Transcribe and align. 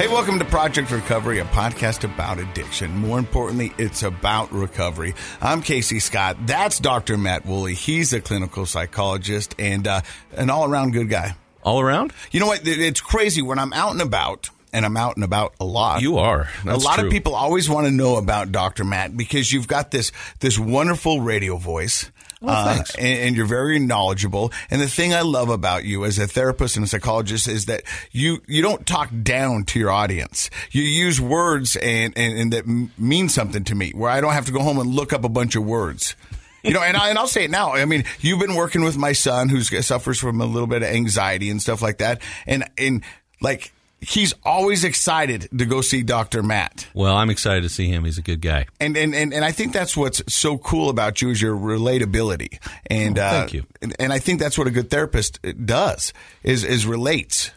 Hey, 0.00 0.08
welcome 0.08 0.38
to 0.38 0.46
Project 0.46 0.90
Recovery, 0.90 1.40
a 1.40 1.44
podcast 1.44 2.04
about 2.04 2.38
addiction. 2.38 2.96
More 2.96 3.18
importantly, 3.18 3.74
it's 3.76 4.02
about 4.02 4.50
recovery. 4.50 5.14
I'm 5.42 5.60
Casey 5.60 6.00
Scott. 6.00 6.38
That's 6.46 6.78
Dr. 6.78 7.18
Matt 7.18 7.44
Woolley. 7.44 7.74
He's 7.74 8.14
a 8.14 8.22
clinical 8.22 8.64
psychologist 8.64 9.54
and 9.58 9.86
uh, 9.86 10.00
an 10.32 10.48
all 10.48 10.64
around 10.64 10.92
good 10.94 11.10
guy. 11.10 11.34
All 11.62 11.82
around? 11.82 12.14
You 12.30 12.40
know 12.40 12.46
what? 12.46 12.62
It's 12.64 13.02
crazy 13.02 13.42
when 13.42 13.58
I'm 13.58 13.74
out 13.74 13.92
and 13.92 14.00
about. 14.00 14.48
And 14.72 14.86
I'm 14.86 14.96
out 14.96 15.16
and 15.16 15.24
about 15.24 15.52
a 15.60 15.66
lot. 15.66 16.00
You 16.00 16.16
are. 16.16 16.48
That's 16.64 16.82
a 16.82 16.86
lot 16.86 16.98
true. 16.98 17.08
of 17.08 17.12
people 17.12 17.34
always 17.34 17.68
want 17.68 17.86
to 17.86 17.90
know 17.90 18.16
about 18.16 18.52
Dr. 18.52 18.84
Matt 18.84 19.14
because 19.14 19.52
you've 19.52 19.68
got 19.68 19.90
this 19.90 20.12
this 20.38 20.58
wonderful 20.58 21.20
radio 21.20 21.58
voice. 21.58 22.10
Well, 22.40 22.56
uh, 22.56 22.74
thanks. 22.74 22.94
and, 22.94 23.18
and 23.20 23.36
you're 23.36 23.46
very 23.46 23.78
knowledgeable. 23.78 24.52
And 24.70 24.80
the 24.80 24.88
thing 24.88 25.12
I 25.12 25.20
love 25.20 25.50
about 25.50 25.84
you 25.84 26.04
as 26.04 26.18
a 26.18 26.26
therapist 26.26 26.76
and 26.76 26.84
a 26.84 26.88
psychologist 26.88 27.48
is 27.48 27.66
that 27.66 27.82
you 28.12 28.40
you 28.46 28.62
don't 28.62 28.86
talk 28.86 29.10
down 29.22 29.64
to 29.64 29.78
your 29.78 29.90
audience. 29.90 30.48
You 30.70 30.82
use 30.82 31.20
words 31.20 31.76
and 31.76 32.16
and, 32.16 32.38
and 32.38 32.52
that 32.52 32.64
m- 32.66 32.92
mean 32.96 33.28
something 33.28 33.64
to 33.64 33.74
me, 33.74 33.92
where 33.94 34.10
I 34.10 34.20
don't 34.20 34.32
have 34.32 34.46
to 34.46 34.52
go 34.52 34.60
home 34.60 34.78
and 34.78 34.94
look 34.94 35.12
up 35.12 35.24
a 35.24 35.28
bunch 35.28 35.54
of 35.54 35.64
words. 35.64 36.16
You 36.62 36.74
know, 36.74 36.82
and, 36.82 36.94
I, 36.94 37.08
and 37.08 37.18
I'll 37.18 37.26
say 37.26 37.44
it 37.44 37.50
now. 37.50 37.72
I 37.72 37.86
mean, 37.86 38.04
you've 38.20 38.38
been 38.38 38.54
working 38.54 38.84
with 38.84 38.98
my 38.98 39.12
son 39.12 39.48
who 39.48 39.62
suffers 39.62 40.18
from 40.18 40.42
a 40.42 40.44
little 40.44 40.66
bit 40.66 40.82
of 40.82 40.88
anxiety 40.90 41.48
and 41.48 41.60
stuff 41.60 41.80
like 41.80 41.98
that, 41.98 42.20
and 42.46 42.68
and 42.76 43.02
like 43.40 43.72
he's 44.00 44.32
always 44.44 44.84
excited 44.84 45.48
to 45.56 45.64
go 45.66 45.80
see 45.80 46.02
Doctor 46.02 46.42
Matt. 46.42 46.86
Well, 46.94 47.16
I'm 47.16 47.30
excited 47.30 47.62
to 47.62 47.68
see 47.68 47.86
him. 47.88 48.04
He's 48.04 48.18
a 48.18 48.22
good 48.22 48.40
guy. 48.40 48.66
And, 48.80 48.96
and, 48.96 49.14
and, 49.14 49.32
and 49.34 49.44
I 49.44 49.52
think 49.52 49.72
that's 49.72 49.96
what's 49.96 50.22
so 50.32 50.58
cool 50.58 50.88
about 50.88 51.20
you 51.22 51.30
is 51.30 51.40
your 51.42 51.54
relatability. 51.56 52.58
And, 52.86 53.18
Oh, 53.18 53.22
uh, 53.22 53.30
thank 53.30 53.52
you. 53.54 53.64
And, 53.82 53.94
and 53.98 54.12
I 54.12 54.18
think 54.18 54.40
that's 54.40 54.56
what 54.58 54.66
a 54.66 54.70
good 54.70 54.90
therapist 54.90 55.38
does 55.66 56.12
is, 56.42 56.64
is 56.64 56.86
relates. 56.86 57.50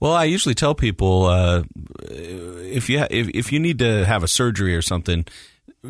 Well, 0.00 0.12
I 0.12 0.24
usually 0.24 0.54
tell 0.54 0.74
people 0.74 1.24
uh, 1.26 1.64
if 2.08 2.88
you 2.88 3.00
ha- 3.00 3.08
if 3.10 3.28
if 3.30 3.52
you 3.52 3.58
need 3.58 3.80
to 3.80 4.04
have 4.04 4.22
a 4.22 4.28
surgery 4.28 4.76
or 4.76 4.82
something, 4.82 5.24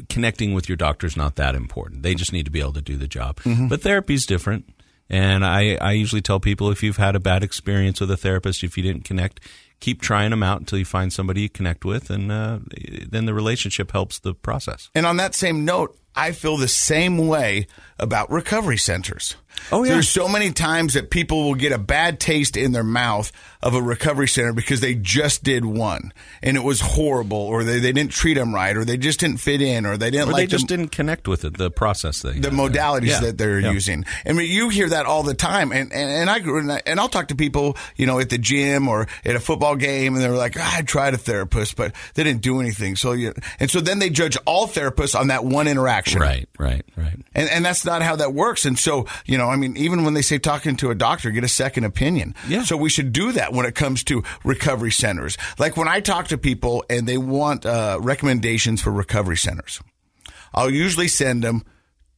connecting 0.09 0.55
with 0.55 0.67
your 0.69 0.77
doctor 0.77 1.07
is 1.07 1.15
not 1.17 1.37
that 1.37 1.55
important. 1.55 2.03
They 2.03 2.15
just 2.15 2.33
need 2.33 2.45
to 2.47 2.51
be 2.51 2.61
able 2.61 2.73
to 2.75 2.81
do 2.81 2.97
the 2.97 3.07
job. 3.09 3.39
But 3.45 3.83
therapy's 3.83 4.25
different. 4.27 4.73
And 5.11 5.45
I, 5.45 5.77
I 5.81 5.93
usually 5.93 6.21
tell 6.21 6.39
people 6.39 6.71
if 6.71 6.83
you've 6.83 6.99
had 6.99 7.17
a 7.17 7.21
bad 7.21 7.43
experience 7.43 7.99
with 8.01 8.11
a 8.11 8.17
therapist, 8.17 8.63
if 8.63 8.77
you 8.77 8.83
didn't 8.83 9.05
connect, 9.05 9.41
keep 9.81 10.01
trying 10.01 10.31
them 10.31 10.43
out 10.43 10.61
until 10.61 10.79
you 10.79 10.85
find 10.85 11.13
somebody 11.13 11.43
you 11.43 11.49
connect 11.49 11.85
with, 11.85 12.11
and 12.11 12.31
uh, 12.33 12.59
then 13.09 13.27
the 13.27 13.35
relationship 13.35 13.93
helps 13.93 14.19
the 14.19 14.35
process. 14.35 14.91
And 14.95 15.07
on 15.07 15.17
that 15.19 15.35
same 15.35 15.65
note, 15.65 15.97
I 16.15 16.33
feel 16.33 16.57
the 16.57 16.69
same 16.69 17.29
way 17.29 17.69
about 17.99 18.31
recovery 18.31 18.79
centers. 18.79 19.37
Oh, 19.73 19.85
yeah. 19.85 19.93
There's 19.95 20.09
so 20.09 20.29
many 20.29 20.53
times 20.53 20.95
that 20.95 21.11
people 21.11 21.45
will 21.45 21.55
get 21.55 21.73
a 21.73 21.79
bad 21.79 22.21
taste 22.21 22.57
in 22.57 22.73
their 22.73 22.85
mouth 22.85 23.31
of 23.63 23.75
a 23.75 23.83
recovery 23.83 24.29
center 24.29 24.53
because 24.53 24.81
they 24.81 24.95
just 24.95 25.43
did 25.43 25.65
one 25.65 26.13
and 26.43 26.57
it 26.57 26.63
was 26.63 26.81
horrible 26.81 27.39
or 27.39 27.65
they, 27.65 27.81
they 27.81 27.91
didn't 27.93 28.13
treat 28.13 28.35
them 28.35 28.55
right 28.55 28.77
or 28.77 28.85
they 28.85 28.97
just 28.97 29.19
didn't 29.19 29.39
fit 29.39 29.61
in 29.61 29.85
or 29.85 29.97
they 29.97 30.11
didn't 30.13 30.29
Or 30.29 30.33
like 30.33 30.43
they 30.43 30.47
just 30.47 30.69
the, 30.69 30.77
didn't 30.77 30.93
connect 30.93 31.27
with 31.27 31.45
it, 31.45 31.57
the 31.59 31.69
process 31.71 32.23
thing. 32.23 32.41
the 32.41 32.51
modalities 32.51 33.09
Yeah. 33.09 33.21
that 33.21 33.39
they're 33.39 33.59
Yeah. 33.59 33.73
using. 33.73 34.05
I 34.25 34.33
mean, 34.33 34.49
you 34.49 34.69
hear 34.69 34.89
that 34.91 35.07
all 35.07 35.25
the 35.25 35.35
time, 35.35 35.73
and 35.73 35.93
and, 35.93 36.31
and 36.31 36.31
I 36.31 36.81
and, 36.87 37.01
I'll 37.01 37.09
talk 37.09 37.29
to 37.29 37.35
people, 37.35 37.77
you 37.97 38.07
know, 38.07 38.21
at 38.21 38.29
the 38.31 38.39
gym 38.39 38.87
or 38.89 39.09
at 39.25 39.35
a 39.35 39.41
football 39.41 39.75
game, 39.75 40.15
and 40.15 40.23
they're 40.23 40.31
like, 40.31 40.55
"Ah, 40.59 40.77
I 40.79 40.83
tried 40.83 41.15
a 41.15 41.19
therapist, 41.19 41.75
but 41.77 41.93
they 42.15 42.23
didn't 42.23 42.43
do 42.43 42.61
anything. 42.61 42.95
So 42.95 43.13
you, 43.13 43.35
and 43.59 43.69
so 43.71 43.81
then 43.81 43.99
they 43.99 44.11
judge 44.11 44.37
all 44.47 44.69
therapists 44.69 45.19
on 45.19 45.29
that 45.29 45.45
one 45.45 45.67
interaction, 45.67 46.21
Right, 46.21 46.49
right, 46.59 46.85
right. 46.97 47.19
And 47.35 47.49
and 47.51 47.65
that's 47.65 47.85
not 47.85 48.03
how 48.03 48.15
that 48.17 48.33
works. 48.35 48.65
And 48.65 48.79
so 48.79 49.07
you 49.27 49.37
know, 49.37 49.48
I 49.49 49.57
mean, 49.57 49.77
even 49.77 50.05
when 50.05 50.15
they 50.15 50.23
say 50.23 50.39
talking 50.39 50.77
to 50.77 50.91
a 50.91 50.95
doctor, 50.95 51.31
get 51.31 51.45
a 51.45 51.49
second 51.49 51.85
opinion. 51.85 52.35
Yeah. 52.49 52.63
So 52.63 52.77
we 52.77 52.89
should 52.89 53.13
do 53.13 53.33
that 53.33 53.53
when 53.53 53.67
it 53.67 53.75
comes 53.75 54.05
to 54.05 54.23
recovery 54.45 54.93
centers. 54.93 55.37
Like 55.59 55.77
when 55.77 55.89
I 55.89 56.01
talk 56.01 56.29
to 56.29 56.39
people 56.39 56.85
and 56.89 57.07
they 57.07 57.19
want 57.19 57.67
uh, 57.67 57.99
recommendations 58.01 58.81
for 58.81 58.91
recovery 58.91 59.37
centers. 59.37 59.81
I'll 60.55 60.71
usually 60.71 61.09
send 61.09 61.45
them 61.45 61.65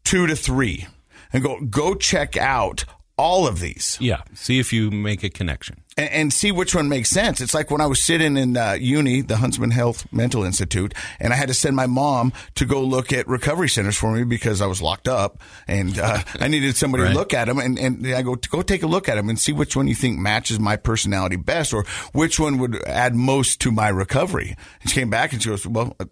two 0.05 0.27
to 0.27 0.37
three 0.37 0.87
and 1.33 1.43
go 1.43 1.61
go 1.61 1.95
check 1.95 2.37
out 2.37 2.85
all 3.17 3.47
of 3.47 3.61
these 3.61 3.99
Yeah. 4.01 4.23
See 4.35 4.59
if 4.59 4.73
you 4.73 4.91
make 4.91 5.23
a 5.23 5.31
connection. 5.31 5.80
And, 5.97 6.11
and 6.11 6.33
see 6.33 6.53
which 6.53 6.75
one 6.75 6.89
makes 6.89 7.11
sense. 7.11 7.41
It's 7.41 7.55
like 7.55 7.71
when 7.71 7.81
I 7.81 7.87
was 7.87 8.03
sitting 8.03 8.37
in 8.37 8.57
uh, 8.57 8.73
uni, 8.81 9.21
the 9.23 9.37
Huntsman 9.37 9.71
Health 9.71 10.07
Mental 10.13 10.45
Institute, 10.45 10.95
and 11.19 11.33
I 11.33 11.37
had 11.37 11.49
to 11.49 11.55
send 11.55 11.75
my 11.77 11.87
mom 11.87 12.33
to 12.57 12.65
go 12.65 12.83
look 12.83 13.13
at 13.13 13.27
recovery 13.29 13.69
centers 13.69 13.97
for 13.97 14.13
me 14.13 14.25
because 14.25 14.61
I 14.61 14.67
was 14.67 14.81
locked 14.81 15.09
up 15.09 15.41
and 15.67 15.99
uh, 15.99 16.23
I 16.41 16.49
needed 16.49 16.77
somebody 16.77 17.03
Right. 17.05 17.13
to 17.13 17.19
look 17.19 17.35
at 17.35 17.47
them. 17.47 17.59
And, 17.59 17.79
and 17.79 18.07
I 18.15 18.23
go, 18.23 18.37
go 18.37 18.63
take 18.63 18.83
a 18.83 18.87
look 18.87 19.09
at 19.09 19.17
them 19.17 19.29
and 19.29 19.39
see 19.39 19.53
which 19.53 19.77
one 19.77 19.89
you 19.89 19.95
think 19.95 20.19
matches 20.19 20.59
my 20.61 20.77
personality 20.77 21.37
best 21.37 21.73
or 21.75 21.85
which 22.13 22.39
one 22.39 22.59
would 22.59 22.83
add 22.87 23.15
most 23.15 23.61
to 23.63 23.71
my 23.73 23.89
recovery. 23.89 24.57
And 24.83 24.91
she 24.91 25.01
came 25.01 25.11
back 25.11 25.33
and 25.33 25.43
she 25.43 25.49
goes, 25.49 25.67
well, 25.67 25.97
uh, 26.01 26.05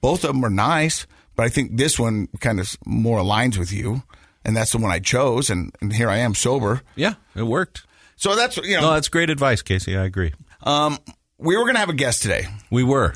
both 0.00 0.24
of 0.24 0.34
them 0.34 0.44
are 0.44 0.50
nice, 0.50 1.06
but 1.34 1.44
I 1.44 1.48
think 1.48 1.76
this 1.76 1.98
one 1.98 2.28
kind 2.40 2.60
of 2.60 2.76
more 2.86 3.18
aligns 3.18 3.58
with 3.58 3.72
you. 3.72 4.02
And 4.44 4.56
that's 4.56 4.70
the 4.72 4.78
one 4.78 4.92
I 4.92 5.00
chose. 5.00 5.50
And, 5.50 5.74
and 5.80 5.92
here 5.92 6.08
I 6.08 6.18
am 6.18 6.34
sober. 6.34 6.82
Yeah, 6.94 7.14
it 7.34 7.42
worked. 7.42 7.82
So 8.16 8.34
that's, 8.34 8.56
you 8.58 8.76
know, 8.76 8.82
No, 8.82 8.94
that's 8.94 9.08
great 9.08 9.30
advice, 9.30 9.62
Casey. 9.62 9.96
I 9.96 10.04
agree. 10.04 10.32
um, 10.62 10.98
we 11.38 11.56
were 11.56 11.64
going 11.64 11.74
to 11.74 11.80
have 11.80 11.90
a 11.90 11.94
guest 11.94 12.22
today, 12.22 12.46
We 12.70 12.82
were. 12.82 13.14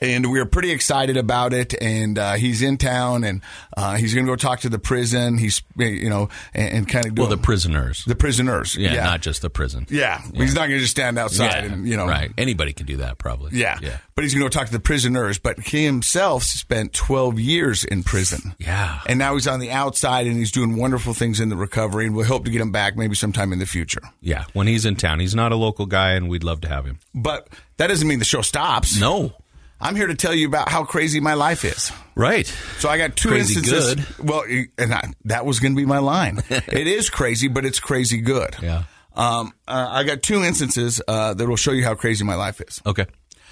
And 0.00 0.30
we 0.30 0.38
were 0.38 0.46
pretty 0.46 0.70
excited 0.70 1.16
about 1.16 1.52
it. 1.52 1.74
And 1.80 2.18
uh, 2.18 2.34
he's 2.34 2.62
in 2.62 2.76
town, 2.78 3.24
and 3.24 3.42
uh, 3.76 3.96
he's 3.96 4.14
going 4.14 4.26
to 4.26 4.32
go 4.32 4.36
talk 4.36 4.60
to 4.60 4.68
the 4.68 4.78
prison. 4.78 5.38
He's, 5.38 5.62
you 5.76 6.08
know, 6.10 6.28
and, 6.54 6.68
and 6.78 6.88
kind 6.88 7.06
of 7.06 7.14
do 7.14 7.22
Well, 7.22 7.30
the 7.30 7.36
prisoners. 7.38 8.04
the 8.06 8.14
prisoners. 8.14 8.76
yeah, 8.76 8.94
yeah, 8.94 9.04
not 9.04 9.20
just 9.22 9.42
the 9.42 9.50
prison. 9.50 9.86
yeah. 9.90 10.20
He's 10.34 10.54
not 10.54 10.62
going 10.68 10.72
to 10.72 10.78
just 10.80 10.90
stand 10.92 11.18
outside 11.18 11.64
Yeah, 11.64 11.72
and 11.72 11.88
you 11.88 11.96
know, 11.96 12.06
right. 12.06 12.32
Anybody 12.36 12.72
can 12.72 12.86
do 12.86 12.98
that, 12.98 13.18
probably. 13.18 13.58
Yeah. 13.58 13.78
yeah, 13.82 13.98
but 14.14 14.24
he's 14.24 14.34
going 14.34 14.40
to 14.42 14.44
go 14.46 14.48
talk 14.60 14.66
to 14.66 14.72
the 14.72 14.80
prisoners. 14.80 15.38
But 15.38 15.60
he 15.60 15.84
himself 15.84 16.42
spent 16.42 16.92
twelve 16.92 17.38
years 17.40 17.84
in 17.84 18.02
prison. 18.02 18.54
Yeah. 18.58 19.00
and 19.06 19.18
now 19.18 19.34
he's 19.34 19.46
on 19.46 19.60
the 19.60 19.70
outside, 19.70 20.26
and 20.26 20.36
he's 20.36 20.52
doing 20.52 20.76
wonderful 20.76 21.14
things 21.14 21.40
in 21.40 21.48
the 21.48 21.56
recovery. 21.56 22.06
And 22.06 22.14
we 22.16 22.24
hope 22.24 22.44
to 22.44 22.50
get 22.50 22.60
him 22.60 22.72
back 22.72 22.96
maybe 22.96 23.14
sometime 23.14 23.52
in 23.52 23.58
the 23.58 23.66
future. 23.66 24.00
yeah. 24.20 24.44
When 24.52 24.66
he's 24.66 24.84
in 24.86 24.96
town, 24.96 25.20
he's 25.20 25.34
not 25.34 25.52
a 25.52 25.56
local 25.56 25.86
guy, 25.86 26.12
and 26.12 26.28
we'd 26.28 26.44
love 26.44 26.60
to 26.62 26.68
have 26.68 26.84
him. 26.86 26.98
But 27.14 27.48
that 27.78 27.86
doesn't 27.88 28.06
mean 28.08 28.18
the 28.18 28.24
show 28.24 28.42
stops. 28.42 28.98
No, 29.00 29.32
I'm 29.80 29.94
here 29.96 30.06
to 30.06 30.14
tell 30.14 30.34
you 30.34 30.46
about 30.46 30.68
how 30.68 30.84
crazy 30.84 31.20
my 31.20 31.34
life 31.34 31.64
is. 31.64 31.92
right. 32.14 32.46
So 32.78 32.88
I 32.88 32.96
got 32.98 33.14
two 33.16 33.28
Crazy 33.28 33.56
instances. 33.58 33.94
good. 33.94 34.26
Well, 34.26 34.44
and 34.78 34.94
I, 34.94 35.12
that 35.26 35.44
was 35.44 35.60
going 35.60 35.72
to 35.72 35.76
be 35.76 35.84
my 35.86 35.98
line. 35.98 36.42
it 36.50 36.86
is 36.86 37.10
crazy, 37.10 37.48
but 37.48 37.64
it's 37.64 37.78
crazy 37.80 38.18
good. 38.20 38.56
Yeah. 38.62 38.84
Um, 39.14 39.52
uh, 39.68 39.86
I 39.90 40.04
got 40.04 40.22
two 40.22 40.42
instances 40.42 41.00
uh, 41.06 41.34
that 41.34 41.46
will 41.48 41.56
show 41.56 41.72
you 41.72 41.84
how 41.84 41.94
crazy 41.94 42.24
my 42.24 42.34
life 42.36 42.60
is. 42.60 42.80
Okay. 42.86 43.06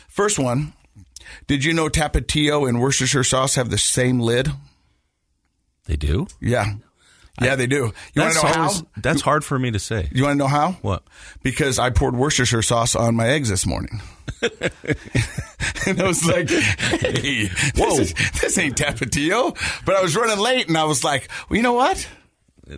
First 0.09 0.39
one, 0.39 0.73
did 1.47 1.65
you 1.65 1.73
know 1.75 1.89
Tapatio 1.89 2.69
and 2.69 2.81
Worcestershire 2.81 3.25
sauce 3.25 3.55
have 3.57 3.71
the 3.71 3.79
same 3.79 4.21
lid? 4.21 4.49
They 5.87 5.97
do. 5.97 6.27
Yeah, 6.41 6.75
yeah, 7.41 7.57
they 7.57 7.67
do. 7.67 7.77
You 7.77 7.83
want 7.83 7.95
That's 8.15 8.41
to 8.41 8.47
know 8.47 8.53
always- 8.55 8.79
how? 8.81 8.87
That's 8.99 9.21
hard 9.23 9.45
for 9.45 9.59
me 9.59 9.71
to 9.73 9.79
say. 9.79 10.09
You 10.13 10.23
want 10.25 10.35
to 10.35 10.39
know 10.39 10.47
how? 10.47 10.73
What? 10.83 11.03
Because 11.43 11.79
I 11.79 11.91
poured 11.91 12.15
Worcestershire 12.17 12.63
sauce 12.63 12.95
on 12.95 13.15
my 13.17 13.29
eggs 13.29 13.49
this 13.49 13.67
morning. 13.67 14.01
and 15.87 16.01
I 16.01 16.07
was 16.07 16.25
like, 16.25 16.49
hey, 16.51 17.47
Whoa. 17.77 17.97
This, 17.97 18.13
is, 18.13 18.41
this 18.41 18.59
ain't 18.59 18.77
Tapatio. 18.77 19.57
But 19.85 19.97
I 19.97 20.03
was 20.03 20.17
running 20.17 20.39
late 20.39 20.69
and 20.69 20.77
I 20.79 20.85
was 20.85 21.03
like, 21.05 21.29
well, 21.49 21.57
you 21.57 21.63
know 21.63 21.73
what? 21.75 22.07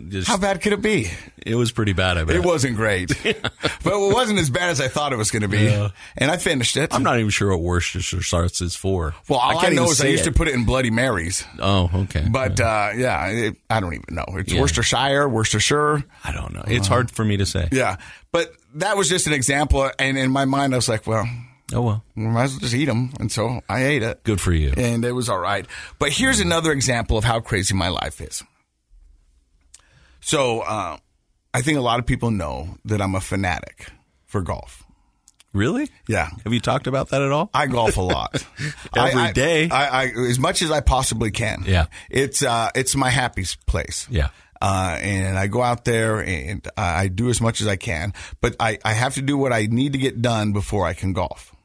Just, 0.09 0.27
How 0.27 0.35
bad 0.37 0.61
could 0.61 0.73
it 0.73 0.81
be? 0.81 1.09
it 1.45 1.55
was 1.55 1.71
pretty 1.71 1.93
bad. 1.93 2.17
I 2.17 2.25
bet. 2.25 2.35
It 2.35 2.43
wasn't 2.43 2.75
great, 2.75 3.07
but 3.23 3.93
it 3.93 4.13
wasn't 4.13 4.37
as 4.39 4.49
bad 4.49 4.69
as 4.69 4.81
I 4.81 4.89
thought 4.89 5.13
it 5.13 5.15
was 5.15 5.31
going 5.31 5.43
to 5.43 5.47
be. 5.47 5.59
Yeah. 5.63 5.89
And 6.17 6.29
I 6.29 6.35
finished 6.35 6.75
it. 6.75 6.93
I'm 6.93 7.03
not 7.03 7.17
even 7.19 7.29
sure 7.29 7.49
what 7.51 7.61
Worcestershire 7.61 8.21
sauce 8.21 8.59
is 8.59 8.75
for. 8.75 9.15
well, 9.29 9.39
all 9.39 9.57
I, 9.57 9.61
can't 9.61 9.75
know 9.75 9.85
is 9.89 10.01
I 10.01 10.07
used 10.07 10.27
it. 10.27 10.31
to 10.31 10.37
put 10.37 10.49
it 10.49 10.55
in 10.55 10.65
Bloody 10.65 10.89
Marys, 10.91 11.45
Oh, 11.59 11.89
okay. 12.03 12.27
but 12.29 12.59
uh, 12.59 12.89
yeah, 12.97 13.27
it, 13.27 13.55
I 13.69 13.79
don't 13.79 13.93
even 13.93 14.13
know. 14.15 14.25
It's 14.31 14.51
Yeah. 14.51 14.59
Worcestershire, 14.59 15.29
Worcestershire. 15.29 16.03
I 16.23 16.31
don't 16.33 16.53
know. 16.53 16.63
It's 16.67 16.87
hard 16.89 17.09
for 17.09 17.23
me 17.23 17.37
to 17.37 17.45
say. 17.45 17.69
Yeah, 17.71 17.95
but 18.33 18.51
that 18.75 18.97
was 18.97 19.07
just 19.07 19.25
an 19.27 19.33
example, 19.33 19.89
and 19.99 20.17
in 20.17 20.31
my 20.31 20.43
mind, 20.43 20.73
I 20.73 20.77
was 20.77 20.89
like, 20.89 21.07
well, 21.07 21.25
Oh 21.73 21.81
well. 21.81 22.03
we 22.15 22.23
might 22.23 22.43
as 22.43 22.51
well 22.51 22.59
just 22.59 22.73
eat 22.73 22.85
them, 22.85 23.13
and 23.21 23.31
so 23.31 23.61
I 23.69 23.85
ate 23.85 24.03
it. 24.03 24.21
Good 24.23 24.41
for 24.41 24.51
you. 24.51 24.73
and 24.75 25.05
it 25.05 25.13
was 25.13 25.29
all 25.29 25.39
right. 25.39 25.65
But 25.97 26.11
here's 26.11 26.41
another 26.41 26.73
example 26.73 27.17
of 27.17 27.23
how 27.23 27.39
crazy 27.39 27.73
my 27.73 27.87
life 27.87 28.19
is. 28.19 28.43
So 30.27 30.59
uh, 30.59 30.97
I 31.53 31.61
think 31.61 31.77
a 31.77 31.81
lot 31.81 31.99
of 31.99 32.05
people 32.05 32.31
know 32.31 32.75
that 32.83 33.01
I'm 33.01 33.15
a 33.15 33.21
fanatic 33.21 33.87
for 34.25 34.41
golf. 34.41 34.83
Really? 35.53 35.87
Yeah. 36.09 36.29
Have 36.43 36.51
you 36.51 36.59
talked 36.59 36.85
about 36.85 37.09
that 37.09 37.21
at 37.21 37.31
all? 37.31 37.49
I 37.53 37.67
golf 37.67 37.95
a 37.95 38.01
lot. 38.01 38.45
Every 38.97 39.21
I, 39.21 39.31
day? 39.31 39.69
I, 39.69 40.03
I, 40.03 40.05
as 40.27 40.37
much 40.37 40.61
as 40.61 40.69
I 40.69 40.81
possibly 40.81 41.31
can. 41.31 41.63
Yeah. 41.65 41.85
It's 42.09 42.43
uh, 42.43 42.71
it's 42.75 42.93
my 42.93 43.09
happy 43.09 43.45
place. 43.67 44.05
Yeah. 44.09 44.27
Uh, 44.61 44.97
and 44.99 45.39
I 45.39 45.47
go 45.47 45.63
out 45.63 45.85
there 45.85 46.19
and 46.19 46.67
I 46.75 47.07
do 47.07 47.29
as 47.29 47.39
much 47.39 47.61
as 47.61 47.67
I 47.67 47.77
can, 47.77 48.13
but 48.41 48.53
I, 48.59 48.79
I 48.83 48.91
have 48.91 49.13
to 49.13 49.21
do 49.21 49.37
what 49.37 49.53
I 49.53 49.67
need 49.67 49.93
to 49.93 49.97
get 49.97 50.21
done 50.21 50.51
before 50.51 50.85
I 50.85 50.93
can 50.93 51.13
golf. 51.13 51.55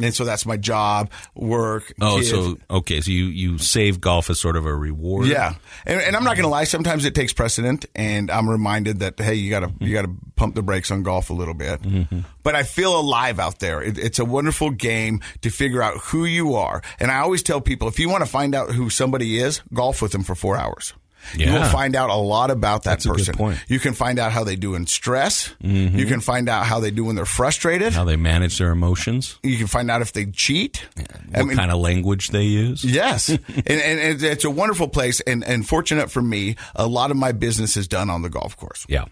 And 0.00 0.14
so 0.14 0.24
that's 0.24 0.46
my 0.46 0.56
job, 0.56 1.10
work. 1.34 1.92
Oh, 2.00 2.16
kids. 2.16 2.30
so 2.30 2.56
okay, 2.70 3.02
so 3.02 3.10
you 3.10 3.26
you 3.26 3.58
save 3.58 4.00
golf 4.00 4.30
as 4.30 4.40
sort 4.40 4.56
of 4.56 4.64
a 4.64 4.74
reward. 4.74 5.26
Yeah, 5.26 5.54
and, 5.84 6.00
and 6.00 6.16
I'm 6.16 6.24
not 6.24 6.36
going 6.36 6.44
to 6.44 6.48
lie. 6.48 6.64
Sometimes 6.64 7.04
it 7.04 7.14
takes 7.14 7.34
precedent, 7.34 7.84
and 7.94 8.30
I'm 8.30 8.48
reminded 8.48 9.00
that 9.00 9.20
hey, 9.20 9.34
you 9.34 9.50
got 9.50 9.60
to 9.60 9.72
you 9.80 9.92
got 9.92 10.02
to 10.02 10.14
pump 10.34 10.54
the 10.54 10.62
brakes 10.62 10.90
on 10.90 11.02
golf 11.02 11.28
a 11.28 11.34
little 11.34 11.54
bit. 11.54 11.82
Mm-hmm. 11.82 12.20
But 12.42 12.56
I 12.56 12.62
feel 12.62 12.98
alive 12.98 13.38
out 13.38 13.58
there. 13.58 13.82
It, 13.82 13.98
it's 13.98 14.18
a 14.18 14.24
wonderful 14.24 14.70
game 14.70 15.20
to 15.42 15.50
figure 15.50 15.82
out 15.82 15.98
who 15.98 16.24
you 16.24 16.54
are. 16.54 16.82
And 16.98 17.10
I 17.10 17.18
always 17.18 17.42
tell 17.42 17.60
people 17.60 17.86
if 17.88 17.98
you 17.98 18.08
want 18.08 18.24
to 18.24 18.30
find 18.30 18.54
out 18.54 18.70
who 18.70 18.88
somebody 18.88 19.38
is, 19.38 19.60
golf 19.74 20.00
with 20.00 20.12
them 20.12 20.22
for 20.22 20.34
four 20.34 20.56
hours. 20.56 20.94
You 21.36 21.52
will 21.52 21.64
find 21.64 21.94
out 21.96 22.10
a 22.10 22.16
lot 22.16 22.50
about 22.50 22.82
that 22.84 23.00
That's 23.00 23.06
person. 23.06 23.56
You 23.68 23.78
can 23.78 23.94
find 23.94 24.18
out 24.18 24.32
how 24.32 24.44
they 24.44 24.56
do 24.56 24.74
in 24.74 24.86
stress. 24.86 25.54
Mm-hmm. 25.62 25.96
You 25.98 26.06
can 26.06 26.20
find 26.20 26.48
out 26.48 26.66
how 26.66 26.80
they 26.80 26.90
do 26.90 27.04
when 27.04 27.14
they're 27.16 27.24
frustrated. 27.24 27.92
How 27.92 28.04
they 28.04 28.16
manage 28.16 28.58
their 28.58 28.70
emotions, 28.70 29.38
You 29.42 29.56
can 29.56 29.66
find 29.66 29.90
out 29.90 30.02
if 30.02 30.12
they 30.12 30.26
cheat. 30.26 30.84
what 31.32 31.54
kind 31.56 31.70
of 31.70 31.78
language 31.78 32.28
they 32.28 32.42
use. 32.44 32.84
Yes, 32.84 33.28
and, 33.28 33.40
and 33.66 33.66
it- 34.00 34.22
it's 34.22 34.44
a 34.44 34.50
wonderful 34.50 34.88
place. 34.88 35.20
And, 35.20 35.44
and 35.44 35.66
fortunate 35.66 36.10
for 36.10 36.22
me, 36.22 36.56
a 36.74 36.86
lot 36.86 37.10
of 37.10 37.16
my 37.16 37.32
business 37.32 37.76
is 37.76 37.88
done 37.88 38.10
on 38.10 38.22
the 38.22 38.30
golf 38.30 38.56
course, 38.56 38.84
Yeah. 38.88 39.04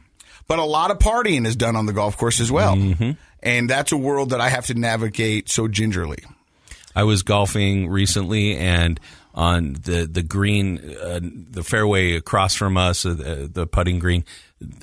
but 0.49 0.59
a 0.59 0.65
lot 0.65 0.91
of 0.91 0.99
partying 0.99 1.47
is 1.47 1.57
done 1.57 1.77
on 1.77 1.87
the 1.87 1.93
golf 1.93 2.17
course 2.17 2.41
as 2.41 2.51
well. 2.53 2.75
Mm-hmm. 2.77 3.13
And 3.43 3.71
that's 3.71 3.93
a 3.93 3.97
world 3.97 4.31
that 4.31 4.41
I 4.41 4.49
have 4.51 4.67
to 4.67 4.75
navigate 4.75 5.49
so 5.49 5.67
gingerly. 5.69 6.19
I 6.95 7.05
was 7.05 7.23
golfing 7.23 7.89
recently, 7.89 8.57
and 8.57 8.99
on 9.35 9.75
the 9.75 10.07
the 10.11 10.23
green, 10.23 10.79
uh, 11.01 11.21
the 11.23 11.63
fairway 11.63 12.15
across 12.15 12.55
from 12.55 12.77
us, 12.77 13.05
uh, 13.07 13.15
the, 13.15 13.51
the 13.53 13.67
putting 13.67 13.99
green, 13.99 14.25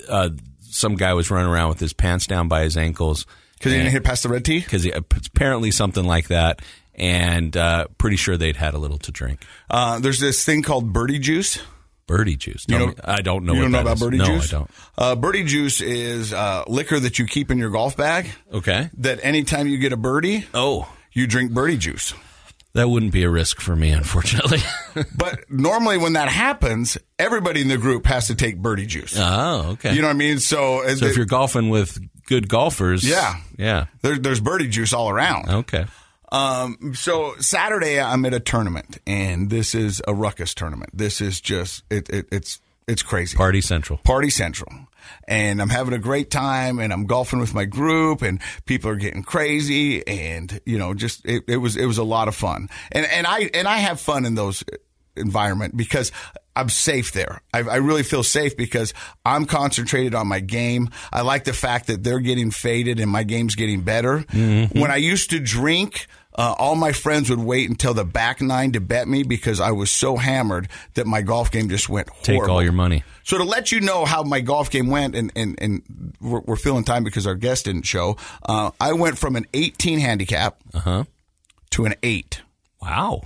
uh, 0.10 0.30
some 0.62 0.96
guy 0.96 1.14
was 1.14 1.30
running 1.32 1.52
around 1.52 1.70
with 1.70 1.80
his 1.80 1.94
pants 1.94 2.28
down 2.28 2.48
by 2.48 2.64
his 2.64 2.78
ankles 2.78 3.26
Because 3.58 3.72
he 3.72 3.78
didn't 3.80 3.92
hit 3.92 4.04
past 4.04 4.24
the 4.24 4.30
red 4.30 4.46
tee. 4.46 4.60
because 4.60 4.86
apparently 4.86 5.72
something 5.72 6.06
like 6.06 6.28
that, 6.28 6.62
and 6.96 7.56
uh, 7.58 7.88
pretty 7.98 8.16
sure 8.18 8.38
they'd 8.38 8.56
had 8.58 8.74
a 8.74 8.78
little 8.78 8.98
to 9.00 9.12
drink. 9.12 9.42
Uh, 9.70 10.00
there's 10.00 10.20
this 10.20 10.44
thing 10.46 10.62
called 10.64 10.94
birdie 10.94 11.20
juice. 11.20 11.60
Birdie 12.08 12.38
juice. 12.38 12.64
Tell 12.66 12.80
know- 12.80 12.88
me- 12.88 12.94
I 13.04 13.22
don't 13.22 13.44
know. 13.44 13.52
you 13.54 13.60
what 13.60 13.64
don't 13.66 13.72
know 13.74 13.82
about 13.82 13.98
is. 13.98 14.04
birdie 14.04 14.18
no, 14.18 14.26
juice? 14.26 14.54
I 14.54 14.58
don't. 14.58 14.72
Uh, 14.98 15.16
birdie 15.16 15.44
juice 15.44 15.82
is 15.82 16.32
uh, 16.32 16.64
liquor 16.68 17.00
that 17.02 17.20
you 17.20 17.26
keep 17.26 17.52
in 17.52 17.58
your 17.58 17.70
golf 17.70 17.98
bag. 17.98 18.30
Okay. 18.54 18.90
That 19.00 19.20
anytime 19.24 19.68
you 19.68 19.78
get 19.78 19.92
a 19.92 19.98
birdie, 19.98 20.46
Oh, 20.54 20.88
you 21.12 21.28
drink 21.28 21.52
birdie 21.52 21.76
juice. 21.78 22.14
That 22.74 22.90
wouldn't 22.90 23.12
be 23.12 23.24
a 23.24 23.30
risk 23.30 23.60
for 23.62 23.76
me, 23.76 23.92
unfortunately. 23.92 24.60
But 25.16 25.50
normally 25.52 25.98
when 26.00 26.14
that 26.14 26.28
happens, 26.30 26.98
everybody 27.20 27.62
in 27.62 27.68
the 27.68 27.78
group 27.78 28.08
has 28.08 28.28
to 28.28 28.36
take 28.36 28.58
birdie 28.62 28.88
juice. 28.88 29.16
oh, 29.18 29.72
okay. 29.74 29.94
You 29.94 30.02
know 30.02 30.08
what 30.08 30.16
I 30.16 30.18
mean? 30.18 30.40
So, 30.40 30.84
uh, 30.84 30.96
so 30.96 31.06
if 31.06 31.16
you're 31.16 31.26
golfing 31.28 31.70
with 31.70 32.00
good 32.26 32.48
golfers, 32.50 33.04
Yeah. 33.08 33.36
yeah, 33.58 33.86
there, 34.02 34.18
there's 34.18 34.40
birdie 34.40 34.70
juice 34.70 34.94
all 34.94 35.10
around. 35.10 35.50
okay. 35.50 35.86
Um, 36.32 36.94
so 36.96 37.36
Saturday 37.40 38.02
I'm 38.02 38.26
at 38.26 38.34
a 38.34 38.40
tournament, 38.40 38.98
and 39.08 39.50
this 39.50 39.74
is 39.76 40.02
a 40.08 40.14
ruckus 40.14 40.54
tournament. 40.54 40.90
This 40.94 41.22
is 41.22 41.40
just 41.40 41.84
it, 41.90 42.10
it 42.10 42.28
it's 42.32 42.60
it's 42.88 43.02
crazy. 43.04 43.38
Party 43.38 43.62
Central. 43.62 44.00
Party 44.00 44.30
Central. 44.30 44.72
And 45.28 45.62
I'm 45.62 45.70
having 45.70 45.94
a 45.94 46.00
great 46.00 46.32
time 46.32 46.80
and 46.80 46.94
I'm 46.94 47.06
golfing 47.06 47.40
with 47.40 47.54
my 47.54 47.66
group 47.66 48.22
and 48.22 48.42
people 48.66 48.90
are 48.90 48.96
getting 48.96 49.24
crazy 49.24 50.06
and 50.08 50.60
you 50.66 50.78
know 50.78 50.94
just 50.94 51.26
it, 51.26 51.44
it 51.48 51.58
was 51.58 51.76
it 51.76 51.86
was 51.86 51.98
a 51.98 52.04
lot 52.04 52.28
of 52.28 52.36
fun. 52.36 52.70
And 52.92 53.06
and 53.06 53.28
I 53.28 53.50
and 53.54 53.68
I 53.68 53.78
have 53.78 54.00
fun 54.00 54.26
in 54.26 54.36
those 54.36 54.64
environment 55.16 55.76
because 55.76 56.12
I'm 56.56 56.70
safe 56.70 57.12
there. 57.12 57.42
I, 57.54 57.60
I 57.60 57.76
really 57.78 58.04
feel 58.04 58.24
safe 58.24 58.58
because 58.58 58.94
I'm 59.24 59.46
concentrated 59.46 60.16
on 60.16 60.28
my 60.28 60.40
game. 60.40 60.90
I 61.12 61.22
like 61.22 61.44
the 61.44 61.54
fact 61.54 61.88
that 61.88 62.04
they're 62.04 62.20
getting 62.20 62.50
faded 62.52 63.00
and 63.00 63.12
my 63.12 63.24
game's 63.24 63.56
getting 63.56 63.82
better. 63.82 64.20
Mm-hmm. 64.20 64.80
When 64.80 64.90
I 64.90 64.96
used 64.96 65.30
to 65.32 65.40
drink, 65.40 66.08
uh, 66.38 66.54
all 66.58 66.76
my 66.76 66.92
friends 66.92 67.30
would 67.30 67.40
wait 67.40 67.70
until 67.70 67.94
the 67.94 68.06
back 68.06 68.42
nine 68.42 68.72
to 68.74 68.80
bet 68.80 69.08
me 69.08 69.24
because 69.24 69.60
I 69.60 69.72
was 69.72 69.90
so 69.92 70.18
hammered 70.18 70.68
that 70.94 71.08
my 71.08 71.22
golf 71.22 71.52
game 71.52 71.68
just 71.70 71.90
went 71.90 72.10
Take 72.24 72.48
all 72.48 72.62
your 72.64 72.72
money. 72.74 73.04
So 73.24 73.38
to 73.38 73.44
let 73.44 73.72
you 73.72 73.82
know 73.82 74.06
how 74.06 74.24
my 74.24 74.40
golf 74.42 74.70
game 74.72 74.88
went, 74.88 75.16
and 75.16 75.32
and, 75.36 75.58
and 75.62 76.14
we're, 76.22 76.40
we're 76.42 76.56
filling 76.56 76.84
time 76.84 77.04
because 77.04 77.26
our 77.28 77.36
guest 77.36 77.66
didn't 77.66 77.84
show. 77.84 78.18
Uh, 78.44 78.72
I 78.80 78.94
went 78.94 79.18
from 79.18 79.36
an 79.36 79.46
18 79.54 80.00
handicap 80.00 80.58
Uh-huh. 80.74 81.04
to 81.72 81.86
an 81.86 81.96
eight. 82.04 82.42
Wow. 82.82 83.24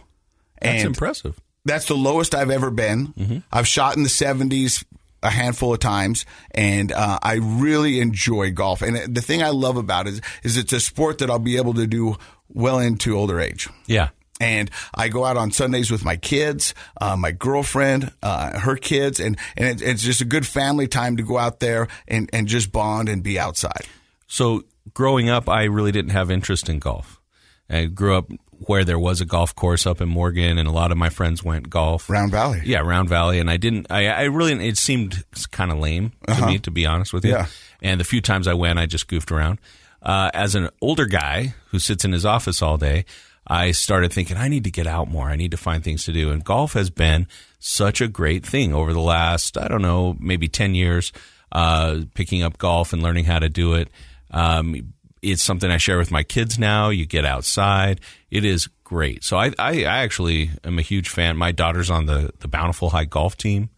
That's 0.62 0.78
And- 0.84 0.88
impressive. 0.88 1.40
That's 1.64 1.86
the 1.86 1.96
lowest 1.96 2.34
I've 2.34 2.50
ever 2.50 2.72
been. 2.72 3.44
I've 3.52 3.68
shot 3.68 3.96
in 3.96 4.02
the 4.02 4.10
70s 4.10 4.84
a 5.22 5.30
handful 5.30 5.72
of 5.72 5.80
times, 5.80 6.26
and 6.50 6.92
uh, 6.92 7.20
I 7.22 7.34
really 7.36 8.00
enjoy 8.00 8.50
golf. 8.50 8.82
And 8.82 9.14
the 9.16 9.22
thing 9.22 9.44
I 9.44 9.50
love 9.50 9.78
about 9.78 10.08
it 10.08 10.14
is, 10.16 10.22
is 10.42 10.58
it's 10.58 10.74
a 10.74 10.80
sport 10.80 11.20
that 11.20 11.30
I'll 11.30 11.38
be 11.38 11.58
able 11.58 11.76
to 11.76 11.86
do 11.86 12.18
well 12.54 12.80
into 12.80 13.18
older 13.18 13.40
age. 13.40 13.68
Yeah. 13.88 14.10
And 14.40 14.72
I 14.96 15.10
go 15.10 15.24
out 15.24 15.38
on 15.38 15.52
Sundays 15.52 15.92
with 15.92 16.04
my 16.04 16.16
kids, 16.16 16.74
uh, 17.00 17.16
my 17.16 17.32
girlfriend, 17.32 18.12
uh, 18.24 18.60
her 18.60 18.76
kids, 18.76 19.20
and, 19.20 19.38
and 19.56 19.82
it, 19.82 19.88
it's 19.88 20.02
just 20.02 20.22
a 20.22 20.26
good 20.26 20.48
family 20.48 20.88
time 20.88 21.18
to 21.18 21.24
go 21.24 21.38
out 21.38 21.60
there 21.60 21.88
and, 22.08 22.28
and 22.34 22.48
just 22.48 22.72
bond 22.72 23.08
and 23.08 23.22
be 23.22 23.38
outside. 23.38 23.86
So 24.26 24.64
growing 24.96 25.30
up, 25.30 25.48
I 25.48 25.66
really 25.66 25.92
didn't 25.92 26.12
have 26.12 26.32
interest 26.32 26.70
in 26.70 26.80
golf. 26.80 27.22
I 27.70 27.86
grew 27.86 28.18
up 28.18 28.32
where 28.66 28.84
there 28.84 29.00
was 29.00 29.22
a 29.22 29.26
golf 29.26 29.56
course 29.56 29.86
up 29.86 30.02
in 30.02 30.10
Morgan, 30.10 30.58
and 30.58 30.68
a 30.68 30.72
lot 30.72 30.92
of 30.92 30.98
my 30.98 31.10
friends 31.10 31.44
went 31.44 31.70
golf. 31.70 32.10
Round 32.10 32.32
Valley. 32.32 32.62
Yeah, 32.66 32.80
Round 32.80 33.10
Valley, 33.10 33.40
and 33.40 33.50
I 33.50 33.58
didn't. 33.58 33.88
I, 33.90 34.08
I 34.08 34.24
really. 34.24 34.68
It 34.68 34.78
seemed 34.78 35.24
kind 35.52 35.72
of 35.72 35.80
lame 35.80 36.12
to 36.28 36.46
me, 36.46 36.60
to 36.60 36.72
be 36.72 36.86
honest 36.86 37.14
with 37.14 37.26
you. 37.26 37.36
Uh-huh. 37.36 37.48
Yeah. 37.82 37.90
And 37.90 38.00
the 38.00 38.04
few 38.04 38.22
times 38.22 38.48
I 38.48 38.54
went, 38.54 38.78
I 38.78 38.86
just 38.86 39.08
goofed 39.08 39.32
around. 39.32 39.60
Uh, 40.02 40.32
as 40.34 40.56
an 40.56 40.70
older 40.82 41.06
guy 41.06 41.54
who 41.70 41.80
sits 41.80 42.04
in 42.06 42.12
his 42.12 42.26
office 42.26 42.62
all 42.62 42.78
day, 42.78 43.06
I 43.46 43.72
started 43.72 44.12
thinking 44.14 44.38
I 44.38 44.48
need 44.48 44.64
to 44.64 44.72
get 44.72 44.88
out 44.88 45.10
more. 45.10 45.28
I 45.30 45.36
need 45.36 45.52
to 45.52 45.58
find 45.58 45.84
things 45.84 46.06
to 46.06 46.14
do, 46.14 46.32
and 46.32 46.44
golf 46.44 46.74
has 46.74 46.90
been 46.90 47.28
such 47.60 48.02
a 48.02 48.08
great 48.08 48.46
thing 48.46 48.74
over 48.74 48.94
the 48.94 49.00
last 49.02 49.58
I 49.58 49.68
don't 49.68 49.82
know 49.82 50.16
maybe 50.20 50.48
ten 50.48 50.74
years. 50.76 51.12
Uh, 51.52 52.04
picking 52.14 52.44
up 52.44 52.58
golf 52.58 52.94
and 52.94 53.04
learning 53.04 53.26
how 53.26 53.38
to 53.38 53.50
do 53.50 53.74
it. 53.74 53.90
Um, 54.32 54.94
it's 55.22 55.44
something 55.44 55.70
I 55.70 55.76
share 55.78 55.98
with 55.98 56.10
my 56.10 56.24
kids 56.24 56.58
now. 56.58 56.88
You 56.90 57.06
get 57.06 57.26
outside. 57.26 58.00
It 58.30 58.46
is 58.46 58.70
great. 58.86 59.26
So 59.26 59.36
I, 59.38 59.48
I, 59.60 59.84
I 59.84 59.98
actually 60.04 60.50
am 60.64 60.80
a 60.80 60.82
huge 60.82 61.10
fan. 61.10 61.36
My 61.36 61.52
daughter's 61.52 61.90
on 61.92 62.06
the, 62.06 62.32
the 62.40 62.48
Bountiful 62.48 62.90
High 62.92 63.04
golf 63.04 63.36
team. 63.36 63.70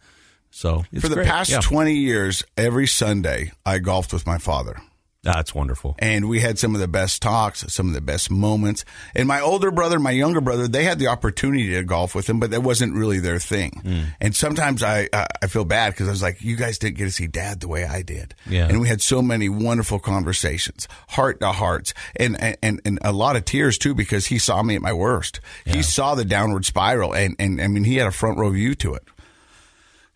So 0.52 0.84
it's 0.92 1.02
For 1.02 1.08
the 1.08 1.16
great. 1.16 1.26
past 1.26 1.50
Yeah. 1.50 1.60
20 1.62 1.94
years, 1.94 2.44
every 2.56 2.86
Sunday, 2.86 3.50
I 3.66 3.78
golfed 3.78 4.12
with 4.12 4.24
my 4.24 4.38
father. 4.38 4.80
That's 5.24 5.54
wonderful. 5.54 5.96
and 5.98 6.28
we 6.28 6.40
had 6.40 6.58
some 6.58 6.74
of 6.74 6.80
the 6.80 6.88
best 6.88 7.22
talks, 7.22 7.64
some 7.72 7.88
of 7.88 7.94
the 7.94 8.00
best 8.00 8.30
moments. 8.30 8.84
And 9.14 9.26
my 9.26 9.40
older 9.40 9.70
brother, 9.70 9.98
my 9.98 10.10
younger 10.10 10.40
brother, 10.40 10.68
they 10.68 10.84
had 10.84 10.98
the 10.98 11.08
opportunity 11.08 11.70
to 11.70 11.82
golf 11.82 12.14
with 12.14 12.28
him, 12.28 12.38
but 12.38 12.50
that 12.50 12.62
wasn't 12.62 12.94
really 12.94 13.18
their 13.18 13.38
thing. 13.38 13.80
Hmm. 13.82 14.02
And 14.20 14.36
sometimes 14.36 14.82
I 14.82 15.08
I 15.12 15.26
I 15.42 15.46
feel 15.48 15.64
bad 15.64 15.92
because 15.92 16.08
I 16.08 16.10
was 16.10 16.22
like, 16.22 16.40
you 16.42 16.56
guys 16.56 16.78
didn't 16.78 16.96
get 16.98 17.04
to 17.04 17.10
see 17.10 17.26
Dad 17.26 17.60
the 17.60 17.68
way 17.68 17.84
I 17.84 18.02
did. 18.02 18.34
Yeah. 18.48 18.68
And 18.68 18.80
we 18.80 18.88
had 18.88 19.02
so 19.02 19.22
many 19.22 19.48
wonderful 19.48 19.98
conversations, 19.98 20.88
heart 21.08 21.40
to 21.40 21.52
hearts, 21.52 21.94
and 22.16 22.40
and 22.62 22.80
and 22.84 22.98
a 23.02 23.12
lot 23.12 23.36
of 23.36 23.44
tears 23.44 23.78
too 23.78 23.94
because 23.94 24.26
he 24.26 24.38
saw 24.38 24.62
me 24.62 24.74
at 24.76 24.82
my 24.82 24.92
worst. 24.92 25.40
He 25.64 25.82
saw 25.82 26.14
the 26.14 26.24
downward 26.24 26.64
spiral, 26.64 27.14
and 27.14 27.36
and 27.38 27.60
I 27.60 27.68
mean 27.68 27.84
he 27.84 27.96
had 27.96 28.06
a 28.06 28.12
front 28.12 28.38
row 28.38 28.50
view 28.50 28.74
to 28.76 28.94
it. 28.94 29.04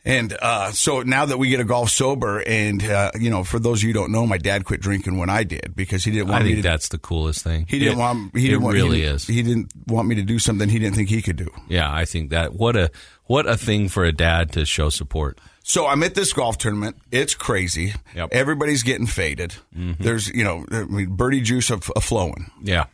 And 0.09 0.35
uh, 0.41 0.73
so 0.73 1.03
now 1.03 1.27
that 1.27 1.37
we 1.39 1.51
get 1.51 1.61
a 1.61 1.65
golf 1.65 1.91
sober, 1.91 2.43
and 2.47 2.83
uh, 2.83 3.11
you 3.21 3.29
know, 3.29 3.45
for 3.45 3.59
those 3.59 3.81
of 3.81 3.83
you 3.83 3.89
who 3.91 3.93
don't 3.93 4.11
know, 4.11 4.27
my 4.27 4.39
dad 4.39 4.65
quit 4.65 4.81
drinking 4.81 5.19
when 5.19 5.29
I 5.29 5.45
did 5.45 5.77
because 5.77 6.03
he 6.03 6.11
didn't 6.11 6.29
I 6.29 6.33
want 6.33 6.45
me 6.45 6.53
think 6.55 6.65
to. 6.65 6.69
that's 6.71 6.89
the 6.89 6.97
coolest 6.99 7.45
thing. 7.45 7.67
He 7.69 7.79
didn't 7.79 7.95
It- 7.95 8.01
want. 8.01 8.35
He 8.37 8.47
didn't 8.49 8.63
want, 8.63 8.77
he 8.77 8.83
really 8.83 9.01
didn't- 9.03 9.15
is. 9.17 9.27
He 9.27 9.43
didn't 9.43 9.71
want 9.87 10.09
me 10.09 10.15
to 10.15 10.23
do 10.23 10.39
something 10.39 10.69
he 10.71 10.79
didn't 10.79 10.97
think 10.97 11.11
he 11.11 11.21
could 11.21 11.37
do. 11.37 11.51
yeah, 11.69 11.93
I 11.93 12.07
think 12.07 12.31
that 12.31 12.55
what 12.55 12.75
a 12.75 12.91
what 13.27 13.47
a 13.47 13.57
thing 13.59 13.91
for 13.91 14.05
a 14.05 14.13
dad 14.13 14.51
to 14.53 14.65
show 14.65 14.89
support. 14.89 15.39
So 15.63 15.87
I'm 15.87 16.03
at 16.03 16.15
this 16.15 16.33
golf 16.33 16.57
tournament. 16.57 16.97
It's 17.11 17.35
crazy. 17.35 17.93
Yep. 18.17 18.31
Everybody's 18.33 18.83
getting 18.83 19.07
faded. 19.07 19.55
There's, 19.75 20.29
you 20.29 20.43
know, 20.43 20.65
I 20.73 20.85
mean, 20.85 21.15
birdie 21.15 21.43
juice 21.43 21.69
of, 21.69 21.91
of 21.91 22.03
flowing. 22.03 22.51
Yeah. 22.63 22.87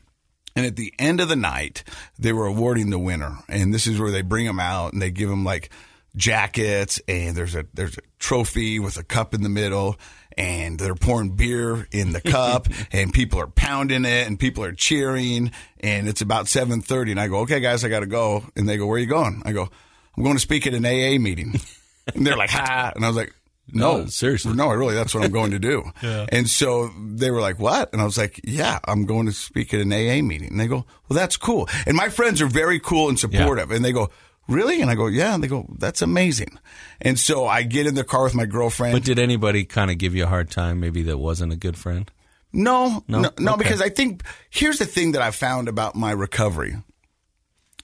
And 0.56 0.66
at 0.66 0.74
the 0.74 0.92
end 0.98 1.20
of 1.20 1.28
the 1.28 1.36
night, 1.36 1.84
they 2.18 2.32
were 2.32 2.46
awarding 2.46 2.90
the 2.90 2.98
winner, 2.98 3.38
and 3.48 3.72
this 3.72 3.86
is 3.86 4.00
where 4.00 4.10
they 4.10 4.22
bring 4.22 4.46
them 4.46 4.58
out 4.58 4.92
and 4.92 5.00
they 5.00 5.12
give 5.12 5.28
them 5.28 5.44
like 5.44 5.70
jackets, 6.16 7.00
and 7.08 7.36
there's 7.36 7.54
a 7.54 7.66
there's 7.74 7.96
a 7.98 8.02
trophy 8.18 8.78
with 8.78 8.96
a 8.96 9.04
cup 9.04 9.34
in 9.34 9.42
the 9.42 9.48
middle, 9.48 9.96
and 10.36 10.78
they're 10.78 10.94
pouring 10.94 11.30
beer 11.30 11.86
in 11.90 12.12
the 12.12 12.20
cup, 12.20 12.68
and 12.92 13.12
people 13.12 13.40
are 13.40 13.46
pounding 13.46 14.04
it, 14.04 14.26
and 14.26 14.38
people 14.38 14.64
are 14.64 14.72
cheering, 14.72 15.50
and 15.80 16.08
it's 16.08 16.20
about 16.20 16.48
seven 16.48 16.80
thirty, 16.80 17.10
and 17.10 17.20
I 17.20 17.28
go, 17.28 17.40
okay, 17.40 17.60
guys, 17.60 17.84
I 17.84 17.88
got 17.88 18.00
to 18.00 18.06
go, 18.06 18.44
and 18.56 18.68
they 18.68 18.76
go, 18.76 18.86
where 18.86 18.96
are 18.96 19.00
you 19.00 19.06
going? 19.06 19.42
I 19.44 19.52
go, 19.52 19.68
I'm 20.16 20.22
going 20.22 20.36
to 20.36 20.40
speak 20.40 20.66
at 20.66 20.74
an 20.74 20.84
AA 20.86 21.18
meeting, 21.20 21.54
and 22.14 22.26
they're 22.26 22.36
like, 22.36 22.50
ha, 22.50 22.92
and 22.94 23.04
I 23.04 23.08
was 23.08 23.16
like. 23.16 23.32
No, 23.72 24.00
No, 24.02 24.06
seriously. 24.08 24.52
No, 24.52 24.68
really, 24.68 24.94
that's 24.94 25.14
what 25.14 25.24
I'm 25.24 25.30
going 25.30 25.52
to 25.52 25.58
do. 25.58 25.84
And 26.02 26.50
so 26.50 26.90
they 27.02 27.30
were 27.30 27.40
like, 27.40 27.58
what? 27.58 27.90
And 27.94 28.02
I 28.02 28.04
was 28.04 28.18
like, 28.18 28.38
yeah, 28.44 28.78
I'm 28.84 29.06
going 29.06 29.24
to 29.24 29.32
speak 29.32 29.72
at 29.72 29.80
an 29.80 29.90
AA 29.90 30.20
meeting. 30.22 30.48
And 30.50 30.60
they 30.60 30.66
go, 30.66 30.84
well, 31.08 31.18
that's 31.18 31.38
cool. 31.38 31.66
And 31.86 31.96
my 31.96 32.10
friends 32.10 32.42
are 32.42 32.46
very 32.46 32.78
cool 32.78 33.08
and 33.08 33.18
supportive. 33.18 33.70
And 33.70 33.82
they 33.82 33.92
go, 33.92 34.10
really? 34.48 34.80
And 34.80 34.90
I 34.90 34.94
go, 34.94 35.06
yeah. 35.06 35.34
And 35.34 35.42
they 35.42 35.48
go, 35.48 35.66
that's 35.78 36.02
amazing. 36.02 36.58
And 37.00 37.18
so 37.18 37.46
I 37.46 37.62
get 37.62 37.86
in 37.86 37.94
the 37.94 38.04
car 38.04 38.24
with 38.24 38.34
my 38.34 38.46
girlfriend. 38.46 38.94
But 38.94 39.04
did 39.04 39.18
anybody 39.18 39.64
kind 39.64 39.90
of 39.90 39.98
give 39.98 40.14
you 40.14 40.24
a 40.24 40.28
hard 40.28 40.50
time? 40.50 40.80
Maybe 40.80 41.02
that 41.04 41.18
wasn't 41.18 41.52
a 41.52 41.56
good 41.56 41.76
friend. 41.76 42.10
No, 42.52 43.02
no, 43.08 43.30
no, 43.38 43.54
Okay. 43.54 43.62
because 43.64 43.82
I 43.82 43.88
think 43.88 44.22
here's 44.50 44.78
the 44.78 44.86
thing 44.86 45.12
that 45.12 45.22
I 45.22 45.32
found 45.32 45.68
about 45.68 45.96
my 45.96 46.12
recovery. 46.12 46.76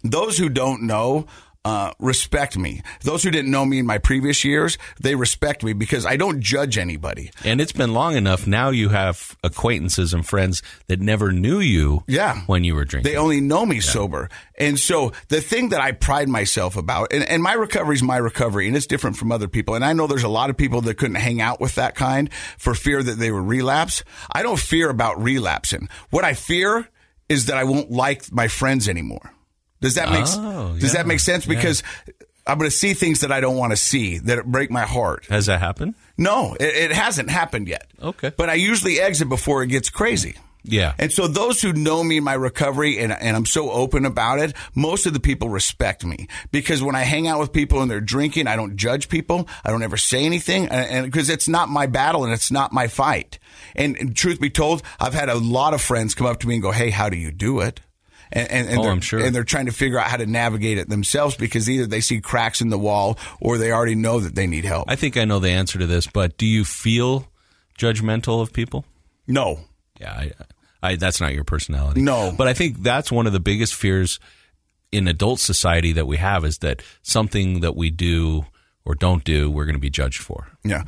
Those 0.04 0.38
who 0.38 0.48
don't 0.48 0.82
know 0.82 1.26
uh, 1.64 1.92
respect 1.98 2.56
me. 2.56 2.80
Those 3.02 3.22
who 3.22 3.30
didn't 3.30 3.50
know 3.50 3.66
me 3.66 3.78
in 3.80 3.86
my 3.86 3.98
previous 3.98 4.44
years, 4.44 4.78
they 5.00 5.14
respect 5.14 5.62
me 5.62 5.72
because 5.74 6.06
I 6.06 6.16
don't 6.16 6.40
judge 6.40 6.78
anybody. 6.78 7.30
And 7.44 7.60
it's 7.60 7.72
been 7.72 7.92
long 7.92 8.16
enough. 8.16 8.46
Now 8.46 8.70
you 8.70 8.88
have 8.88 9.36
acquaintances 9.44 10.14
and 10.14 10.26
friends 10.26 10.62
that 10.86 11.00
never 11.00 11.32
knew 11.32 11.60
you 11.60 12.02
Yeah. 12.06 12.40
when 12.46 12.64
you 12.64 12.74
were 12.74 12.84
drinking. 12.86 13.12
They 13.12 13.18
only 13.18 13.40
know 13.42 13.66
me 13.66 13.80
sober. 13.80 14.30
And 14.58 14.78
so 14.78 15.12
the 15.28 15.40
thing 15.40 15.68
that 15.70 15.80
I 15.80 15.92
pride 15.92 16.28
myself 16.28 16.76
about, 16.76 17.12
and, 17.12 17.24
and 17.24 17.42
my 17.42 17.52
recovery 17.52 17.94
is 17.96 18.02
my 18.02 18.16
recovery, 18.16 18.66
and 18.66 18.76
it's 18.76 18.86
different 18.86 19.16
from 19.16 19.30
other 19.30 19.48
people. 19.48 19.74
And 19.74 19.84
I 19.84 19.92
know 19.92 20.06
there's 20.06 20.22
a 20.24 20.28
lot 20.28 20.48
of 20.50 20.56
people 20.56 20.80
that 20.82 20.94
couldn't 20.96 21.16
hang 21.16 21.40
out 21.42 21.60
with 21.60 21.74
that 21.74 21.94
kind 21.94 22.32
for 22.58 22.74
fear 22.74 23.02
that 23.02 23.18
they 23.18 23.30
would 23.30 23.46
relapse. 23.46 24.02
I 24.32 24.42
don't 24.42 24.58
fear 24.58 24.88
about 24.88 25.22
relapsing. 25.22 25.88
What 26.10 26.24
I 26.24 26.32
fear 26.34 26.88
is 27.28 27.46
that 27.46 27.56
I 27.58 27.64
won't 27.64 27.90
like 27.90 28.32
my 28.32 28.48
friends 28.48 28.88
anymore. 28.88 29.32
Does 29.80 29.94
that 29.94 30.10
make 30.10 30.26
Oh, 30.28 30.75
Does 30.78 30.92
yeah. 30.94 30.99
that 31.00 31.06
make 31.06 31.20
sense? 31.20 31.46
Because 31.46 31.82
I'm 32.46 32.58
going 32.58 32.70
to 32.70 32.76
see 32.76 32.94
things 32.94 33.20
that 33.20 33.32
I 33.32 33.40
don't 33.40 33.56
want 33.56 33.72
to 33.72 33.76
see 33.76 34.18
that 34.18 34.44
break 34.44 34.70
my 34.70 34.84
heart. 34.84 35.26
Has 35.28 35.46
that 35.46 35.60
happened? 35.60 35.94
No, 36.18 36.54
it, 36.58 36.90
it 36.90 36.92
hasn't 36.92 37.30
happened 37.30 37.68
yet. 37.68 37.87
Okay. 38.02 38.32
But 38.37 38.50
I 38.50 38.54
usually 38.54 39.00
exit 39.00 39.28
before 39.28 39.62
it 39.62 39.68
gets 39.68 39.88
crazy. 39.90 40.37
Yeah. 40.62 40.92
And 40.99 41.10
so 41.10 41.26
those 41.26 41.62
who 41.62 41.72
know 41.72 42.04
me 42.04 42.18
in 42.18 42.25
my 42.25 42.34
recovery 42.34 42.99
and, 42.99 43.12
and 43.12 43.34
I'm 43.34 43.46
so 43.46 43.70
open 43.70 44.04
about 44.04 44.40
it, 44.40 44.54
most 44.75 45.06
of 45.06 45.14
the 45.14 45.20
people 45.20 45.49
respect 45.49 46.04
me 46.04 46.28
because 46.52 46.82
when 46.82 46.94
I 46.94 47.00
hang 47.02 47.26
out 47.26 47.40
with 47.40 47.50
people 47.52 47.80
and 47.80 47.90
they're 47.90 48.00
drinking, 48.02 48.46
I 48.46 48.56
don't 48.56 48.76
judge 48.76 49.08
people. 49.08 49.49
I 49.64 49.70
don't 49.70 49.82
ever 49.82 49.96
say 49.96 50.26
anything 50.26 50.68
and 50.68 51.06
because 51.06 51.30
it's 51.30 51.49
not 51.49 51.70
my 51.70 51.87
battle 51.87 52.25
and 52.25 52.32
it's 52.34 52.50
not 52.50 52.75
my 52.75 52.88
fight. 52.88 53.38
And, 53.75 53.96
and 53.96 54.14
truth 54.14 54.38
be 54.38 54.50
told, 54.50 54.82
I've 54.99 55.14
had 55.14 55.30
a 55.30 55.37
lot 55.37 55.72
of 55.72 55.80
friends 55.80 56.14
come 56.14 56.26
up 56.26 56.40
to 56.40 56.49
me 56.49 56.54
and 56.56 56.62
go, 56.62 56.72
Hey, 56.72 56.90
how 56.90 57.08
do 57.08 57.16
you 57.16 57.30
do 57.32 57.60
it? 57.60 57.80
And, 58.32 58.50
and, 58.50 58.68
and 58.68 58.78
Oh, 58.78 58.82
they're, 58.82 58.92
I'm 58.92 59.00
sure. 59.00 59.20
And 59.20 59.34
they're 59.34 59.44
trying 59.44 59.66
to 59.66 59.72
figure 59.72 59.99
out 59.99 60.06
how 60.06 60.16
to 60.16 60.26
navigate 60.26 60.78
it 60.78 60.88
themselves 60.88 61.37
because 61.37 61.68
either 61.68 61.87
they 61.87 62.00
see 62.00 62.20
cracks 62.20 62.60
in 62.60 62.68
the 62.68 62.78
wall 62.78 63.18
or 63.40 63.58
they 63.58 63.72
already 63.72 63.94
know 63.96 64.20
that 64.20 64.34
they 64.34 64.46
need 64.46 64.64
help. 64.64 64.88
I 64.90 64.96
think 64.96 65.16
I 65.16 65.25
know 65.25 65.38
the 65.40 65.50
answer 65.50 65.78
to 65.78 65.87
this, 65.87 66.06
but 66.06 66.37
do 66.38 66.46
you 66.46 66.64
feel 66.64 67.28
judgmental 67.78 68.40
of 68.42 68.52
people? 68.52 68.84
no. 69.26 69.60
Yeah, 70.00 70.12
I, 70.14 70.32
I, 70.82 70.96
that's 70.96 71.20
not 71.20 71.34
your 71.34 71.44
personality. 71.44 72.00
No. 72.00 72.32
but 72.34 72.49
I 72.49 72.54
think 72.54 72.82
that's 72.82 73.12
one 73.12 73.26
of 73.26 73.34
the 73.34 73.40
biggest 73.40 73.75
fears 73.75 74.18
in 74.90 75.06
adult 75.08 75.38
society 75.40 75.92
that 75.92 76.06
we 76.06 76.16
have 76.16 76.42
is 76.42 76.58
that 76.58 76.80
something 77.02 77.60
that 77.60 77.76
we 77.76 77.90
do 77.90 78.46
or 78.87 78.94
don't 78.94 79.22
do, 79.25 79.50
we're 79.50 79.66
going 79.66 79.75
to 79.75 79.80
be 79.80 79.90
judged 79.90 80.22
for. 80.22 80.49
Yeah. 80.64 80.84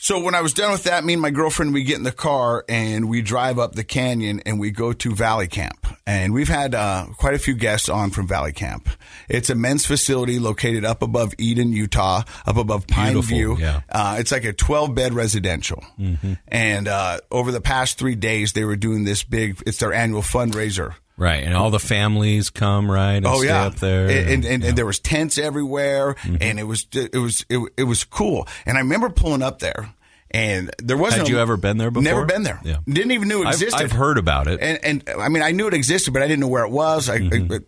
So 0.00 0.20
when 0.20 0.36
I 0.36 0.42
was 0.42 0.54
done 0.54 0.70
with 0.70 0.84
that, 0.84 1.04
me 1.04 1.14
and 1.14 1.22
my 1.22 1.30
girlfriend, 1.30 1.74
we 1.74 1.82
get 1.82 1.96
in 1.96 2.04
the 2.04 2.12
car 2.12 2.64
and 2.68 3.08
we 3.08 3.20
drive 3.20 3.58
up 3.58 3.74
the 3.74 3.82
canyon 3.82 4.40
and 4.46 4.60
we 4.60 4.70
go 4.70 4.92
to 4.92 5.12
Valley 5.12 5.48
Camp. 5.48 5.88
And 6.06 6.32
we've 6.32 6.48
had 6.48 6.72
uh, 6.72 7.06
quite 7.16 7.34
a 7.34 7.38
few 7.38 7.54
guests 7.54 7.88
on 7.88 8.10
from 8.10 8.28
Valley 8.28 8.52
Camp. 8.52 8.88
It's 9.28 9.50
a 9.50 9.56
men's 9.56 9.86
facility 9.86 10.38
located 10.38 10.84
up 10.84 11.02
above 11.02 11.34
Eden, 11.36 11.72
Utah, 11.72 12.22
up 12.46 12.56
above 12.56 12.86
Pine 12.86 13.14
Beautiful, 13.14 13.36
View. 13.36 13.56
yeah. 13.58 13.80
Uh, 13.90 14.16
it's 14.20 14.30
like 14.30 14.44
a 14.44 14.52
12 14.52 14.94
bed 14.94 15.14
residential. 15.14 15.84
Mm-hmm. 15.98 16.34
And 16.46 16.86
uh, 16.86 17.18
over 17.32 17.50
the 17.50 17.60
past 17.60 17.98
three 17.98 18.14
days, 18.14 18.52
they 18.52 18.64
were 18.64 18.76
doing 18.76 19.02
this 19.02 19.24
big, 19.24 19.60
it's 19.66 19.78
their 19.78 19.92
annual 19.92 20.22
fundraiser. 20.22 20.94
Right, 21.18 21.42
and 21.42 21.54
all 21.56 21.70
the 21.70 21.80
families 21.80 22.48
come 22.50 22.88
right 22.90 23.14
and 23.16 23.26
Oh 23.26 23.38
stay 23.38 23.48
yeah, 23.48 23.64
up 23.66 23.74
there. 23.74 24.08
and 24.08 24.30
and, 24.30 24.44
and, 24.44 24.64
and 24.64 24.78
there 24.78 24.86
was 24.86 25.00
tents 25.00 25.36
everywhere, 25.36 26.14
Mm-hmm. 26.14 26.36
and 26.40 26.58
it 26.60 26.62
was 26.64 26.86
it 26.92 27.16
was 27.18 27.44
it, 27.50 27.58
it 27.76 27.82
was 27.84 28.04
cool. 28.04 28.46
And 28.64 28.76
I 28.78 28.80
remember 28.80 29.10
pulling 29.10 29.42
up 29.42 29.58
there, 29.58 29.92
and 30.30 30.70
there 30.80 30.96
wasn't. 30.96 31.22
Had 31.22 31.28
a- 31.28 31.30
you 31.32 31.40
ever 31.40 31.56
been 31.56 31.76
there 31.76 31.90
before? 31.90 32.04
Never 32.04 32.24
been 32.24 32.44
there. 32.44 32.60
Yeah. 32.64 32.76
didn't 32.86 33.10
even 33.10 33.26
know 33.26 33.42
it 33.42 33.46
I've, 33.48 33.54
existed. 33.54 33.82
I've 33.82 33.90
heard 33.92 34.16
about 34.16 34.46
it. 34.46 34.60
and 34.62 34.78
and 34.84 35.20
I 35.20 35.28
mean 35.28 35.42
I 35.42 35.50
knew 35.50 35.66
it 35.66 35.74
existed, 35.74 36.12
but 36.12 36.22
I 36.22 36.28
didn't 36.28 36.40
know 36.40 36.48
where 36.48 36.64
it 36.64 36.70
was. 36.70 37.08
I, 37.08 37.18
Mm-hmm. 37.18 37.52
I- 37.52 37.58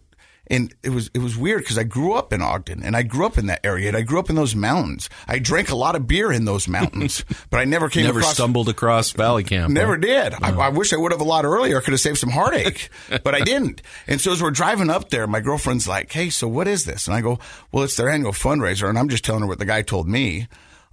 and 0.50 0.75
it 0.83 0.90
was 0.90 1.11
it 1.14 1.21
was 1.21 1.37
weird 1.37 1.62
because 1.62 1.78
I 1.78 1.85
grew 1.85 2.14
up 2.14 2.33
in 2.33 2.42
Ogden 2.42 2.83
and 2.83 2.97
I 2.97 3.02
grew 3.02 3.25
up 3.25 3.38
in 3.38 3.47
that 3.47 3.64
area 3.64 3.88
and 3.88 3.97
I 3.97 4.02
grew 4.02 4.19
up 4.19 4.28
in 4.28 4.37
those 4.37 4.54
mountains. 4.54 5.09
I 5.28 5.38
drank 5.38 5.71
a 5.71 5.76
lot 5.76 5.95
of 5.95 6.09
beer 6.09 6.33
in 6.33 6.45
those 6.45 6.66
mountains, 6.66 7.25
but 7.50 7.61
I 7.61 7.64
never 7.64 7.88
came 7.88 8.04
Never 8.04 8.19
across 8.19 8.35
stumbled 8.35 8.69
across 8.69 9.12
Valley 9.12 9.45
Camp. 9.45 9.73
Never 9.73 9.97
did. 9.97 10.35
I, 10.35 10.50
I 10.50 10.69
wish 10.71 10.92
I 10.92 10.97
would 10.97 11.12
have 11.12 11.21
a 11.21 11.25
lot 11.25 11.45
earlier. 11.45 11.78
I 11.78 11.80
could 11.80 11.92
have 11.92 12.00
saved 12.00 12.19
some 12.19 12.30
heartache, 12.30 12.90
but 13.23 13.35
I 13.35 13.40
didn't. 13.40 13.80
And 14.09 14.21
so 14.21 14.33
as 14.33 14.42
we're 14.42 14.50
driving 14.50 14.90
up 14.90 15.11
there, 15.11 15.26
my 15.28 15.40
girlfriend's 15.40 15.87
like, 15.87 16.12
"Hey, 16.12 16.30
so 16.30 16.49
what 16.49 16.66
is 16.66 16.85
this?" 16.85 17.07
And 17.07 17.14
I 17.14 17.21
go, 17.21 17.38
"Well, 17.71 17.85
it's 17.85 17.97
their 17.97 18.11
annual 18.11 18.33
fundraiser." 18.33 18.88
And 18.88 18.99
I'm 18.99 19.09
just 19.09 19.25
telling 19.25 19.42
her 19.42 19.47
what 19.47 19.61
the 19.61 19.64
guy 19.64 19.83
told 19.83 20.09
me. 20.09 20.49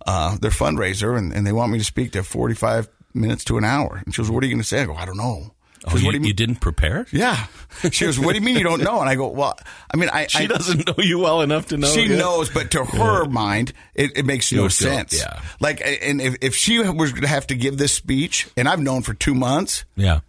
Uh, 0.06 0.38
their 0.38 0.52
fundraiser, 0.52 1.18
and, 1.18 1.34
and 1.34 1.46
they 1.46 1.52
want 1.52 1.72
me 1.72 1.80
to 1.80 1.84
speak 1.84 2.14
to 2.14 2.24
45 2.24 2.88
minutes 3.14 3.44
to 3.44 3.58
an 3.58 3.66
hour. 3.66 4.02
And 4.06 4.14
she 4.14 4.22
goes, 4.22 4.30
"What 4.30 4.44
are 4.44 4.46
you 4.46 4.54
going 4.54 4.62
to 4.62 4.68
say?" 4.68 4.82
I 4.82 4.86
go, 4.86 4.94
"I 4.96 5.06
don't 5.06 5.18
know." 5.18 5.52
Oh, 5.94 5.98
you, 5.98 6.06
"What 6.06 6.12
do 6.12 6.16
you 6.18 6.22
mean?" 6.22 6.28
you 6.28 6.34
didn't 6.34 6.58
prepare? 6.58 7.06
yeah. 7.12 7.46
She 7.92 8.06
goes, 8.06 8.20
"What 8.20 8.34
do 8.34 8.40
you 8.40 8.46
mean 8.46 8.58
you 8.58 8.64
don't 8.64 8.82
know?" 8.84 9.00
And 9.02 9.10
I 9.10 9.16
go, 9.16 9.28
"Well, 9.28 9.58
I 9.94 9.98
mean, 9.98 10.10
I 10.12 10.28
She 10.28 10.44
I, 10.44 10.48
doesn't 10.48 10.88
know 10.88 10.96
you 11.04 11.20
well 11.20 11.42
enough 11.42 11.68
to 11.68 11.78
know. 11.78 11.88
she 11.88 12.06
yet. 12.08 12.18
knows, 12.20 12.50
but 12.50 12.72
to 12.72 12.84
her 12.86 13.26
mind, 13.26 13.74
it, 13.96 14.18
it 14.18 14.26
makes 14.26 14.52
no 14.52 14.68
sense. 14.68 15.18
yeah. 15.20 15.42
Like, 15.60 15.82
and 15.86 16.20
if, 16.22 16.36
if 16.42 16.56
she 16.56 16.80
was 16.80 17.12
going 17.12 17.22
to 17.24 17.28
have 17.28 17.48
to 17.48 17.56
give 17.56 17.78
this 17.78 17.92
speech, 17.94 18.48
and 18.58 18.68
I've 18.68 18.82
known 18.82 19.02
for 19.04 19.14
two 19.14 19.34
months, 19.36 19.86
Yeah, 19.96 20.22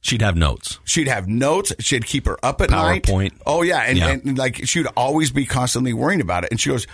she'd 0.00 0.22
have 0.22 0.36
notes. 0.36 0.78
She'd 0.84 1.08
have 1.08 1.26
notes. 1.28 1.72
She'd 1.80 2.06
keep 2.06 2.26
her 2.26 2.38
up 2.44 2.60
at 2.60 2.70
night. 2.70 3.02
PowerPoint. 3.04 3.32
Oh 3.46 3.62
yeah, 3.62 3.80
and, 3.80 3.98
Yeah. 3.98 4.10
and 4.10 4.38
like 4.38 4.66
she'd 4.66 4.86
always 4.96 5.30
be 5.30 5.44
constantly 5.46 5.92
worrying 5.92 6.20
about 6.20 6.44
it. 6.44 6.50
And 6.50 6.60
she 6.60 6.70
goes, 6.70 6.86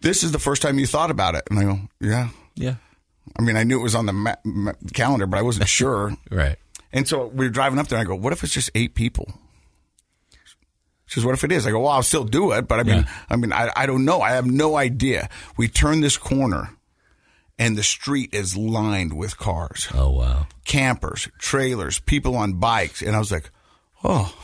"This 0.00 0.22
is 0.22 0.32
the 0.32 0.38
first 0.38 0.62
time 0.62 0.78
you 0.78 0.86
thought 0.86 1.10
about 1.10 1.34
it." 1.34 1.44
And 1.50 1.58
I 1.58 1.62
go, 1.64 1.80
"Yeah." 2.00 2.28
Yeah, 2.56 2.74
I 3.38 3.42
mean, 3.42 3.56
I 3.56 3.64
knew 3.64 3.80
it 3.80 3.82
was 3.82 3.94
on 3.96 4.06
the 4.06 4.12
ma- 4.12 4.36
ma- 4.44 4.72
calendar, 4.92 5.26
but 5.26 5.38
I 5.38 5.42
wasn't 5.42 5.68
sure. 5.80 6.16
right. 6.30 6.56
And 6.94 7.06
so 7.06 7.26
we 7.26 7.44
were 7.44 7.50
driving 7.50 7.78
up 7.78 7.88
there. 7.88 7.98
and 7.98 8.06
I 8.06 8.08
go, 8.08 8.14
"What 8.16 8.32
if 8.32 8.42
it's 8.42 8.54
just 8.54 8.70
eight 8.74 8.94
people?" 8.94 9.34
She 11.06 11.14
says, 11.20 11.24
"What 11.26 11.34
if 11.34 11.44
it 11.44 11.52
is?" 11.52 11.66
I 11.66 11.70
go, 11.70 11.80
"Well, 11.80 11.90
I'll 11.92 12.02
still 12.02 12.24
do 12.24 12.52
it, 12.52 12.66
but 12.66 12.80
I 12.80 12.82
mean, 12.84 12.96
Yeah. 12.98 13.08
I 13.28 13.36
mean, 13.36 13.52
I, 13.52 13.70
I 13.76 13.86
don't 13.86 14.04
know. 14.04 14.22
I 14.22 14.30
have 14.30 14.46
no 14.46 14.76
idea." 14.76 15.28
We 15.56 15.68
turn 15.68 16.00
this 16.00 16.16
corner, 16.16 16.70
and 17.58 17.76
the 17.76 17.82
street 17.82 18.30
is 18.32 18.56
lined 18.56 19.12
with 19.12 19.36
cars 19.36 19.88
Oh 19.92 20.10
wow. 20.10 20.46
campers, 20.64 21.28
trailers, 21.38 21.98
people 21.98 22.36
on 22.36 22.54
bikes, 22.54 23.02
and 23.02 23.14
I 23.14 23.18
was 23.18 23.30
like, 23.30 23.50
"Oh, 24.02 24.34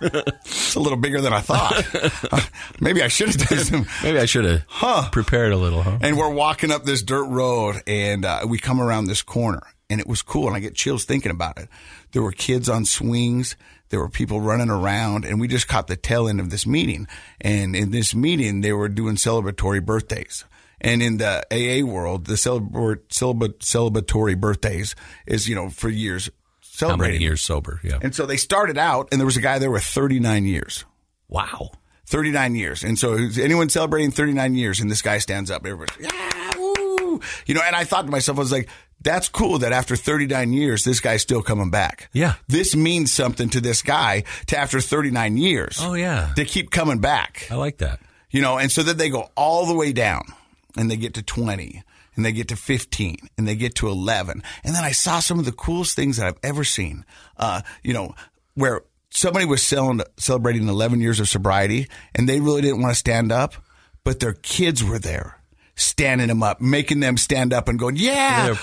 it's 0.00 0.74
a 0.74 0.80
little 0.80 0.98
bigger 0.98 1.20
than 1.20 1.32
I 1.32 1.40
thought. 1.40 1.84
Uh, 2.32 2.40
maybe 2.80 3.02
I 3.02 3.08
should 3.08 3.28
have 3.34 3.48
done 3.48 3.58
some." 3.58 3.86
Maybe 4.02 4.18
I 4.18 4.26
should 4.26 4.44
have 4.44 4.62
Huh. 4.68 5.08
prepared 5.10 5.52
a 5.52 5.56
little, 5.56 5.82
huh? 5.82 5.98
And 6.00 6.16
we're 6.16 6.30
walking 6.32 6.70
up 6.70 6.84
this 6.84 7.02
dirt 7.02 7.24
road, 7.26 7.82
and 7.86 8.24
uh, 8.24 8.44
we 8.46 8.58
come 8.58 8.80
around 8.80 9.06
this 9.06 9.22
corner, 9.22 9.62
and 9.92 10.00
it 10.00 10.06
was 10.08 10.22
cool, 10.22 10.48
and 10.48 10.56
I 10.56 10.60
get 10.60 10.74
chills 10.74 11.04
thinking 11.04 11.30
about 11.30 11.58
it. 11.58 11.68
There 12.12 12.22
were 12.22 12.32
kids 12.32 12.68
on 12.68 12.84
swings. 12.84 13.54
There 13.90 14.00
were 14.00 14.08
people 14.08 14.40
running 14.40 14.70
around, 14.70 15.24
and 15.24 15.38
we 15.40 15.46
just 15.46 15.68
caught 15.68 15.86
the 15.86 15.96
tail 15.96 16.26
end 16.26 16.40
of 16.40 16.50
this 16.50 16.66
meeting. 16.66 17.06
And 17.40 17.76
in 17.76 17.90
this 17.90 18.14
meeting, 18.14 18.62
they 18.62 18.72
were 18.72 18.88
doing 18.88 19.16
celebratory 19.16 19.84
birthdays. 19.84 20.44
And 20.80 21.02
in 21.02 21.18
the 21.18 21.44
AA 21.52 21.86
world, 21.86 22.24
the 22.26 22.34
celebra- 22.34 23.00
celebra- 23.08 23.58
celebratory 23.58 24.36
birthdays 24.40 24.96
is, 25.26 25.48
you 25.48 25.54
know, 25.54 25.68
for 25.70 25.88
years 25.88 26.26
How 26.26 26.88
celebrating. 26.88 27.14
many 27.16 27.24
years 27.24 27.42
sober? 27.42 27.78
Yeah. 27.84 27.98
And 28.02 28.14
so 28.14 28.26
they 28.26 28.36
started 28.38 28.78
out, 28.78 29.08
and 29.12 29.20
there 29.20 29.26
was 29.26 29.36
a 29.36 29.40
guy 29.42 29.58
there 29.60 29.70
with 29.70 29.84
39 29.84 30.44
years. 30.46 30.84
Wow. 31.28 31.70
39 32.06 32.54
years. 32.56 32.82
And 32.82 32.98
so 32.98 33.14
is 33.14 33.38
anyone 33.38 33.68
celebrating 33.68 34.10
39 34.10 34.54
years 34.54 34.80
and 34.80 34.90
this 34.90 35.00
guy 35.02 35.18
stands 35.18 35.50
up, 35.50 35.64
everybody's, 35.64 35.96
yeah, 36.12 36.50
woo. 36.58 37.20
You 37.46 37.54
know, 37.54 37.62
and 37.64 37.74
I 37.76 37.84
thought 37.84 38.02
to 38.06 38.10
myself, 38.10 38.36
I 38.38 38.40
was 38.40 38.52
like, 38.52 38.68
that's 39.02 39.28
cool 39.28 39.58
that 39.58 39.72
after 39.72 39.96
39 39.96 40.52
years, 40.52 40.84
this 40.84 41.00
guy's 41.00 41.22
still 41.22 41.42
coming 41.42 41.70
back. 41.70 42.08
Yeah. 42.12 42.34
This 42.48 42.74
means 42.76 43.12
something 43.12 43.48
to 43.50 43.60
this 43.60 43.82
guy 43.82 44.24
to 44.46 44.58
after 44.58 44.80
39 44.80 45.36
years. 45.36 45.78
Oh 45.80 45.94
yeah. 45.94 46.32
To 46.36 46.44
keep 46.44 46.70
coming 46.70 46.98
back. 46.98 47.46
I 47.50 47.56
like 47.56 47.78
that. 47.78 48.00
You 48.30 48.40
know, 48.40 48.58
and 48.58 48.70
so 48.72 48.82
then 48.82 48.96
they 48.96 49.10
go 49.10 49.30
all 49.36 49.66
the 49.66 49.74
way 49.74 49.92
down 49.92 50.22
and 50.76 50.90
they 50.90 50.96
get 50.96 51.14
to 51.14 51.22
20 51.22 51.82
and 52.16 52.24
they 52.24 52.32
get 52.32 52.48
to 52.48 52.56
15 52.56 53.16
and 53.36 53.48
they 53.48 53.56
get 53.56 53.74
to 53.76 53.88
11. 53.88 54.42
And 54.64 54.74
then 54.74 54.84
I 54.84 54.92
saw 54.92 55.20
some 55.20 55.38
of 55.38 55.44
the 55.44 55.52
coolest 55.52 55.96
things 55.96 56.16
that 56.16 56.26
I've 56.26 56.38
ever 56.42 56.64
seen. 56.64 57.04
Uh, 57.36 57.62
you 57.82 57.92
know, 57.92 58.14
where 58.54 58.82
somebody 59.10 59.44
was 59.44 59.62
selling, 59.62 60.00
celebrating 60.16 60.68
11 60.68 61.00
years 61.00 61.20
of 61.20 61.28
sobriety 61.28 61.88
and 62.14 62.28
they 62.28 62.40
really 62.40 62.62
didn't 62.62 62.80
want 62.80 62.92
to 62.92 62.98
stand 62.98 63.32
up, 63.32 63.54
but 64.04 64.20
their 64.20 64.34
kids 64.34 64.82
were 64.82 64.98
there 64.98 65.38
standing 65.74 66.28
them 66.28 66.42
up, 66.42 66.60
making 66.60 67.00
them 67.00 67.16
stand 67.16 67.52
up 67.52 67.68
and 67.68 67.78
going, 67.78 67.96
yeah, 67.96 68.54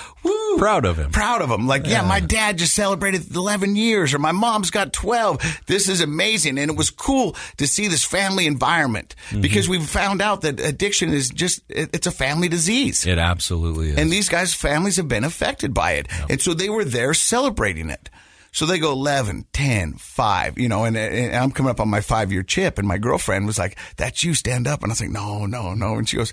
woo. 0.52 0.58
proud 0.58 0.84
of 0.84 0.96
him. 0.98 1.10
Proud 1.10 1.42
of 1.42 1.50
him. 1.50 1.66
Like, 1.66 1.86
yeah. 1.86 2.02
my 2.02 2.20
dad 2.20 2.58
just 2.58 2.74
celebrated 2.74 3.34
11 3.34 3.76
years 3.76 4.12
or 4.14 4.18
my 4.18 4.32
mom's 4.32 4.70
got 4.70 4.92
12. 4.92 5.62
This 5.66 5.88
is 5.88 6.00
amazing. 6.00 6.58
And 6.58 6.70
it 6.70 6.76
was 6.76 6.90
cool 6.90 7.36
to 7.58 7.66
see 7.66 7.88
this 7.88 8.04
family 8.04 8.46
environment 8.46 9.14
Mm-hmm. 9.30 9.40
because 9.42 9.68
we 9.68 9.78
found 9.80 10.20
out 10.22 10.40
that 10.42 10.58
addiction 10.60 11.12
is 11.12 11.30
just, 11.30 11.62
it- 11.68 11.90
it's 11.92 12.06
a 12.06 12.10
family 12.10 12.48
disease. 12.48 13.06
It 13.06 13.18
absolutely 13.18 13.90
is. 13.90 13.98
And 13.98 14.10
these 14.10 14.28
guys' 14.28 14.54
families 14.54 14.96
have 14.96 15.08
been 15.08 15.24
affected 15.24 15.72
by 15.74 15.92
it. 15.92 16.08
And 16.28 16.40
so 16.40 16.54
they 16.54 16.68
were 16.70 16.84
there 16.84 17.14
celebrating 17.14 17.90
it. 17.90 18.08
So 18.52 18.66
they 18.66 18.78
go 18.80 18.90
11, 18.90 19.46
10, 19.52 19.92
5, 19.94 20.58
you 20.58 20.68
know, 20.68 20.84
and, 20.84 20.96
and 20.96 21.36
I'm 21.36 21.52
coming 21.52 21.70
up 21.70 21.78
on 21.78 21.88
my 21.88 22.00
five 22.00 22.32
year 22.32 22.42
chip. 22.42 22.78
And 22.78 22.88
my 22.88 22.98
girlfriend 22.98 23.46
was 23.46 23.58
like, 23.58 23.78
That's 23.96 24.24
you, 24.24 24.34
stand 24.34 24.66
up. 24.66 24.82
And 24.82 24.90
I 24.90 24.94
was 24.94 25.00
like, 25.00 25.10
No, 25.10 25.46
no, 25.46 25.74
no. 25.74 25.94
And 25.94 26.08
she 26.08 26.16
goes, 26.16 26.32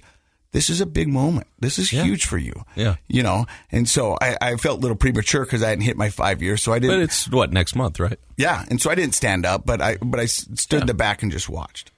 this 0.54 0.70
is 0.70 0.82
a 0.82 0.86
big 0.86 1.08
moment. 1.10 1.48
This 1.60 1.78
is 1.78 1.92
Yeah. 1.92 2.04
huge 2.04 2.26
for 2.26 2.38
you. 2.38 2.64
Yeah. 2.76 2.96
You 3.08 3.22
know, 3.24 3.46
and 3.72 3.88
so 3.88 4.18
I, 4.22 4.38
I 4.42 4.56
felt 4.56 4.80
a 4.80 4.82
little 4.82 4.98
premature 4.98 5.44
because 5.46 5.62
I 5.62 5.70
hadn't 5.70 5.84
hit 5.84 5.98
my 5.98 6.10
five 6.10 6.42
years. 6.42 6.64
So 6.64 6.74
I 6.74 6.80
didn't, 6.80 6.98
But 6.98 7.04
it's 7.04 7.30
what 7.30 7.52
next 7.52 7.76
month, 7.76 8.00
right? 8.00 8.20
yeah. 8.38 8.66
And 8.70 8.82
so 8.82 8.90
I 8.90 8.96
didn't 8.96 9.14
stand 9.16 9.46
up, 9.46 9.66
but 9.66 9.82
I, 9.82 9.98
but 9.98 10.20
I 10.20 10.26
stood 10.26 10.82
in 10.82 10.88
the 10.88 10.94
back 10.94 11.22
and 11.24 11.32
just 11.32 11.50
watched. 11.50 11.92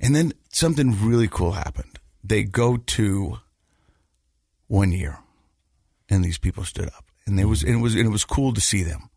And 0.00 0.14
then 0.14 0.32
something 0.52 1.04
really 1.04 1.28
cool 1.28 1.52
happened. 1.52 1.98
They 2.22 2.44
go 2.44 2.76
to 2.76 3.38
one 4.68 4.92
year 4.92 5.18
and 6.08 6.24
these 6.24 6.38
people 6.38 6.64
stood 6.64 6.86
up 6.88 7.04
and 7.26 7.38
it 7.40 7.46
was, 7.46 7.62
and 7.62 7.74
it 7.74 7.82
was, 7.82 7.94
and 7.94 8.06
it 8.06 8.10
was 8.10 8.24
cool 8.24 8.52
to 8.54 8.60
see 8.60 8.82
them 8.82 9.07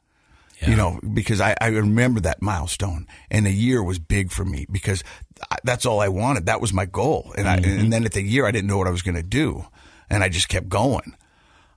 you 0.67 0.75
know, 0.75 0.99
because 1.13 1.41
I, 1.41 1.55
I 1.59 1.67
remember 1.67 2.21
that 2.21 2.41
milestone 2.41 3.07
and 3.29 3.47
a 3.47 3.51
year 3.51 3.81
was 3.81 3.99
big 3.99 4.31
for 4.31 4.45
me 4.45 4.67
because 4.71 5.03
I, 5.49 5.57
that's 5.63 5.85
all 5.85 5.99
I 5.99 6.09
wanted. 6.09 6.45
That 6.45 6.61
was 6.61 6.71
my 6.71 6.85
goal. 6.85 7.33
And 7.37 7.47
I, 7.47 7.55
and 7.57 7.91
then 7.91 8.05
at 8.05 8.13
the 8.13 8.21
year, 8.21 8.45
I 8.45 8.51
didn't 8.51 8.67
know 8.67 8.77
what 8.77 8.87
I 8.87 8.91
was 8.91 9.01
going 9.01 9.15
to 9.15 9.23
do 9.23 9.65
and 10.09 10.23
I 10.23 10.29
just 10.29 10.49
kept 10.49 10.69
going. 10.69 11.15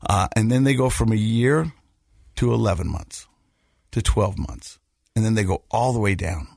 Uh, 0.07 0.29
and 0.37 0.51
then 0.51 0.65
they 0.65 0.75
go 0.75 0.91
from 0.91 1.13
a 1.13 1.17
year 1.17 1.73
to 2.37 2.53
11 2.53 2.87
months 2.89 3.27
to 3.93 4.03
12 4.03 4.39
months. 4.39 4.79
And 5.17 5.25
then 5.25 5.35
they 5.35 5.45
go 5.45 5.63
all 5.71 5.93
the 5.93 6.01
way 6.01 6.15
down. 6.15 6.49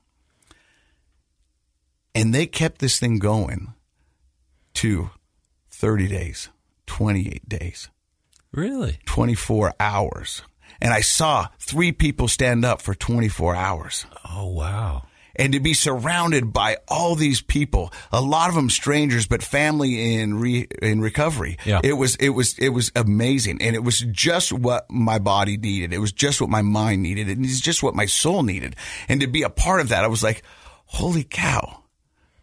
And 2.15 2.33
they 2.33 2.47
kept 2.47 2.79
this 2.79 2.99
thing 2.99 3.19
going 3.19 3.73
to 4.73 5.11
30 5.69 6.07
days, 6.07 6.49
28 6.87 7.47
days. 7.47 7.89
Really? 8.51 8.97
24 9.05 9.75
hours. 9.79 10.41
And 10.81 10.93
I 10.93 11.01
saw 11.01 11.47
three 11.59 11.91
people 11.91 12.27
stand 12.27 12.65
up 12.65 12.81
for 12.81 12.93
24 12.93 13.55
hours. 13.55 14.05
Oh 14.29 14.47
wow. 14.47 15.03
And 15.39 15.53
to 15.53 15.59
be 15.59 15.75
surrounded 15.75 16.51
by 16.51 16.77
all 16.87 17.13
these 17.13 17.41
people, 17.41 17.93
a 18.11 18.21
lot 18.21 18.49
of 18.49 18.55
them 18.55 18.71
strangers, 18.71 19.27
but 19.27 19.43
family 19.43 20.15
in 20.15 20.39
re, 20.39 20.67
in 20.81 20.99
recovery. 20.99 21.59
Yeah. 21.63 21.79
It 21.83 21.93
was 21.93 22.15
it 22.15 22.29
was 22.29 22.57
it 22.57 22.69
was 22.69 22.91
amazing, 22.95 23.61
and 23.61 23.75
it 23.75 23.83
was 23.83 23.99
just 23.99 24.51
what 24.51 24.89
my 24.89 25.19
body 25.19 25.57
needed. 25.57 25.93
It 25.93 25.99
was 25.99 26.11
just 26.11 26.41
what 26.41 26.49
my 26.49 26.63
mind 26.63 27.03
needed, 27.03 27.29
and 27.29 27.45
it's 27.45 27.61
just 27.61 27.83
what 27.83 27.93
my 27.93 28.07
soul 28.07 28.41
needed. 28.41 28.75
And 29.07 29.21
to 29.21 29.27
be 29.27 29.43
a 29.43 29.49
part 29.49 29.79
of 29.79 29.89
that, 29.89 30.03
I 30.03 30.07
was 30.07 30.23
like, 30.23 30.41
"Holy 30.85 31.23
cow, 31.23 31.83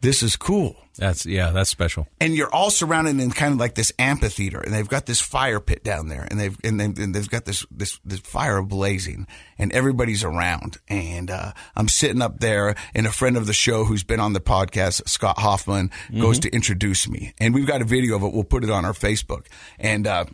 this 0.05 0.23
is 0.23 0.37
cool." 0.37 0.77
That's 0.97 1.27
yeah, 1.27 1.51
that's 1.51 1.71
special. 1.71 2.07
and 2.21 2.35
you're 2.35 2.53
all 2.55 2.71
surrounded 2.71 3.19
in 3.19 3.33
kind 3.33 3.53
of 3.53 3.59
like 3.59 3.75
this 3.75 3.93
amphitheater, 3.99 4.61
and 4.61 4.73
they've 4.73 4.89
got 4.89 5.07
this 5.07 5.21
fire 5.21 5.59
pit 5.59 5.83
down 5.83 6.07
there, 6.07 6.27
and 6.31 6.39
they've 6.39 6.57
and 6.63 6.79
they've, 6.79 6.97
and 6.97 7.13
they've 7.13 7.29
got 7.29 7.47
this 7.47 7.67
this 7.73 7.99
this 8.05 8.21
fire 8.21 8.63
blazing, 8.63 9.27
and 9.59 9.73
everybody's 9.73 10.23
around, 10.23 10.77
and 10.89 11.33
uh, 11.33 11.53
I'm 11.75 11.89
sitting 11.89 12.23
up 12.23 12.39
there, 12.39 12.77
and 12.95 13.09
a 13.09 13.13
friend 13.13 13.37
of 13.37 13.47
the 13.47 13.53
show 13.53 13.85
who's 13.85 14.05
been 14.05 14.21
on 14.21 14.35
the 14.35 14.41
podcast, 14.41 15.09
Scott 15.09 15.39
Hoffman, 15.39 15.91
goes 16.17 16.39
to 16.41 16.49
introduce 16.51 17.09
me, 17.09 17.35
and 17.39 17.53
we've 17.53 17.67
got 17.67 17.83
a 17.83 17.85
video 17.85 18.15
of 18.15 18.23
it. 18.23 18.33
We'll 18.33 18.45
put 18.45 18.63
it 18.63 18.71
on 18.71 18.85
our 18.85 18.93
Facebook, 18.93 19.47
and 19.81 20.07
uh, 20.07 20.27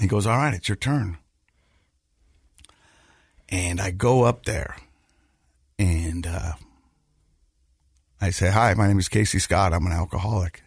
he 0.00 0.08
goes, 0.08 0.26
"All 0.26 0.36
right, 0.36 0.52
it's 0.52 0.68
your 0.68 0.76
turn," 0.76 1.18
and 3.48 3.80
I 3.80 3.92
go 3.92 4.24
up 4.24 4.46
there, 4.46 4.76
and. 5.78 6.26
Uh, 6.26 6.52
I 8.24 8.30
say, 8.30 8.50
Hi, 8.50 8.72
my 8.72 8.86
name 8.86 8.98
is 8.98 9.10
Casey 9.10 9.38
Scott. 9.38 9.74
I'm 9.74 9.84
an 9.84 9.92
alcoholic. 9.92 10.62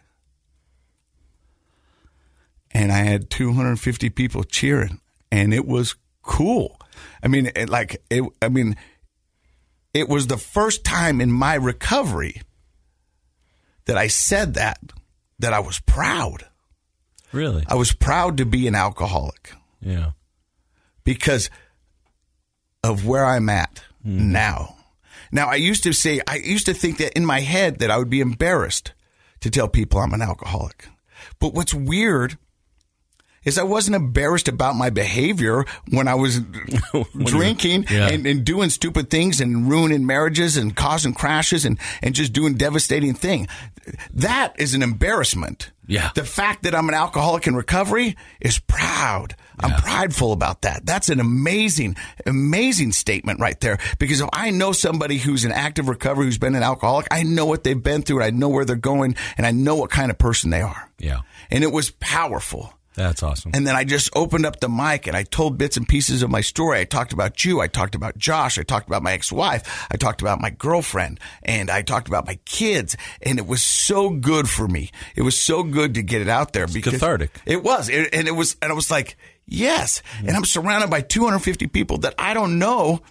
And 2.70 2.92
I 2.92 3.00
had 3.00 3.32
250 3.32 4.12
people 4.12 4.44
cheering, 4.44 5.02
and 5.32 5.52
it 5.56 5.66
was 5.66 5.96
cool. 6.22 6.80
I 7.24 7.28
mean, 7.28 7.50
it, 7.56 7.68
like, 7.68 8.04
it, 8.12 8.24
I 8.44 8.50
mean, 8.50 8.76
it 9.92 10.08
was 10.08 10.28
the 10.28 10.38
first 10.38 10.84
time 10.84 11.20
in 11.20 11.32
my 11.32 11.56
recovery 11.56 12.44
that 13.86 13.98
I 13.98 14.06
said 14.06 14.54
that, 14.54 14.78
that 15.40 15.52
I 15.52 15.60
was 15.60 15.80
proud. 15.80 16.46
Really? 17.32 17.64
I 17.68 17.74
was 17.74 17.92
proud 17.92 18.38
to 18.38 18.46
be 18.46 18.68
an 18.68 18.76
alcoholic 18.76 19.54
Yeah. 19.82 20.12
because 21.04 21.50
of 22.84 23.08
where 23.08 23.26
I'm 23.26 23.50
at 23.50 23.82
mm-hmm. 24.06 24.32
now. 24.32 24.77
Now, 25.32 25.48
I 25.48 25.56
used 25.56 25.84
to 25.84 25.94
say, 25.94 26.22
I 26.28 26.38
used 26.38 26.66
to 26.68 26.74
think 26.74 26.98
that 26.98 27.14
in 27.14 27.26
my 27.26 27.42
head 27.42 27.80
that 27.80 27.92
I 27.92 27.98
would 27.98 28.10
be 28.10 28.22
embarrassed 28.22 28.94
to 29.42 29.50
tell 29.50 29.68
people 29.68 30.00
I'm 30.00 30.14
an 30.14 30.22
alcoholic. 30.22 30.88
But 31.40 31.54
what's 31.54 31.74
weird 31.74 32.38
is 33.48 33.58
I 33.58 33.64
wasn't 33.64 33.96
embarrassed 33.96 34.50
about 34.50 34.76
my 34.76 34.90
behavior 34.90 35.66
when 35.90 36.10
I 36.10 36.16
was 36.16 36.42
drinking 37.24 37.86
yeah. 37.90 38.10
and, 38.10 38.28
and 38.28 38.44
doing 38.44 38.70
stupid 38.70 39.10
things 39.10 39.40
and 39.40 39.70
ruining 39.70 40.06
marriages 40.06 40.58
and 40.58 40.76
causing 40.76 41.14
crashes 41.14 41.64
and, 41.64 41.80
and 42.04 42.14
just 42.14 42.34
doing 42.34 42.56
devastating 42.56 43.14
thing. 43.14 43.48
That 44.14 44.60
is 44.60 44.74
an 44.74 44.84
embarrassment. 44.84 45.72
Yeah. 45.88 46.12
The 46.14 46.26
fact 46.26 46.64
that 46.64 46.76
I'm 46.76 46.90
an 46.90 46.96
alcoholic 46.96 47.48
in 47.48 47.56
recovery 47.56 48.18
is 48.42 48.60
proud. 48.60 49.36
I'm 49.60 49.72
prideful 49.82 50.34
about 50.34 50.64
that. 50.64 50.86
That's 50.86 51.08
an 51.08 51.22
amazing, 51.22 51.96
amazing 52.26 52.92
statement 52.92 53.40
right 53.40 53.60
there. 53.62 53.80
Because 53.98 54.20
if 54.20 54.30
I 54.34 54.52
know 54.52 54.74
somebody 54.74 55.18
who's 55.18 55.46
in 55.46 55.54
active 55.54 55.88
recovery, 55.88 56.26
who's 56.26 56.38
been 56.38 56.54
an 56.54 56.64
alcoholic, 56.64 57.08
I 57.10 57.24
know 57.24 57.46
what 57.46 57.64
they've 57.64 57.82
been 57.82 58.02
through 58.02 58.18
and 58.18 58.26
I 58.26 58.30
know 58.30 58.50
where 58.50 58.66
they're 58.66 58.76
going 58.76 59.16
and 59.38 59.48
I 59.48 59.52
know 59.52 59.76
what 59.76 59.90
kind 59.90 60.12
of 60.12 60.18
person 60.18 60.50
they 60.50 60.62
are. 60.62 60.92
Yeah. 61.00 61.22
And 61.50 61.64
it 61.64 61.72
was 61.72 61.92
powerful. 61.92 62.74
That's 62.98 63.22
awesome. 63.22 63.52
And 63.54 63.68
then 63.68 63.76
I 63.76 63.84
just 63.84 64.10
opened 64.16 64.48
up 64.48 64.60
the 64.60 64.68
mic 64.68 65.06
and 65.06 65.16
I 65.16 65.22
told 65.22 65.56
bits 65.56 65.78
and 65.78 65.88
pieces 65.88 66.24
of 66.24 66.32
my 66.32 66.42
story. 66.42 66.80
I 66.80 66.84
talked 66.84 67.14
about 67.14 67.46
you. 67.46 67.62
I 67.62 67.68
talked 67.68 67.94
about 67.94 68.18
Josh. 68.18 68.58
I 68.58 68.64
talked 68.64 68.88
about 68.88 69.04
my 69.04 69.14
ex-wife. 69.14 69.88
I 69.92 69.98
talked 69.98 70.22
about 70.22 70.42
my 70.42 70.50
girlfriend 70.50 71.20
and 71.44 71.70
I 71.70 71.84
talked 71.84 72.08
about 72.08 72.26
my 72.26 72.40
kids. 72.46 72.98
And 73.22 73.38
it 73.38 73.46
was 73.46 73.62
so 73.62 74.10
good 74.10 74.50
for 74.50 74.68
me. 74.68 74.90
It 75.16 75.22
was 75.22 75.38
so 75.38 75.62
good 75.62 75.94
to 75.94 76.02
get 76.02 76.22
it 76.22 76.28
out 76.28 76.54
there 76.54 76.66
because 76.66 76.94
cathartic. 76.94 77.40
It 77.46 77.64
was. 77.64 77.88
It, 77.88 78.10
and 78.14 78.28
it 78.28 78.32
was, 78.32 78.58
and 78.64 78.72
I 78.72 78.76
was 78.76 78.90
like, 78.90 79.16
yes. 79.46 80.02
And 80.18 80.32
I'm 80.32 80.44
surrounded 80.44 80.90
by 80.90 81.02
250 81.02 81.68
people 81.68 82.00
that 82.00 82.16
I 82.18 82.34
don't 82.34 82.58
know 82.58 83.02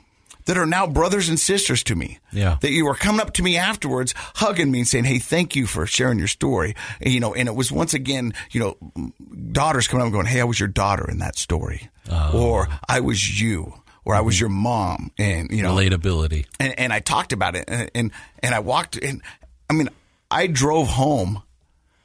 that 0.47 0.57
are 0.57 0.67
now 0.67 0.87
brothers 0.87 1.29
and 1.29 1.39
sisters 1.39 1.83
to 1.85 1.95
me. 1.95 2.19
Yeah. 2.33 2.57
That 2.61 2.71
you 2.71 2.87
were 2.87 2.95
coming 2.95 3.21
up 3.21 3.35
to 3.35 3.43
me 3.43 3.57
afterwards, 3.57 4.15
hugging 4.17 4.71
me 4.71 4.81
and 4.81 4.89
saying, 4.89 5.05
Hey, 5.05 5.19
thank 5.19 5.55
you 5.55 5.67
for 5.67 5.87
sharing 5.87 6.19
your 6.19 6.29
story. 6.29 6.75
And, 7.01 7.13
you 7.13 7.21
know, 7.21 7.35
and 7.35 7.49
it 7.49 7.55
was 7.55 7.71
once 7.71 7.95
again, 7.95 8.33
you 8.51 8.61
know, 8.61 9.13
daughters 9.53 9.87
coming 9.87 10.03
up 10.03 10.07
and 10.07 10.13
going, 10.13 10.27
Hey, 10.27 10.41
I 10.41 10.45
was 10.45 10.59
your 10.59 10.69
daughter 10.69 11.09
in 11.11 11.19
that 11.19 11.37
story. 11.37 11.91
Oh. 12.11 12.39
Or 12.39 12.69
I 12.89 13.01
was 13.01 13.41
you. 13.41 13.75
Or 14.05 14.15
I 14.15 14.21
was 14.21 14.37
mm-hmm. 14.37 14.43
your 14.43 14.51
mom. 14.51 15.11
And, 15.19 15.51
you 15.51 15.63
know, 15.63 15.75
Relatability. 15.75 16.47
and, 16.61 16.79
and 16.79 16.93
I 16.93 17.01
talked 17.01 17.33
about 17.33 17.57
it 17.57 17.65
and, 17.69 17.91
and, 17.95 18.11
and 18.39 18.55
I 18.55 18.61
walked 18.61 18.97
in. 18.97 19.21
I 19.69 19.73
mean, 19.73 19.89
I 20.31 20.47
drove 20.47 20.89
home 20.89 21.43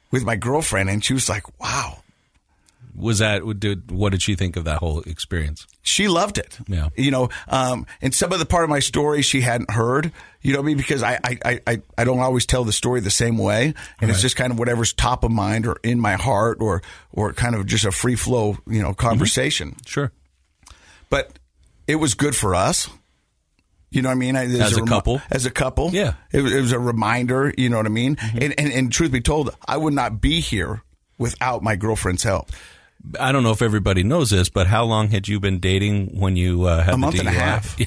with 0.10 0.24
my 0.24 0.36
girlfriend 0.36 0.90
and 0.90 1.04
she 1.04 1.14
was 1.14 1.30
like, 1.30 1.44
wow, 1.60 2.00
Was 2.96 3.20
that 3.20 3.44
did 3.60 3.92
what 3.92 4.12
did 4.12 4.22
she 4.22 4.36
think 4.36 4.58
of 4.58 4.66
that 4.66 4.80
whole 4.80 5.02
experience? 5.02 5.68
She 5.82 6.08
loved 6.08 6.38
it. 6.38 6.58
Yeah. 6.68 6.90
You 6.96 7.10
know, 7.12 7.30
um, 7.48 7.86
and 8.02 8.14
some 8.14 8.32
of 8.32 8.40
the 8.40 8.46
part 8.46 8.64
of 8.64 8.70
my 8.70 8.80
story 8.80 9.22
she 9.24 9.42
hadn't 9.42 9.72
heard, 9.72 10.12
you 10.42 10.54
know, 10.54 10.60
what 10.60 10.66
I 10.66 10.68
mean? 10.68 10.78
because 10.78 11.02
I, 11.04 11.20
I, 11.24 11.60
I, 11.66 11.82
I 11.98 12.04
don't 12.04 12.20
always 12.20 12.46
tell 12.46 12.64
the 12.64 12.72
story 12.72 13.00
the 13.00 13.10
same 13.12 13.38
way. 13.38 13.74
And 14.00 14.10
it's 14.12 14.22
just 14.22 14.36
kind 14.36 14.52
of 14.52 14.60
whatever's 14.60 14.94
top 14.94 15.24
of 15.24 15.32
mind 15.32 15.66
or 15.66 15.78
in 15.84 16.00
my 16.00 16.14
heart 16.14 16.60
or, 16.62 16.82
or 17.12 17.34
kind 17.34 17.56
of 17.56 17.66
just 17.66 17.86
a 17.86 17.92
free 17.92 18.16
flow, 18.16 18.58
you 18.68 18.82
know, 18.82 18.94
conversation. 18.94 19.76
Sure. 19.86 20.12
But 21.10 21.38
it 21.88 21.96
was 21.96 22.14
good 22.14 22.36
for 22.36 22.54
us. 22.56 22.90
You 23.90 24.02
know 24.02 24.10
what 24.10 24.14
I 24.16 24.20
mean? 24.20 24.36
As, 24.38 24.58
As 24.60 24.78
a 24.78 24.84
couple? 24.84 25.22
As 25.30 25.46
a 25.46 25.52
couple. 25.52 25.90
Yeah. 25.92 26.14
It, 26.32 26.42
was- 26.42 26.54
it 26.54 26.62
was 26.62 26.72
a 26.72 26.80
reminder, 26.80 27.54
you 27.58 27.70
know 27.70 27.78
what 27.78 27.86
I 27.86 27.90
mean? 27.90 28.18
And, 28.22 28.54
and, 28.58 28.72
and 28.72 28.92
truth 28.92 29.12
be 29.12 29.20
told, 29.22 29.50
I 29.68 29.76
would 29.78 29.94
not 29.94 30.22
be 30.22 30.40
here 30.40 30.84
without 31.18 31.62
my 31.62 31.76
girlfriend's 31.76 32.24
help. 32.24 32.50
I 33.20 33.32
don't 33.32 33.44
know 33.44 33.52
if 33.52 33.62
everybody 33.62 34.04
knows 34.04 34.30
this, 34.30 34.50
but 34.50 34.68
how 34.68 34.84
long 34.86 35.10
had 35.10 35.28
you 35.28 35.40
been 35.40 35.60
dating 35.60 36.20
when 36.20 36.36
you 36.36 36.66
uh, 36.66 36.84
had 36.84 36.94
A 36.94 36.98
month 36.98 37.20
and 37.20 37.28
a 37.28 37.32
half. 37.32 37.78
Yeah. 37.80 37.86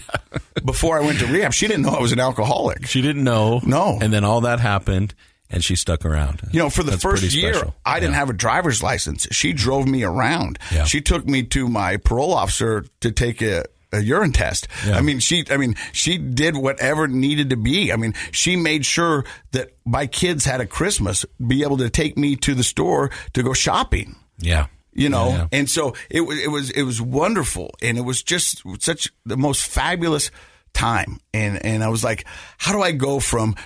Before 0.64 0.98
I 0.98 1.02
went 1.04 1.18
to 1.20 1.26
rehab, 1.26 1.52
she 1.52 1.66
didn't 1.66 1.82
know 1.82 1.90
I 1.90 2.00
was 2.00 2.12
an 2.12 2.20
alcoholic. 2.20 2.86
She 2.86 3.02
didn't 3.02 3.24
know. 3.24 3.60
No. 3.64 3.98
And 4.00 4.12
then 4.12 4.24
all 4.24 4.40
that 4.42 4.60
happened, 4.60 5.14
and 5.50 5.62
she 5.64 5.76
stuck 5.76 6.04
around. 6.04 6.40
You 6.52 6.58
know, 6.60 6.70
for 6.70 6.82
the 6.82 6.92
That's 6.92 7.02
first 7.02 7.22
year, 7.34 7.54
special. 7.54 7.74
I 7.84 8.00
didn't 8.00 8.12
Yeah. 8.12 8.18
have 8.20 8.30
a 8.30 8.34
driver's 8.34 8.82
license. 8.82 9.26
She 9.30 9.52
drove 9.52 9.86
me 9.86 10.02
around. 10.04 10.58
Yeah. 10.72 10.84
She 10.84 11.00
took 11.00 11.26
me 11.26 11.42
to 11.44 11.68
my 11.68 11.96
parole 11.98 12.32
officer 12.34 12.84
to 13.00 13.12
take 13.12 13.42
a, 13.42 13.64
a 13.92 14.00
urine 14.00 14.32
test. 14.32 14.66
Yeah. 14.86 14.96
I 14.96 15.00
mean, 15.02 15.18
she, 15.20 15.44
I 15.50 15.56
mean, 15.58 15.76
she 15.92 16.18
did 16.18 16.56
whatever 16.56 17.06
needed 17.06 17.50
to 17.50 17.56
be. 17.56 17.92
I 17.92 17.96
mean, 17.96 18.14
she 18.32 18.56
made 18.56 18.84
sure 18.86 19.24
that 19.52 19.70
my 19.84 20.06
kids 20.06 20.44
had 20.44 20.60
a 20.60 20.66
Christmas, 20.66 21.24
be 21.46 21.62
able 21.62 21.76
to 21.78 21.90
take 21.90 22.16
me 22.16 22.36
to 22.36 22.54
the 22.54 22.64
store 22.64 23.10
to 23.34 23.42
go 23.42 23.52
shopping. 23.52 24.16
Yeah. 24.38 24.66
You 24.94 25.08
know, 25.08 25.28
Yeah, 25.28 25.36
yeah. 25.36 25.46
and 25.52 25.68
so 25.68 25.94
it 26.08 26.20
was, 26.22 26.38
it 26.38 26.48
was, 26.48 26.70
it 26.70 26.82
was 26.82 27.00
wonderful, 27.02 27.70
and 27.82 27.98
it 27.98 28.02
was 28.02 28.22
just 28.22 28.62
such 28.80 29.12
the 29.26 29.36
most 29.36 29.64
fabulous 29.66 30.30
time. 30.72 31.18
And 31.32 31.64
and 31.64 31.82
I 31.82 31.88
was 31.88 32.02
like, 32.04 32.24
how 32.58 32.72
do 32.72 32.80
I 32.82 32.92
go 32.92 33.20
from, 33.20 33.56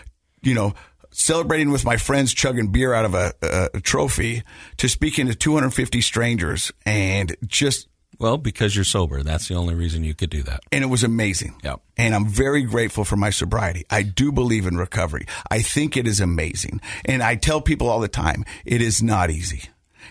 you 0.42 0.54
know, 0.54 0.74
celebrating 1.10 1.70
with 1.70 1.84
my 1.84 1.96
friends, 1.96 2.32
chugging 2.34 2.70
beer 2.70 2.94
out 2.94 3.04
of 3.04 3.14
a, 3.14 3.32
a, 3.42 3.68
a 3.74 3.80
trophy, 3.80 4.42
to 4.76 4.88
speaking 4.88 5.26
to 5.26 5.34
250 5.34 6.00
strangers 6.00 6.70
and 6.86 7.34
just 7.46 7.88
Well, 8.18 8.36
because 8.38 8.74
you're 8.74 8.84
sober. 8.84 9.22
That's 9.22 9.48
the 9.48 9.54
only 9.54 9.74
reason 9.74 10.04
you 10.04 10.14
could 10.14 10.30
do 10.30 10.42
that. 10.44 10.60
And 10.70 10.84
it 10.84 10.88
was 10.88 11.02
amazing. 11.04 11.56
Yep. 11.64 11.80
And 11.96 12.14
I'm 12.14 12.26
very 12.26 12.62
grateful 12.62 13.04
for 13.04 13.16
my 13.16 13.30
sobriety. 13.30 13.84
I 13.90 14.02
do 14.02 14.30
believe 14.32 14.66
in 14.66 14.76
recovery. 14.76 15.26
I 15.50 15.62
think 15.62 15.96
it 15.96 16.06
is 16.06 16.20
amazing. 16.20 16.80
And 17.04 17.22
I 17.22 17.36
tell 17.36 17.60
people 17.60 17.88
all 17.88 18.00
the 18.00 18.08
time, 18.08 18.44
it 18.64 18.80
is 18.82 19.02
not 19.02 19.30
easy. 19.30 19.62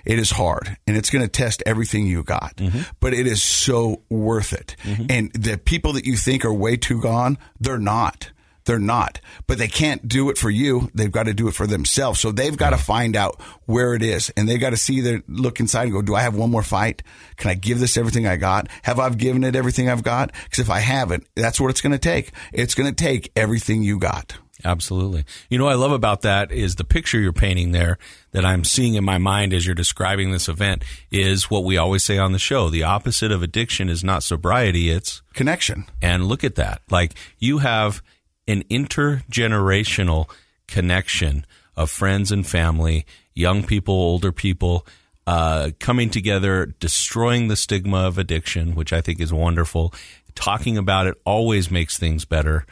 It 0.07 0.17
is 0.19 0.31
hard 0.31 0.77
and 0.87 0.95
it's 0.97 1.09
going 1.11 1.23
to 1.23 1.29
test 1.29 1.61
everything 1.65 2.07
you 2.07 2.23
got, 2.23 2.55
Mm-hmm. 2.57 2.81
but 2.99 3.13
it 3.13 3.27
is 3.27 3.43
so 3.43 4.01
worth 4.09 4.53
it. 4.53 4.75
And 5.09 5.31
the 5.33 5.57
people 5.57 5.93
that 5.93 6.05
you 6.05 6.15
think 6.15 6.45
are 6.45 6.53
way 6.53 6.77
too 6.77 7.01
gone, 7.01 7.37
they're 7.59 7.77
not. 7.77 8.31
They're 8.65 8.79
not, 8.79 9.21
but 9.47 9.57
they 9.59 9.69
can't 9.69 10.05
do 10.09 10.29
it 10.29 10.37
for 10.37 10.49
you. 10.49 10.91
They've 10.93 11.09
got 11.11 11.27
to 11.27 11.33
do 11.33 11.47
it 11.47 11.53
for 11.53 11.65
themselves. 11.67 12.19
So 12.19 12.33
they've 12.33 12.57
got 12.57 12.71
to 12.71 12.77
find 12.77 13.15
out 13.15 13.39
where 13.65 13.93
it 13.93 14.03
is 14.03 14.29
and 14.35 14.47
they've 14.47 14.59
got 14.59 14.71
to 14.71 14.77
see 14.77 14.99
their 14.99 15.23
look 15.29 15.61
inside 15.61 15.83
and 15.83 15.93
go, 15.93 16.01
do 16.01 16.15
I 16.15 16.21
have 16.21 16.35
one 16.35 16.51
more 16.51 16.63
fight? 16.63 17.01
Can 17.37 17.49
I 17.49 17.53
give 17.53 17.79
this 17.79 17.95
everything 17.95 18.27
I 18.27 18.35
got? 18.35 18.67
Have 18.83 18.99
I 18.99 19.09
given 19.11 19.45
it 19.45 19.55
everything 19.55 19.89
I've 19.89 20.03
got? 20.03 20.33
Because 20.43 20.59
if 20.59 20.69
I 20.69 20.79
haven't, 20.79 21.25
that's 21.33 21.61
what 21.61 21.69
it's 21.69 21.79
going 21.79 21.93
to 21.93 21.97
take. 21.97 22.31
It's 22.51 22.75
going 22.75 22.93
to 22.93 23.03
take 23.03 23.31
everything 23.37 23.83
you 23.83 23.99
got. 23.99 24.35
Absolutely. 24.65 25.23
You 25.49 25.57
know 25.57 25.65
what 25.65 25.73
I 25.73 25.77
love 25.77 25.91
about 25.91 26.21
that 26.23 26.51
is 26.51 26.75
the 26.75 26.83
picture 26.83 27.19
you're 27.19 27.31
painting 27.31 27.71
there 27.73 27.97
that 28.31 28.43
I'm 28.43 28.63
seeing 28.63 28.95
in 28.95 29.03
my 29.03 29.17
mind 29.19 29.53
as 29.53 29.65
you're 29.65 29.75
describing 29.75 30.31
this 30.31 30.49
event 30.49 30.83
is 31.11 31.49
what 31.49 31.63
we 31.63 31.77
always 31.77 32.03
say 32.03 32.17
on 32.17 32.31
the 32.31 32.39
show. 32.39 32.69
The 32.69 32.83
opposite 32.83 33.31
of 33.31 33.43
addiction 33.43 33.87
is 33.87 34.03
not 34.03 34.23
sobriety, 34.23 34.89
it's 34.89 35.21
Connection. 35.33 35.85
and 36.01 36.25
look 36.25 36.43
at 36.43 36.55
that. 36.55 36.81
Like 36.89 37.13
you 37.37 37.59
have 37.59 38.01
an 38.47 38.63
intergenerational 38.63 40.29
connection 40.67 41.45
of 41.75 41.91
friends 41.91 42.31
and 42.31 42.45
family, 42.45 43.05
young 43.33 43.63
people, 43.63 43.93
older 43.93 44.31
people, 44.31 44.85
uh, 45.27 45.71
coming 45.79 46.09
together, 46.09 46.73
destroying 46.79 47.47
the 47.47 47.55
stigma 47.55 47.97
of 47.97 48.17
addiction, 48.17 48.73
which 48.75 48.91
I 48.93 49.01
think 49.01 49.19
is 49.19 49.31
wonderful. 49.31 49.93
Talking 50.35 50.77
about 50.77 51.07
it 51.07 51.15
always 51.25 51.69
makes 51.69 51.97
things 51.97 52.25
better. 52.25 52.65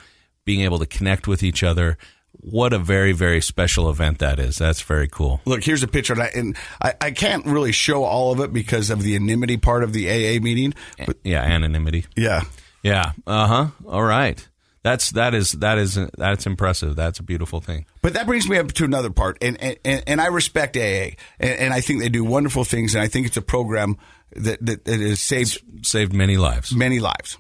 Being 0.46 0.62
able 0.62 0.80
to 0.80 0.86
connect 0.86 1.28
with 1.28 1.44
each 1.44 1.64
other. 1.64 1.98
What 2.32 2.74
a 2.74 2.78
very, 2.80 3.12
very 3.14 3.42
special 3.42 3.90
event 3.90 4.20
that 4.20 4.40
is. 4.40 4.58
That's 4.58 4.82
very 4.82 5.08
cool. 5.08 5.42
Look, 5.46 5.64
here's 5.64 5.82
a 5.82 5.88
picture, 5.88 6.14
and 6.14 6.22
I, 6.22 6.26
and 6.36 6.58
I, 6.82 6.94
I 7.02 7.12
can't 7.12 7.46
really 7.46 7.72
show 7.72 8.04
all 8.04 8.32
of 8.32 8.40
it 8.42 8.54
because 8.54 8.90
of 8.92 9.02
the 9.02 9.16
anonymity 9.16 9.58
part 9.58 9.84
of 9.84 9.94
the 9.94 10.08
AA 10.10 10.40
meeting. 10.42 10.74
But 11.06 11.18
Yeah, 11.24 11.42
anonymity. 11.42 12.06
yeah, 12.16 12.42
Yeah. 12.84 13.14
Uh 13.26 13.48
huh. 13.48 13.68
All 13.88 14.04
right. 14.04 14.48
That's 14.84 15.10
that 15.14 15.34
is 15.34 15.54
that 15.54 15.80
is 15.80 15.98
that's 16.16 16.46
impressive. 16.46 16.96
That's 16.96 17.18
a 17.18 17.24
beautiful 17.24 17.60
thing. 17.60 17.88
But 18.04 18.14
that 18.14 18.28
brings 18.28 18.48
me 18.48 18.60
up 18.60 18.72
to 18.74 18.84
another 18.86 19.10
part, 19.10 19.40
and 19.42 19.58
and, 19.84 20.04
and 20.06 20.22
I 20.22 20.28
respect 20.28 20.78
AA, 20.78 21.16
and, 21.40 21.60
and 21.60 21.74
I 21.74 21.82
think 21.82 22.02
they 22.02 22.10
do 22.10 22.24
wonderful 22.24 22.64
things, 22.66 22.94
and 22.94 23.02
I 23.02 23.08
think 23.08 23.26
it's 23.26 23.38
a 23.38 23.42
program 23.42 23.98
that 24.36 24.64
that, 24.64 24.86
that 24.86 25.00
has 25.00 25.20
saved 25.22 25.64
Saved 25.82 26.14
many 26.14 26.38
lives. 26.38 26.76
many 26.76 27.00
lives. 27.00 27.40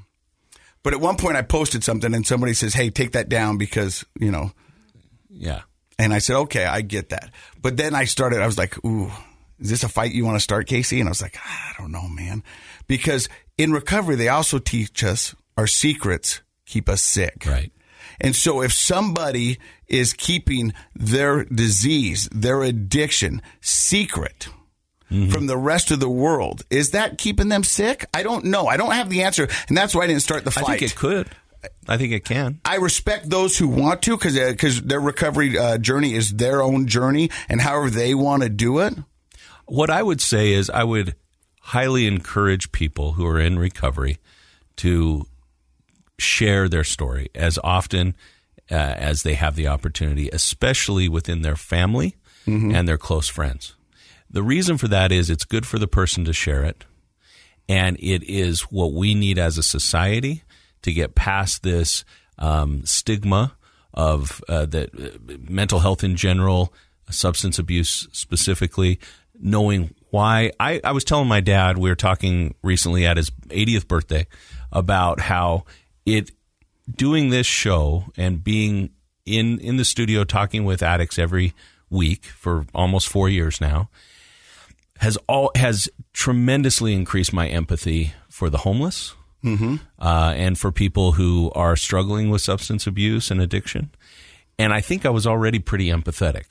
But 0.85 0.93
at 0.93 1.01
one 1.01 1.17
point, 1.17 1.35
I 1.35 1.41
posted 1.41 1.83
something, 1.83 2.13
and 2.13 2.27
somebody 2.27 2.53
says, 2.53 2.75
"Hey, 2.75 2.91
take 2.91 3.13
that 3.13 3.27
down 3.27 3.57
because 3.57 4.05
you 4.19 4.29
know." 4.29 4.51
Yeah. 5.29 5.61
And 5.97 6.13
I 6.13 6.19
said, 6.19 6.35
"Okay, 6.35 6.63
I 6.63 6.81
get 6.81 7.09
that." 7.09 7.31
But 7.59 7.75
then 7.75 7.95
I 7.95 8.05
started. 8.05 8.39
I 8.39 8.45
was 8.45 8.59
like, 8.59 8.77
"Ooh, 8.85 9.11
is 9.59 9.71
this 9.71 9.83
a 9.83 9.89
fight 9.89 10.11
you 10.11 10.25
want 10.25 10.35
to 10.35 10.41
start, 10.43 10.67
Casey?" 10.67 10.99
And 10.99 11.09
I 11.09 11.11
was 11.11 11.23
like, 11.23 11.37
ah, 11.43 11.71
"I 11.71 11.81
don't 11.81 11.91
know, 11.91 12.07
man," 12.07 12.43
because 12.87 13.27
in 13.57 13.71
recovery, 13.71 14.15
they 14.15 14.29
also 14.29 14.59
teach 14.59 15.03
us 15.03 15.33
our 15.57 15.65
secrets 15.65 16.41
keep 16.67 16.87
us 16.87 17.01
sick. 17.01 17.45
Right. 17.47 17.71
And 18.21 18.35
so 18.35 18.61
if 18.61 18.71
somebody 18.71 19.57
is 19.87 20.13
keeping 20.13 20.71
their 20.95 21.45
disease, 21.45 22.29
their 22.31 22.61
addiction 22.61 23.41
secret 23.59 24.49
from 25.09 25.47
the 25.47 25.57
rest 25.57 25.91
of 25.91 25.99
the 25.99 26.09
world, 26.09 26.63
is 26.69 26.91
that 26.91 27.17
keeping 27.17 27.47
them 27.47 27.63
sick? 27.63 28.05
I 28.13 28.23
don't 28.23 28.45
know. 28.45 28.67
I 28.67 28.75
don't 28.77 28.91
have 28.91 29.09
the 29.09 29.21
answer. 29.23 29.47
And 29.67 29.77
that's 29.77 29.93
why 29.95 30.03
I 30.03 30.07
didn't 30.07 30.23
start 30.23 30.43
the 30.43 30.49
I 30.49 30.61
fight. 30.61 30.79
think 30.79 30.81
it 30.91 30.95
could. 30.95 31.29
I 31.87 31.97
think 31.97 32.11
it 32.11 32.25
can. 32.25 32.59
I 32.65 32.75
respect 32.77 33.29
those 33.29 33.57
who 33.57 33.67
want 33.67 34.01
to 34.03 34.17
because 34.17 34.37
because 34.37 34.81
their 34.81 34.99
recovery 34.99 35.57
uh, 35.57 35.77
journey 35.77 36.13
is 36.13 36.31
their 36.31 36.61
own 36.61 36.87
journey 36.87 37.29
and 37.49 37.61
however 37.61 37.89
they 37.89 38.13
want 38.15 38.43
to 38.43 38.49
do 38.49 38.79
it. 38.79 38.93
What 39.67 39.89
I 39.89 40.03
would 40.03 40.21
say 40.21 40.53
is 40.53 40.69
I 40.69 40.83
would 40.83 41.15
highly 41.61 42.05
encourage 42.07 42.71
people 42.71 43.13
who 43.13 43.25
are 43.25 43.39
in 43.39 43.57
recovery 43.57 44.17
to 44.77 45.25
share 46.19 46.67
their 46.69 46.83
story 46.83 47.29
as 47.33 47.57
often 47.63 48.15
uh, 48.71 48.75
as 48.75 49.23
they 49.23 49.35
have 49.35 49.55
the 49.55 49.67
opportunity, 49.67 50.29
especially 50.29 51.07
within 51.09 51.41
their 51.41 51.55
family 51.55 52.15
and 52.47 52.87
their 52.87 52.97
close 52.97 53.27
friends. 53.27 53.74
The 54.35 54.43
reason 54.43 54.77
for 54.77 54.89
that 54.89 55.13
is 55.13 55.29
it's 55.29 55.45
good 55.45 55.65
for 55.65 55.79
the 55.79 55.87
person 55.87 56.25
to 56.25 56.33
share 56.33 56.65
it, 56.65 56.83
and 57.69 57.95
it 58.01 58.21
is 58.21 58.63
what 58.63 58.91
we 58.91 59.15
need 59.15 59.39
as 59.39 59.57
a 59.57 59.63
society 59.63 60.43
to 60.81 60.91
get 60.91 61.15
past 61.15 61.63
this 61.63 62.03
um, 62.37 62.85
stigma 62.85 63.55
of 63.93 64.43
uh, 64.49 64.65
that 64.65 64.89
uh, 64.93 65.37
mental 65.49 65.79
health 65.79 66.03
in 66.03 66.17
general, 66.17 66.73
substance 67.09 67.59
abuse 67.59 68.09
specifically, 68.11 68.99
knowing 69.39 69.95
why. 70.09 70.51
I, 70.59 70.81
I 70.83 70.91
was 70.91 71.05
telling 71.05 71.29
my 71.29 71.39
dad 71.39 71.77
we 71.77 71.87
were 71.87 71.95
talking 71.95 72.55
recently 72.61 73.05
at 73.05 73.15
his 73.15 73.29
80th 73.47 73.87
birthday 73.87 74.27
about 74.69 75.21
how 75.21 75.63
it 76.05 76.31
doing 76.93 77.29
this 77.29 77.47
show 77.47 78.07
and 78.17 78.43
being 78.43 78.89
in 79.25 79.59
in 79.59 79.77
the 79.77 79.85
studio 79.85 80.25
talking 80.25 80.65
with 80.65 80.83
addicts 80.83 81.17
every 81.17 81.53
week 81.89 82.25
for 82.25 82.65
almost 82.75 83.07
four 83.07 83.29
years 83.29 83.61
now 83.61 83.89
has 84.99 85.17
all 85.27 85.51
has 85.55 85.89
tremendously 86.13 86.93
increased 86.93 87.33
my 87.33 87.47
empathy 87.47 88.13
for 88.29 88.49
the 88.49 88.59
homeless 88.59 89.13
uh, 89.99 90.33
and 90.35 90.57
for 90.57 90.71
people 90.71 91.13
who 91.13 91.51
are 91.53 91.75
struggling 91.75 92.29
with 92.29 92.41
substance 92.41 92.87
abuse 92.87 93.29
and 93.29 93.39
addiction. 93.41 93.91
And 94.57 94.73
I 94.73 94.81
think 94.81 95.05
I 95.05 95.09
was 95.09 95.27
already 95.27 95.59
pretty 95.59 95.87
empathetic. 95.87 96.45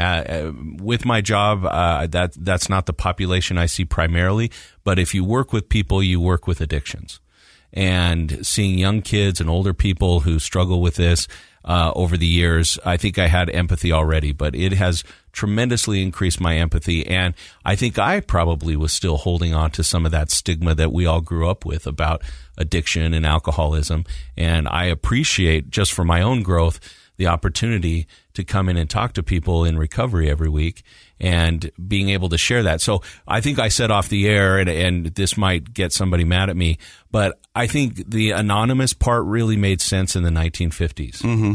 Uh, 0.00 0.02
uh, 0.02 0.52
with 0.80 1.04
my 1.04 1.20
job, 1.20 1.64
uh, 1.64 2.06
that 2.06 2.32
that's 2.38 2.68
not 2.68 2.86
the 2.86 2.92
population 2.92 3.58
I 3.58 3.66
see 3.66 3.84
primarily. 3.84 4.50
But 4.84 4.98
if 4.98 5.12
you 5.12 5.24
work 5.24 5.52
with 5.52 5.68
people, 5.68 6.02
you 6.02 6.20
work 6.20 6.46
with 6.46 6.60
addictions. 6.60 7.20
And 7.72 8.46
seeing 8.46 8.78
young 8.78 9.02
kids 9.02 9.40
and 9.40 9.50
older 9.50 9.74
people 9.74 10.20
who 10.20 10.38
struggle 10.38 10.80
with 10.80 10.94
this 10.94 11.26
uh, 11.68 11.92
over 11.94 12.16
the 12.16 12.26
years, 12.26 12.78
I 12.84 12.96
think 12.96 13.18
I 13.18 13.28
had 13.28 13.50
empathy 13.50 13.92
already. 13.92 14.32
But 14.32 14.56
it 14.56 14.72
has 14.72 15.04
tremendously 15.32 16.02
increased 16.02 16.40
my 16.40 16.56
empathy, 16.56 17.06
and 17.06 17.34
I 17.64 17.76
think 17.76 17.98
I 17.98 18.20
probably 18.20 18.74
was 18.74 18.92
still 18.92 19.18
holding 19.18 19.54
on 19.54 19.70
to 19.72 19.84
some 19.84 20.04
of 20.04 20.10
that 20.12 20.30
stigma 20.30 20.74
that 20.74 20.92
we 20.92 21.06
all 21.06 21.20
grew 21.20 21.48
up 21.48 21.64
with 21.64 21.86
about 21.86 22.22
addiction 22.56 23.14
and 23.14 23.24
alcoholism. 23.24 24.04
And 24.36 24.66
I 24.66 24.86
appreciate 24.86 25.70
just 25.70 25.92
for 25.92 26.04
my 26.04 26.22
own 26.22 26.42
growth 26.42 26.80
the 27.18 27.26
opportunity 27.26 28.06
to 28.34 28.44
come 28.44 28.68
in 28.68 28.76
and 28.76 28.88
talk 28.88 29.12
to 29.12 29.22
people 29.22 29.64
in 29.64 29.78
recovery 29.78 30.30
every 30.30 30.48
week 30.48 30.82
and 31.20 31.70
being 31.86 32.10
able 32.10 32.28
to 32.28 32.38
share 32.38 32.62
that. 32.64 32.80
So 32.80 33.02
I 33.26 33.40
think 33.40 33.58
I 33.58 33.68
said 33.68 33.90
off 33.90 34.08
the 34.08 34.28
air, 34.28 34.58
and, 34.58 34.68
and 34.68 35.06
this 35.06 35.36
might 35.36 35.72
get 35.72 35.92
somebody 35.92 36.24
mad 36.24 36.50
at 36.50 36.56
me, 36.56 36.78
but 37.10 37.38
I 37.54 37.66
think 37.66 38.10
the 38.10 38.32
anonymous 38.32 38.92
part 38.92 39.24
really 39.24 39.56
made 39.56 39.80
sense 39.80 40.14
in 40.14 40.22
the 40.22 40.30
1950s. 40.30 41.18
Mm-hmm. 41.18 41.54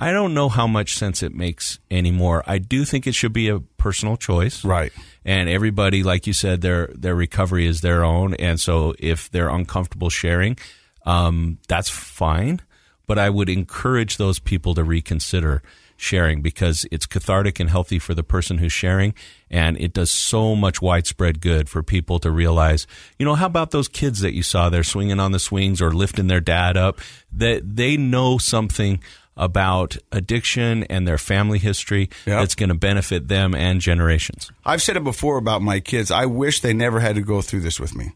I 0.00 0.12
don't 0.12 0.32
know 0.32 0.48
how 0.48 0.68
much 0.68 0.96
sense 0.96 1.24
it 1.24 1.34
makes 1.34 1.80
anymore. 1.90 2.44
I 2.46 2.58
do 2.58 2.84
think 2.84 3.08
it 3.08 3.16
should 3.16 3.32
be 3.32 3.48
a 3.48 3.58
personal 3.58 4.16
choice. 4.16 4.64
Right. 4.64 4.92
And 5.24 5.48
everybody, 5.48 6.04
like 6.04 6.28
you 6.28 6.32
said, 6.32 6.60
their 6.60 6.88
their 6.94 7.16
recovery 7.16 7.66
is 7.66 7.80
their 7.80 8.04
own. 8.04 8.34
And 8.34 8.60
so 8.60 8.94
if 9.00 9.28
they're 9.30 9.48
uncomfortable 9.48 10.08
sharing, 10.08 10.56
um, 11.04 11.58
that's 11.66 11.90
fine. 11.90 12.60
But 13.08 13.18
I 13.18 13.28
would 13.28 13.48
encourage 13.48 14.18
those 14.18 14.38
people 14.38 14.74
to 14.74 14.84
reconsider 14.84 15.62
sharing 16.00 16.40
because 16.40 16.86
it's 16.92 17.04
cathartic 17.06 17.58
and 17.60 17.68
healthy 17.68 17.98
for 17.98 18.14
the 18.14 18.22
person 18.22 18.58
who's 18.58 18.72
sharing. 18.72 19.12
And 19.50 19.76
it 19.78 19.92
does 19.92 20.10
so 20.10 20.54
much 20.54 20.80
widespread 20.80 21.40
good 21.40 21.68
for 21.68 21.82
people 21.82 22.18
to 22.20 22.30
realize, 22.30 22.86
you 23.18 23.26
know, 23.26 23.34
how 23.34 23.46
about 23.46 23.72
those 23.72 23.88
kids 23.88 24.20
that 24.20 24.32
you 24.32 24.42
saw 24.44 24.68
there 24.70 24.84
swinging 24.84 25.18
on 25.20 25.32
the 25.32 25.38
swings 25.40 25.82
or 25.82 25.90
lifting 25.92 26.28
their 26.28 26.40
dad 26.40 26.76
up? 26.76 27.00
That 27.32 27.76
they 27.76 27.96
know 27.96 28.38
something 28.38 29.00
about 29.36 29.96
addiction 30.12 30.84
and 30.84 31.06
their 31.06 31.18
family 31.18 31.58
history 31.58 32.10
Yeah. 32.26 32.40
that's 32.40 32.54
going 32.54 32.68
to 32.70 32.74
benefit 32.74 33.28
them 33.28 33.54
and 33.54 33.80
generations. 33.80 34.50
I've 34.64 34.82
said 34.82 34.96
it 34.96 35.04
before 35.04 35.36
about 35.36 35.62
my 35.62 35.80
kids. 35.80 36.10
I 36.10 36.26
wish 36.26 36.60
they 36.60 36.72
never 36.74 37.00
had 37.00 37.16
to 37.16 37.22
go 37.22 37.40
through 37.42 37.60
this 37.60 37.78
with 37.80 37.94
me. 37.96 38.12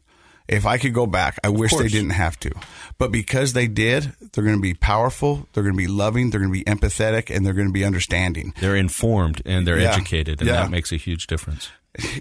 If 0.48 0.66
I 0.66 0.78
could 0.78 0.92
go 0.94 1.07
back, 1.07 1.38
I 1.44 1.48
wish 1.48 1.74
they 1.74 1.88
didn't 1.88 2.11
have 2.11 2.38
to. 2.40 2.50
But 2.98 3.11
because 3.12 3.52
they 3.52 3.66
did, 3.68 4.12
they're 4.33 4.44
going 4.44 4.57
to 4.57 4.62
be 4.62 4.74
powerful, 4.74 5.46
they're 5.52 5.62
going 5.62 5.74
to 5.74 5.78
be 5.78 5.87
loving, 5.87 6.31
they're 6.31 6.40
going 6.40 6.52
to 6.52 6.59
be 6.59 6.64
empathetic, 6.64 7.35
and 7.35 7.44
they're 7.46 7.55
going 7.55 7.68
to 7.68 7.72
be 7.72 7.85
understanding. 7.85 8.52
They're 8.61 8.76
informed 8.76 9.42
and 9.46 9.66
they're 9.66 9.78
Yeah. 9.81 9.92
educated, 9.94 10.40
and 10.40 10.48
Yeah. 10.48 10.62
that 10.62 10.70
makes 10.70 10.92
a 10.92 10.96
huge 10.96 11.26
difference. 11.26 11.70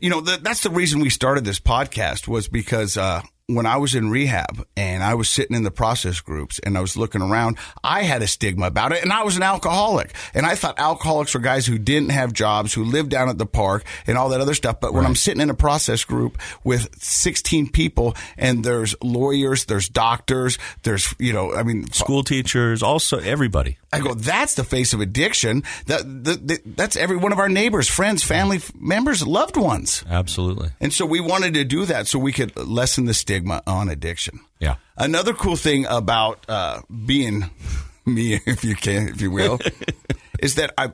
You 0.01 0.09
know, 0.09 0.21
th- 0.21 0.41
that's 0.41 0.61
the 0.61 0.69
reason 0.69 0.99
we 0.99 1.09
started 1.09 1.45
this 1.45 1.59
podcast 1.59 2.27
was 2.27 2.47
because 2.47 2.97
uh, 2.97 3.21
when 3.47 3.65
I 3.65 3.77
was 3.77 3.95
in 3.95 4.09
rehab 4.09 4.65
and 4.77 5.03
I 5.03 5.15
was 5.15 5.29
sitting 5.29 5.55
in 5.55 5.63
the 5.63 5.71
process 5.71 6.21
groups 6.21 6.59
and 6.59 6.77
I 6.77 6.81
was 6.81 6.95
looking 6.95 7.21
around, 7.21 7.57
I 7.83 8.03
had 8.03 8.21
a 8.21 8.27
stigma 8.27 8.67
about 8.67 8.91
it 8.91 9.03
and 9.03 9.11
I 9.11 9.23
was 9.23 9.37
an 9.37 9.43
alcoholic. 9.43 10.13
And 10.33 10.45
I 10.45 10.55
thought 10.55 10.79
alcoholics 10.79 11.33
were 11.33 11.39
guys 11.39 11.65
who 11.65 11.77
didn't 11.77 12.09
have 12.09 12.33
jobs, 12.33 12.73
who 12.73 12.83
lived 12.83 13.09
down 13.09 13.29
at 13.29 13.37
the 13.37 13.45
park 13.45 13.83
and 14.07 14.17
all 14.17 14.29
that 14.29 14.41
other 14.41 14.53
stuff. 14.53 14.79
But 14.79 14.93
when 14.93 15.05
I'm 15.05 15.15
sitting 15.15 15.41
in 15.41 15.49
a 15.49 15.55
process 15.55 16.03
group 16.03 16.37
with 16.63 16.89
16 17.01 17.69
people 17.69 18.15
and 18.37 18.63
there's 18.63 18.95
lawyers, 19.01 19.65
there's 19.65 19.89
doctors, 19.89 20.57
there's, 20.83 21.13
you 21.19 21.33
know, 21.33 21.53
I 21.53 21.63
mean, 21.63 21.91
School 21.91 22.23
teachers, 22.23 22.81
also 22.81 23.19
everybody. 23.19 23.77
I 23.93 23.99
go, 23.99 24.13
that's 24.13 24.55
the 24.55 24.63
face 24.63 24.93
of 24.93 25.01
addiction. 25.01 25.63
That, 25.87 26.23
that, 26.23 26.47
that 26.47 26.77
that's 26.77 26.95
every 26.95 27.17
one 27.17 27.33
of 27.33 27.39
our 27.39 27.49
neighbors, 27.49 27.89
friends, 27.89 28.23
family 28.23 28.61
members, 28.79 29.27
loved 29.27 29.57
ones. 29.57 30.05
Absolutely. 30.09 30.69
And 30.79 30.93
so 30.93 31.05
we 31.05 31.19
wanted 31.19 31.55
to 31.55 31.65
do 31.65 31.85
that 31.85 32.07
so 32.07 32.17
we 32.17 32.31
could 32.31 32.55
lessen 32.55 33.05
the 33.05 33.13
stigma 33.13 33.40
on 33.49 33.89
addiction. 33.89 34.39
Yeah. 34.59 34.75
Another 34.97 35.33
cool 35.33 35.55
thing 35.55 35.85
about 35.89 36.45
uh, 36.49 36.81
being 37.05 37.49
me, 38.05 38.39
if 38.45 38.63
you 38.63 38.75
can, 38.75 39.07
if 39.09 39.21
you 39.21 39.31
will, 39.31 39.59
is 40.39 40.55
that 40.55 40.73
I 40.77 40.91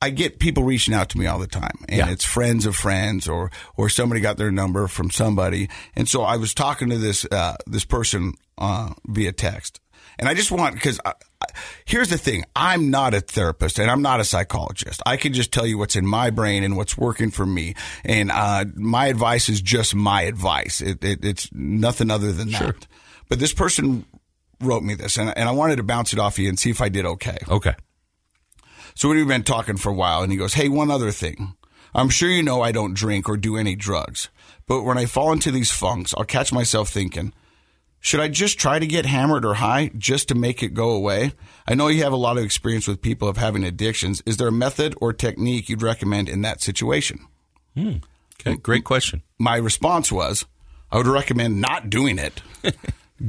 I 0.00 0.10
get 0.10 0.40
people 0.40 0.64
reaching 0.64 0.94
out 0.94 1.10
to 1.10 1.18
me 1.18 1.26
all 1.26 1.38
the 1.38 1.46
time, 1.46 1.76
and 1.88 1.98
Yeah. 1.98 2.10
it's 2.10 2.24
friends 2.24 2.66
of 2.66 2.74
friends, 2.76 3.28
or 3.28 3.50
or 3.76 3.88
somebody 3.88 4.20
got 4.20 4.36
their 4.36 4.50
number 4.50 4.88
from 4.88 5.10
somebody, 5.10 5.68
and 5.94 6.08
so 6.08 6.22
I 6.22 6.36
was 6.36 6.54
talking 6.54 6.88
to 6.90 6.98
this 6.98 7.24
uh, 7.30 7.56
this 7.66 7.84
person 7.84 8.34
uh, 8.58 8.94
via 9.06 9.32
text, 9.32 9.80
and 10.18 10.28
I 10.28 10.34
just 10.34 10.50
want 10.50 10.74
because. 10.74 11.00
Here's 11.84 12.08
the 12.08 12.18
thing. 12.18 12.44
I'm 12.54 12.90
not 12.90 13.14
a 13.14 13.20
therapist 13.20 13.80
and 13.80 13.90
I'm 13.90 14.00
not 14.00 14.20
a 14.20 14.24
psychologist. 14.24 15.02
I 15.04 15.16
can 15.16 15.32
just 15.32 15.52
tell 15.52 15.66
you 15.66 15.76
what's 15.76 15.96
in 15.96 16.06
my 16.06 16.30
brain 16.30 16.62
and 16.62 16.76
what's 16.76 16.96
working 16.96 17.32
for 17.32 17.44
me. 17.44 17.74
And, 18.04 18.30
uh, 18.30 18.64
my 18.76 19.06
advice 19.08 19.48
is 19.48 19.60
just 19.60 19.92
my 19.92 20.22
advice. 20.22 20.80
It, 20.80 21.04
it, 21.04 21.24
it's 21.24 21.52
nothing 21.52 22.12
other 22.12 22.32
than 22.32 22.52
that. 22.52 22.86
But 23.28 23.40
this 23.40 23.52
person 23.52 24.06
wrote 24.60 24.84
me 24.84 24.94
this 24.94 25.18
and, 25.18 25.36
and 25.36 25.48
I 25.48 25.52
wanted 25.52 25.76
to 25.76 25.82
bounce 25.82 26.12
it 26.12 26.20
off 26.20 26.38
you 26.38 26.48
and 26.48 26.58
see 26.58 26.70
if 26.70 26.80
I 26.80 26.88
did 26.88 27.04
okay. 27.04 27.38
Okay. 27.48 27.74
So 28.94 29.08
we've 29.08 29.26
been 29.26 29.42
talking 29.42 29.76
for 29.76 29.90
a 29.90 29.94
while, 29.94 30.22
and 30.22 30.30
he 30.30 30.38
goes, 30.38 30.54
"Hey, 30.54 30.68
one 30.68 30.90
other 30.90 31.10
thing. 31.10 31.54
I'm 31.94 32.08
sure 32.08 32.28
you 32.28 32.42
know 32.42 32.62
I 32.62 32.72
don't 32.72 32.94
drink 32.94 33.28
or 33.28 33.36
do 33.36 33.56
any 33.56 33.74
drugs, 33.74 34.28
but 34.66 34.82
when 34.82 34.98
I 34.98 35.06
fall 35.06 35.32
into 35.32 35.50
these 35.50 35.70
funks, 35.70 36.14
I'll 36.16 36.24
catch 36.24 36.52
myself 36.52 36.88
thinking." 36.90 37.32
Should 38.04 38.18
I 38.18 38.26
just 38.26 38.58
try 38.58 38.80
to 38.80 38.86
get 38.86 39.06
hammered 39.06 39.44
or 39.44 39.54
high 39.54 39.92
just 39.96 40.26
to 40.28 40.34
make 40.34 40.60
it 40.60 40.74
go 40.74 40.90
away? 40.90 41.34
I 41.68 41.76
know 41.76 41.86
you 41.86 42.02
have 42.02 42.12
a 42.12 42.16
lot 42.16 42.36
of 42.36 42.44
experience 42.44 42.88
with 42.88 43.00
people 43.00 43.28
of 43.28 43.36
having 43.36 43.62
addictions. 43.62 44.20
Is 44.26 44.38
there 44.38 44.48
a 44.48 44.52
method 44.52 44.96
or 45.00 45.12
technique 45.12 45.68
you'd 45.68 45.82
recommend 45.82 46.28
in 46.28 46.42
that 46.42 46.60
situation? 46.60 47.20
Hmm. 47.76 47.98
Okay. 48.40 48.56
Great 48.56 48.82
question. 48.82 49.22
My 49.38 49.54
response 49.54 50.10
was, 50.10 50.46
I 50.90 50.96
would 50.96 51.06
recommend 51.06 51.60
not 51.60 51.90
doing 51.90 52.18
it. 52.18 52.42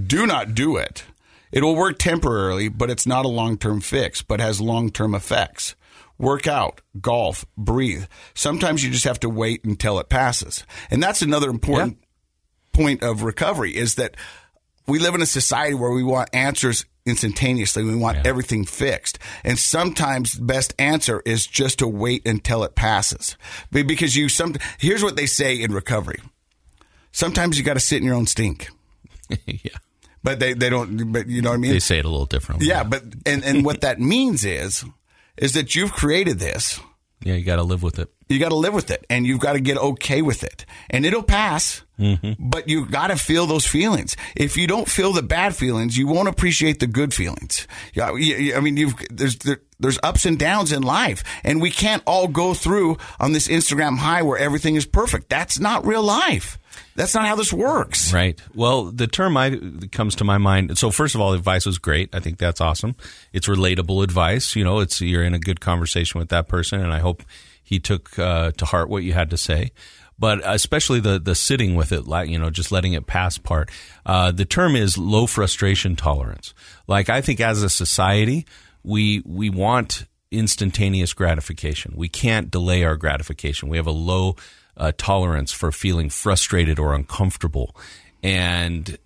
do 0.07 0.25
not 0.25 0.55
do 0.55 0.75
it. 0.77 1.03
It 1.51 1.63
will 1.63 1.75
work 1.75 1.99
temporarily, 1.99 2.67
but 2.67 2.89
it's 2.89 3.05
not 3.05 3.25
a 3.25 3.29
long 3.29 3.59
term 3.59 3.79
fix, 3.79 4.23
but 4.23 4.39
has 4.39 4.59
long 4.59 4.89
term 4.89 5.13
effects. 5.13 5.75
Work 6.17 6.47
out, 6.47 6.81
golf, 6.99 7.45
breathe. 7.55 8.05
Sometimes 8.33 8.83
you 8.83 8.89
just 8.89 9.05
have 9.05 9.19
to 9.19 9.29
wait 9.29 9.63
until 9.63 9.99
it 9.99 10.09
passes. 10.09 10.65
And 10.89 11.01
that's 11.01 11.21
another 11.21 11.51
important 11.51 11.99
point 12.71 13.03
of 13.03 13.21
recovery 13.21 13.75
is 13.75 13.95
that 13.95 14.17
we 14.87 14.99
live 14.99 15.15
in 15.15 15.21
a 15.21 15.25
society 15.25 15.73
where 15.73 15.91
we 15.91 16.03
want 16.03 16.29
answers 16.33 16.85
instantaneously. 17.05 17.83
We 17.83 17.95
want 17.95 18.25
everything 18.25 18.65
fixed. 18.65 19.19
And 19.43 19.57
sometimes 19.59 20.33
the 20.33 20.43
best 20.43 20.73
answer 20.79 21.21
is 21.25 21.45
just 21.45 21.79
to 21.79 21.87
wait 21.87 22.27
until 22.27 22.63
it 22.63 22.75
passes. 22.75 23.37
Because 23.71 24.15
you 24.15 24.29
some 24.29 24.55
here's 24.79 25.03
what 25.03 25.15
they 25.15 25.25
say 25.25 25.55
in 25.55 25.73
recovery. 25.73 26.19
Sometimes 27.11 27.57
you 27.57 27.63
got 27.63 27.75
to 27.75 27.79
sit 27.79 27.97
in 27.97 28.03
your 28.03 28.15
own 28.15 28.25
stink. 28.25 28.69
yeah. 29.45 29.77
But 30.23 30.39
they, 30.39 30.53
they 30.53 30.69
don't 30.69 31.11
but 31.11 31.27
you 31.27 31.41
know 31.41 31.49
what 31.49 31.55
I 31.55 31.59
mean? 31.59 31.71
They 31.71 31.79
say 31.79 31.99
it 31.99 32.05
a 32.05 32.09
little 32.09 32.25
differently. 32.25 32.67
yeah, 32.67 32.83
but 32.83 33.03
and 33.25 33.43
and 33.43 33.65
what 33.65 33.81
that 33.81 33.99
means 33.99 34.45
is 34.45 34.85
is 35.37 35.53
that 35.53 35.75
you've 35.75 35.91
created 35.91 36.39
this. 36.39 36.79
Yeah, 37.21 37.35
you 37.35 37.45
got 37.45 37.57
to 37.57 37.63
live 37.63 37.83
with 37.83 37.99
it. 37.99 38.12
You 38.33 38.39
got 38.39 38.49
to 38.49 38.55
live 38.55 38.73
with 38.73 38.91
it 38.91 39.05
and 39.09 39.25
you've 39.25 39.39
got 39.39 39.53
to 39.53 39.59
get 39.59 39.77
okay 39.77 40.21
with 40.21 40.43
it. 40.43 40.65
And 40.89 41.05
it'll 41.05 41.23
pass, 41.23 41.83
mm-hmm. 41.99 42.33
but 42.39 42.67
you 42.67 42.85
got 42.85 43.07
to 43.07 43.15
feel 43.17 43.45
those 43.45 43.65
feelings. 43.65 44.15
If 44.35 44.57
you 44.57 44.67
don't 44.67 44.87
feel 44.89 45.13
the 45.13 45.23
bad 45.23 45.55
feelings, 45.55 45.97
you 45.97 46.07
won't 46.07 46.27
appreciate 46.27 46.79
the 46.79 46.87
good 46.87 47.13
feelings. 47.13 47.67
Yeah, 47.93 48.11
you- 48.15 48.35
you- 48.35 48.55
I 48.55 48.59
mean, 48.59 48.75
you've, 48.77 48.95
there's, 49.09 49.37
there, 49.37 49.61
there's 49.79 49.99
ups 50.03 50.25
and 50.25 50.37
downs 50.39 50.71
in 50.71 50.81
life 50.83 51.23
and 51.43 51.61
we 51.61 51.69
can't 51.71 52.03
all 52.05 52.27
go 52.27 52.53
through 52.53 52.97
on 53.19 53.33
this 53.33 53.47
Instagram 53.47 53.97
high 53.97 54.21
where 54.23 54.37
everything 54.37 54.75
is 54.75 54.85
perfect. 54.85 55.29
That's 55.29 55.59
not 55.59 55.85
real 55.85 56.03
life. 56.03 56.57
That's 56.95 57.13
not 57.15 57.25
how 57.25 57.35
this 57.35 57.51
works. 57.51 58.13
Right. 58.13 58.39
Well, 58.53 58.85
the 58.85 59.07
term 59.07 59.35
I 59.37 59.59
comes 59.91 60.15
to 60.15 60.23
my 60.23 60.37
mind. 60.37 60.77
So 60.77 60.91
first 60.91 61.15
of 61.15 61.21
all, 61.21 61.31
the 61.31 61.37
advice 61.37 61.65
was 61.65 61.77
great. 61.79 62.13
I 62.13 62.19
think 62.19 62.37
that's 62.37 62.61
awesome. 62.61 62.95
It's 63.31 63.47
relatable 63.47 64.03
advice. 64.03 64.55
You 64.55 64.63
know, 64.63 64.79
it's 64.79 65.01
you're 65.01 65.23
in 65.23 65.33
a 65.33 65.39
good 65.39 65.59
conversation 65.59 66.19
with 66.19 66.29
that 66.29 66.47
person, 66.47 66.81
and 66.81 66.93
I 66.93 66.99
hope 66.99 67.23
he 67.73 67.79
took 67.79 68.17
uh, 68.19 68.51
to 68.51 68.65
heart 68.65 68.87
what 68.87 69.03
you 69.03 69.13
had 69.13 69.31
to 69.31 69.37
say. 69.37 69.71
But 70.19 70.41
especially 70.43 70.99
the 70.99 71.19
the 71.19 71.33
sitting 71.33 71.75
with 71.75 71.91
it, 71.91 72.07
like 72.07 72.29
you 72.29 72.37
know, 72.37 72.49
just 72.49 72.71
letting 72.71 72.93
it 72.93 73.07
pass 73.07 73.37
part. 73.37 73.71
Uh, 74.05 74.31
the 74.31 74.45
term 74.45 74.75
is 74.75 74.97
low 74.97 75.25
frustration 75.25 75.95
tolerance. 75.95 76.53
Like 76.87 77.09
I 77.09 77.21
think 77.21 77.39
as 77.39 77.63
a 77.63 77.69
society, 77.69 78.45
we 78.83 79.23
we 79.25 79.49
want 79.49 80.05
instantaneous 80.31 81.13
gratification. 81.13 81.93
We 81.95 82.09
can't 82.09 82.51
delay 82.51 82.83
our 82.83 82.95
gratification. 82.95 83.69
We 83.69 83.77
have 83.77 83.87
a 83.87 83.91
low 83.91 84.35
uh, 84.77 84.91
tolerance 84.97 85.51
for 85.51 85.71
feeling 85.71 86.09
frustrated 86.09 86.79
or 86.79 86.93
uncomfortable. 86.93 87.75
And 88.21 88.97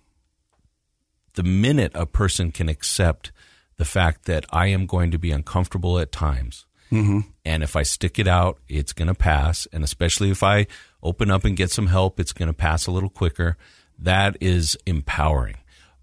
the 1.34 1.42
minute 1.42 1.92
a 1.94 2.06
person 2.06 2.52
can 2.52 2.68
accept 2.68 3.32
the 3.76 3.84
fact 3.84 4.24
that 4.24 4.44
I 4.50 4.66
am 4.68 4.86
going 4.86 5.10
to 5.12 5.18
be 5.18 5.30
uncomfortable 5.30 5.98
at 5.98 6.12
times, 6.12 6.66
and 6.90 7.62
if 7.62 7.76
I 7.76 7.82
stick 7.82 8.18
it 8.18 8.26
out, 8.26 8.58
it's 8.68 8.92
going 8.92 9.08
to 9.08 9.14
pass. 9.14 9.66
And 9.72 9.84
especially 9.84 10.30
if 10.30 10.42
I 10.42 10.66
open 11.02 11.30
up 11.30 11.44
and 11.44 11.56
get 11.56 11.70
some 11.70 11.86
help, 11.88 12.18
it's 12.18 12.32
going 12.32 12.48
to 12.48 12.54
pass 12.54 12.86
a 12.86 12.90
little 12.90 13.10
quicker. 13.10 13.56
That 13.98 14.36
is 14.40 14.76
empowering. 14.86 15.56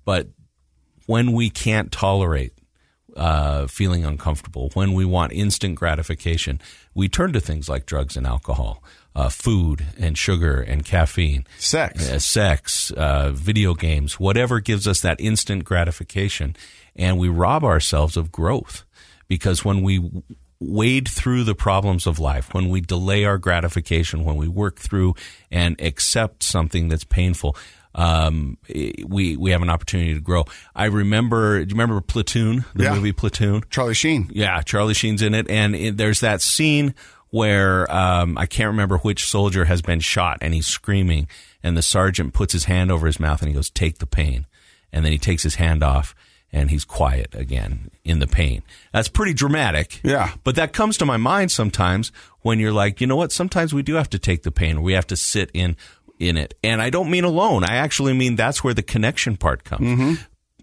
But 0.04 0.28
when 1.08 1.32
we 1.34 1.50
can't 1.50 1.92
tolerate 1.92 2.54
uh, 3.16 3.68
feeling 3.68 4.04
uncomfortable, 4.06 4.70
when 4.74 4.94
we 4.94 5.06
want 5.06 5.32
instant 5.34 5.76
gratification, 5.76 6.60
we 6.94 7.08
turn 7.08 7.34
to 7.34 7.40
things 7.40 7.70
like 7.70 7.86
drugs 7.86 8.18
and 8.18 8.28
alcohol, 8.28 8.84
uh, 9.16 9.30
food 9.30 9.86
and 9.98 10.18
sugar 10.18 10.62
and 10.62 10.84
caffeine, 10.84 11.48
Sex. 11.58 12.12
uh, 12.12 12.20
sex, 12.20 12.92
uh, 12.92 13.32
video 13.32 13.74
games, 13.74 14.20
whatever 14.20 14.60
gives 14.60 14.88
us 14.88 15.00
that 15.02 15.20
instant 15.22 15.64
gratification. 15.64 16.56
And 16.96 17.18
we 17.18 17.30
rob 17.30 17.64
ourselves 17.64 18.18
of 18.18 18.32
growth 18.32 18.84
because 19.28 19.64
when 19.66 19.82
we 19.82 20.12
wade 20.60 21.08
through 21.08 21.44
the 21.44 21.56
problems 21.56 22.08
of 22.08 22.18
life, 22.20 22.54
when 22.54 22.70
we 22.70 22.82
delay 22.82 23.26
our 23.26 23.38
gratification, 23.38 24.24
when 24.24 24.36
we 24.36 24.48
work 24.48 24.80
through 24.80 25.14
and 25.52 25.80
accept 25.82 26.44
something 26.44 26.88
that's 26.88 27.04
painful, 27.04 27.56
um, 27.94 28.58
we 29.06 29.38
we 29.38 29.52
have 29.52 29.62
an 29.62 29.70
opportunity 29.70 30.14
to 30.14 30.20
grow. 30.20 30.44
I 30.76 30.86
remember. 30.86 31.60
Do 31.64 31.70
you 31.70 31.80
remember 31.80 32.02
Platoon? 32.02 32.66
The 32.74 32.84
Yeah. 32.86 32.94
movie 32.96 33.14
Platoon. 33.14 33.64
Charlie 33.70 33.94
Sheen. 33.94 34.30
Yeah, 34.34 34.62
Charlie 34.62 34.94
Sheen's 34.94 35.22
in 35.22 35.34
it, 35.34 35.50
and 35.50 35.76
it, 35.76 35.98
there's 35.98 36.20
that 36.20 36.42
scene 36.42 36.94
where 37.30 37.90
um, 37.94 38.38
I 38.38 38.46
can't 38.46 38.68
remember 38.68 38.98
which 39.00 39.26
soldier 39.26 39.66
has 39.66 39.82
been 39.82 40.00
shot, 40.00 40.38
and 40.42 40.54
he's 40.54 40.68
screaming, 40.68 41.28
and 41.64 41.76
the 41.78 41.82
sergeant 41.82 42.34
puts 42.34 42.54
his 42.54 42.66
hand 42.66 42.92
over 42.92 43.08
his 43.08 43.20
mouth, 43.20 43.42
and 43.42 43.48
he 43.50 43.56
goes, 43.56 43.70
"Take 43.70 44.00
the 44.00 44.06
pain," 44.08 44.46
and 44.92 45.04
then 45.06 45.12
he 45.14 45.18
takes 45.18 45.44
his 45.44 45.56
hand 45.56 45.82
off, 45.84 46.14
and 46.56 46.72
he's 46.72 46.86
quiet 46.86 47.36
again 47.36 47.92
in 48.04 48.20
the 48.20 48.28
pain. 48.28 48.64
That's 48.94 49.10
pretty 49.10 49.34
dramatic. 49.34 50.00
Yeah. 50.04 50.32
but 50.44 50.56
that 50.56 50.72
comes 50.74 50.98
to 50.98 51.06
my 51.06 51.18
mind 51.18 51.52
sometimes 51.52 52.12
when 52.42 52.60
you're 52.60 52.72
like, 52.72 53.02
you 53.02 53.08
know 53.08 53.16
what? 53.18 53.32
Sometimes 53.32 53.74
we 53.74 53.84
do 53.84 53.96
have 53.96 54.10
to 54.12 54.20
take 54.20 54.44
the 54.44 54.52
pain. 54.52 54.82
We 54.82 54.94
have 54.94 55.08
to 55.08 55.16
sit 55.18 55.52
in 55.54 55.76
in 56.18 56.38
it, 56.38 56.54
and 56.64 56.82
I 56.82 56.90
don't 56.90 57.12
mean 57.12 57.26
alone. 57.26 57.66
I 57.66 57.76
actually 57.76 58.14
mean 58.14 58.38
that's 58.38 58.64
where 58.64 58.74
the 58.74 58.82
connection 58.84 59.36
part 59.36 59.66
comes 59.66 59.82
mm-hmm. 59.86 60.14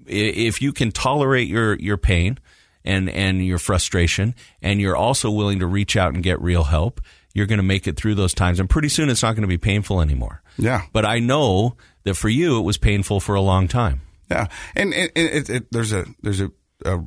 i- 0.08 0.36
if 0.48 0.62
you 0.62 0.72
can 0.72 0.90
tolerate 0.92 1.46
your 1.46 1.74
your 1.78 1.98
pain 1.98 2.38
and 2.84 3.10
and 3.10 3.44
your 3.44 3.58
frustration 3.58 4.34
and 4.62 4.80
you're 4.80 4.96
also 4.96 5.30
willing 5.30 5.58
to 5.60 5.66
reach 5.66 5.94
out 5.96 6.14
and 6.14 6.22
get 6.22 6.40
real 6.40 6.64
help 6.64 7.00
you're 7.34 7.46
going 7.46 7.58
to 7.58 7.62
make 7.74 7.86
it 7.86 7.96
through 7.96 8.14
those 8.14 8.32
times 8.34 8.58
and 8.60 8.68
pretty 8.70 8.88
soon 8.88 9.08
it's 9.10 9.22
not 9.22 9.32
going 9.36 9.42
to 9.42 9.48
be 9.48 9.58
painful 9.58 10.00
anymore 10.00 10.42
Yeah. 10.58 10.82
but 10.92 11.04
i 11.06 11.18
know 11.20 11.76
that 12.04 12.14
for 12.14 12.28
you 12.30 12.58
it 12.58 12.62
was 12.62 12.78
painful 12.78 13.20
for 13.20 13.34
a 13.36 13.40
long 13.40 13.68
time 13.68 14.00
Yeah, 14.30 14.48
and, 14.74 14.94
and, 14.94 15.10
it, 15.14 15.50
it, 15.50 15.72
there's 15.72 15.92
a 15.92 16.06
there's 16.22 16.40
a, 16.40 16.50
a 16.84 17.04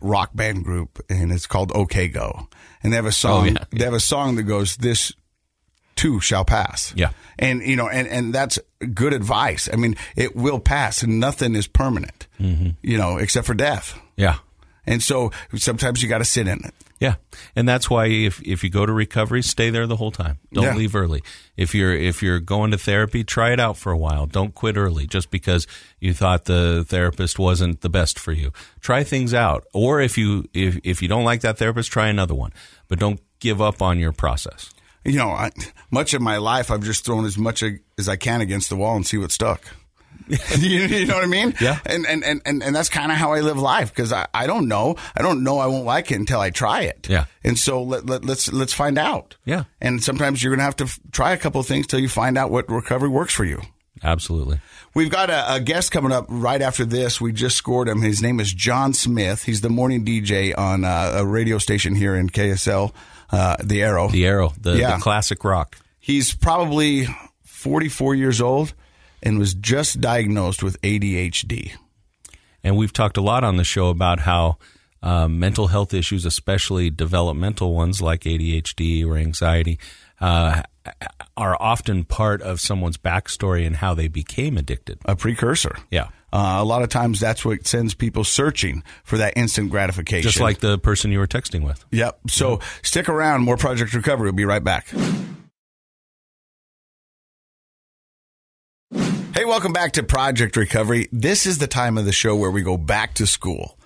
rock 0.00 0.30
band 0.34 0.64
group, 0.64 1.04
and 1.08 1.30
it's 1.32 1.46
called 1.46 1.72
OK 1.74 2.08
Go, 2.08 2.48
and 2.82 2.92
they 2.92 2.96
have 2.96 3.06
a 3.06 3.12
song. 3.12 3.48
Oh, 3.48 3.52
yeah. 3.52 3.64
They 3.70 3.84
have 3.84 3.94
a 3.94 4.00
song 4.00 4.36
that 4.36 4.44
goes, 4.44 4.76
"This 4.76 5.12
too 5.96 6.20
shall 6.20 6.44
pass." 6.44 6.92
Yeah. 6.96 7.10
and 7.38 7.62
you 7.62 7.76
know, 7.76 7.88
and 7.88 8.08
and 8.08 8.34
that's 8.34 8.58
good 8.94 9.12
advice. 9.12 9.68
I 9.72 9.76
mean, 9.76 9.96
it 10.16 10.34
will 10.34 10.60
pass, 10.60 11.02
and 11.02 11.20
nothing 11.20 11.54
is 11.54 11.66
permanent. 11.66 12.26
Mm-hmm. 12.40 12.70
You 12.82 12.98
know, 12.98 13.18
except 13.18 13.46
for 13.46 13.54
death. 13.54 13.98
yeah 14.16 14.38
And 14.86 15.02
so 15.02 15.30
sometimes 15.56 16.02
you 16.02 16.08
got 16.08 16.18
to 16.18 16.24
sit 16.24 16.48
in 16.48 16.64
it. 16.64 16.74
Yeah, 17.02 17.16
and 17.56 17.68
that's 17.68 17.90
why 17.90 18.06
if 18.06 18.40
if 18.42 18.62
you 18.62 18.70
go 18.70 18.86
to 18.86 18.92
recovery, 18.92 19.42
stay 19.42 19.70
there 19.70 19.88
the 19.88 19.96
whole 19.96 20.12
time. 20.12 20.38
Don't 20.52 20.64
Yeah. 20.64 20.76
leave 20.76 20.94
early. 20.94 21.20
If 21.56 21.74
you're 21.74 21.92
if 21.92 22.22
you're 22.22 22.38
going 22.38 22.70
to 22.70 22.78
therapy, 22.78 23.24
try 23.24 23.52
it 23.52 23.58
out 23.58 23.76
for 23.76 23.90
a 23.90 23.98
while. 23.98 24.26
Don't 24.26 24.54
quit 24.54 24.76
early 24.76 25.08
just 25.08 25.28
because 25.30 25.66
you 25.98 26.14
thought 26.14 26.44
the 26.44 26.84
therapist 26.86 27.40
wasn't 27.40 27.80
the 27.80 27.88
best 27.88 28.20
for 28.20 28.30
you. 28.32 28.52
Try 28.80 29.02
things 29.02 29.34
out, 29.34 29.64
or 29.72 30.00
if 30.00 30.16
you 30.16 30.44
if 30.54 30.78
if 30.84 31.02
you 31.02 31.08
don't 31.08 31.24
like 31.24 31.40
that 31.40 31.58
therapist, 31.58 31.90
try 31.90 32.06
another 32.06 32.34
one. 32.34 32.52
But 32.86 33.00
don't 33.00 33.20
give 33.40 33.60
up 33.60 33.82
on 33.82 33.98
your 33.98 34.12
process. 34.12 34.70
You 35.04 35.18
know, 35.18 35.30
I, 35.30 35.50
much 35.90 36.14
of 36.14 36.22
my 36.22 36.36
life, 36.36 36.70
I've 36.70 36.84
just 36.84 37.04
thrown 37.04 37.24
as 37.24 37.36
much 37.36 37.64
as 37.98 38.08
I 38.08 38.14
can 38.14 38.40
against 38.40 38.68
the 38.68 38.76
wall 38.76 38.94
and 38.94 39.04
see 39.04 39.18
what 39.18 39.32
stuck. 39.32 39.60
you, 40.58 40.80
you 40.80 41.06
know 41.06 41.14
what 41.14 41.24
I 41.24 41.26
mean? 41.26 41.54
Yeah. 41.60 41.78
And 41.86 42.06
and 42.06 42.24
and 42.24 42.42
and, 42.44 42.62
and 42.62 42.74
that's 42.74 42.88
kind 42.88 43.10
of 43.12 43.18
how 43.18 43.32
I 43.32 43.40
live 43.40 43.58
life 43.58 43.94
because 43.94 44.12
I, 44.12 44.26
I 44.32 44.46
don't 44.46 44.68
know 44.68 44.96
I 45.16 45.22
don't 45.22 45.42
know 45.44 45.58
I 45.58 45.66
won't 45.66 45.84
like 45.84 46.10
it 46.10 46.16
until 46.16 46.40
I 46.40 46.50
try 46.50 46.82
it. 46.82 47.08
Yeah. 47.08 47.24
And 47.44 47.58
so 47.58 47.82
let, 47.82 48.06
let 48.06 48.24
let's 48.24 48.52
let's 48.52 48.72
find 48.72 48.98
out. 48.98 49.36
Yeah. 49.44 49.64
And 49.80 50.02
sometimes 50.02 50.42
you're 50.42 50.52
gonna 50.54 50.64
have 50.64 50.76
to 50.76 50.84
f- 50.84 51.00
try 51.12 51.32
a 51.32 51.36
couple 51.36 51.60
of 51.60 51.66
things 51.66 51.86
till 51.86 51.98
you 52.00 52.08
find 52.08 52.36
out 52.38 52.50
what 52.50 52.68
recovery 52.70 53.08
works 53.08 53.34
for 53.34 53.44
you. 53.44 53.60
Absolutely. 54.04 54.58
We've 54.94 55.10
got 55.10 55.30
a, 55.30 55.54
a 55.54 55.60
guest 55.60 55.92
coming 55.92 56.10
up 56.10 56.26
right 56.28 56.60
after 56.60 56.84
this. 56.84 57.20
We 57.20 57.32
just 57.32 57.56
scored 57.56 57.88
him. 57.88 58.02
His 58.02 58.20
name 58.20 58.40
is 58.40 58.52
Jon 58.52 58.94
Smith. 58.94 59.44
He's 59.44 59.60
the 59.60 59.70
morning 59.70 60.04
DJ 60.04 60.56
on 60.58 60.84
uh, 60.84 61.12
a 61.18 61.24
radio 61.26 61.58
station 61.58 61.94
here 61.94 62.16
in 62.16 62.28
KSL, 62.28 62.92
uh, 63.30 63.56
the 63.62 63.80
Arrow. 63.82 64.08
The 64.08 64.26
arrow, 64.26 64.52
the, 64.60 64.76
Yeah. 64.76 64.96
the 64.96 65.02
classic 65.02 65.44
rock. 65.44 65.76
He's 66.00 66.34
probably 66.34 67.06
44 67.44 68.16
years 68.16 68.40
old 68.40 68.74
and 69.22 69.38
was 69.38 69.54
just 69.54 70.00
diagnosed 70.00 70.62
with 70.62 70.80
ADHD. 70.82 71.72
And 72.64 72.76
we've 72.76 72.92
talked 72.92 73.16
a 73.16 73.22
lot 73.22 73.44
on 73.44 73.56
the 73.56 73.64
show 73.64 73.88
about 73.88 74.20
how 74.20 74.58
um, 75.02 75.38
mental 75.38 75.68
health 75.68 75.92
issues, 75.92 76.24
especially 76.24 76.90
developmental 76.90 77.74
ones 77.74 78.00
like 78.00 78.22
ADHD 78.22 79.04
or 79.04 79.16
anxiety, 79.16 79.78
uh, 80.20 80.62
are 81.36 81.56
often 81.60 82.04
part 82.04 82.42
of 82.42 82.60
someone's 82.60 82.96
backstory 82.96 83.66
and 83.66 83.76
how 83.76 83.94
they 83.94 84.08
became 84.08 84.56
addicted. 84.56 84.98
A 85.04 85.16
precursor. 85.16 85.76
Yeah. 85.90 86.08
Uh, 86.32 86.56
a 86.60 86.64
lot 86.64 86.82
of 86.82 86.88
times 86.88 87.20
that's 87.20 87.44
what 87.44 87.66
sends 87.66 87.94
people 87.94 88.24
searching 88.24 88.82
for 89.04 89.18
that 89.18 89.34
instant 89.36 89.70
gratification. 89.70 90.22
Just 90.22 90.40
like 90.40 90.60
the 90.60 90.78
person 90.78 91.10
you 91.10 91.18
were 91.18 91.26
texting 91.26 91.62
with. 91.62 91.84
Yep. 91.90 92.20
So 92.28 92.60
stick 92.82 93.08
around. 93.08 93.42
More 93.42 93.56
Project 93.56 93.92
Recovery. 93.92 94.26
We'll 94.26 94.32
be 94.32 94.44
right 94.44 94.64
back. 94.64 94.92
Hey, 99.34 99.44
welcome 99.46 99.72
back 99.72 99.92
to 99.92 100.02
Project 100.02 100.56
Recovery. 100.56 101.08
This 101.10 101.46
is 101.46 101.58
the 101.58 101.66
time 101.66 101.96
of 101.96 102.04
the 102.04 102.12
show 102.12 102.36
where 102.36 102.50
we 102.50 102.62
go 102.62 102.76
back 102.76 103.14
to 103.14 103.26
school 103.26 103.78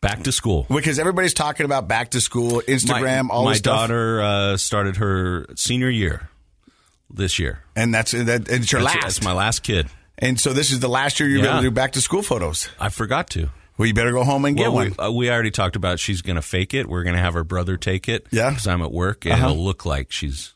Back 0.00 0.24
to 0.24 0.32
school. 0.32 0.66
because 0.68 0.98
everybody's 0.98 1.34
talking 1.34 1.64
about 1.64 1.86
back 1.86 2.10
to 2.10 2.20
school, 2.20 2.62
Instagram, 2.66 3.24
my 3.28 3.34
all 3.34 3.44
my 3.44 3.58
daughter 3.58 4.20
uh, 4.20 4.56
started 4.56 4.96
her 4.96 5.46
senior 5.54 5.88
year 5.88 6.28
this 7.08 7.38
year. 7.38 7.62
and 7.76 7.94
that's 7.94 8.10
that. 8.10 8.48
It's 8.48 8.72
your 8.72 8.82
That's, 8.82 8.94
last. 8.96 9.02
that's 9.04 9.22
my 9.22 9.32
last 9.32 9.62
kid. 9.62 9.86
and 10.18 10.40
so 10.40 10.52
this 10.52 10.72
is 10.72 10.80
the 10.80 10.88
last 10.88 11.20
year 11.20 11.28
you're 11.28 11.38
Yeah. 11.44 11.50
able 11.52 11.58
to 11.62 11.66
do 11.68 11.70
back 11.70 11.92
to 11.92 12.00
school 12.00 12.22
photos. 12.22 12.68
I 12.80 12.88
forgot 12.88 13.30
to. 13.30 13.50
Well, 13.78 13.86
you 13.86 13.94
better 13.94 14.12
go 14.12 14.24
home 14.24 14.44
and 14.44 14.56
get 14.56 14.64
Well, 14.64 14.72
one. 14.74 14.88
we, 14.90 14.96
uh, 15.04 15.10
we 15.12 15.30
already 15.30 15.50
talked 15.52 15.76
about 15.76 15.98
she's 16.00 16.22
going 16.22 16.36
to 16.36 16.42
fake 16.42 16.74
it. 16.74 16.88
We're 16.88 17.04
going 17.04 17.14
to 17.16 17.22
have 17.22 17.34
her 17.34 17.44
brother 17.44 17.76
take 17.76 18.08
it. 18.08 18.26
Yeah. 18.32 18.50
Because 18.50 18.66
I'm 18.66 18.82
at 18.82 18.92
work, 18.92 19.24
and 19.24 19.34
Uh-huh. 19.34 19.50
it'll 19.50 19.64
look 19.64 19.86
like 19.86 20.10
she's 20.12 20.52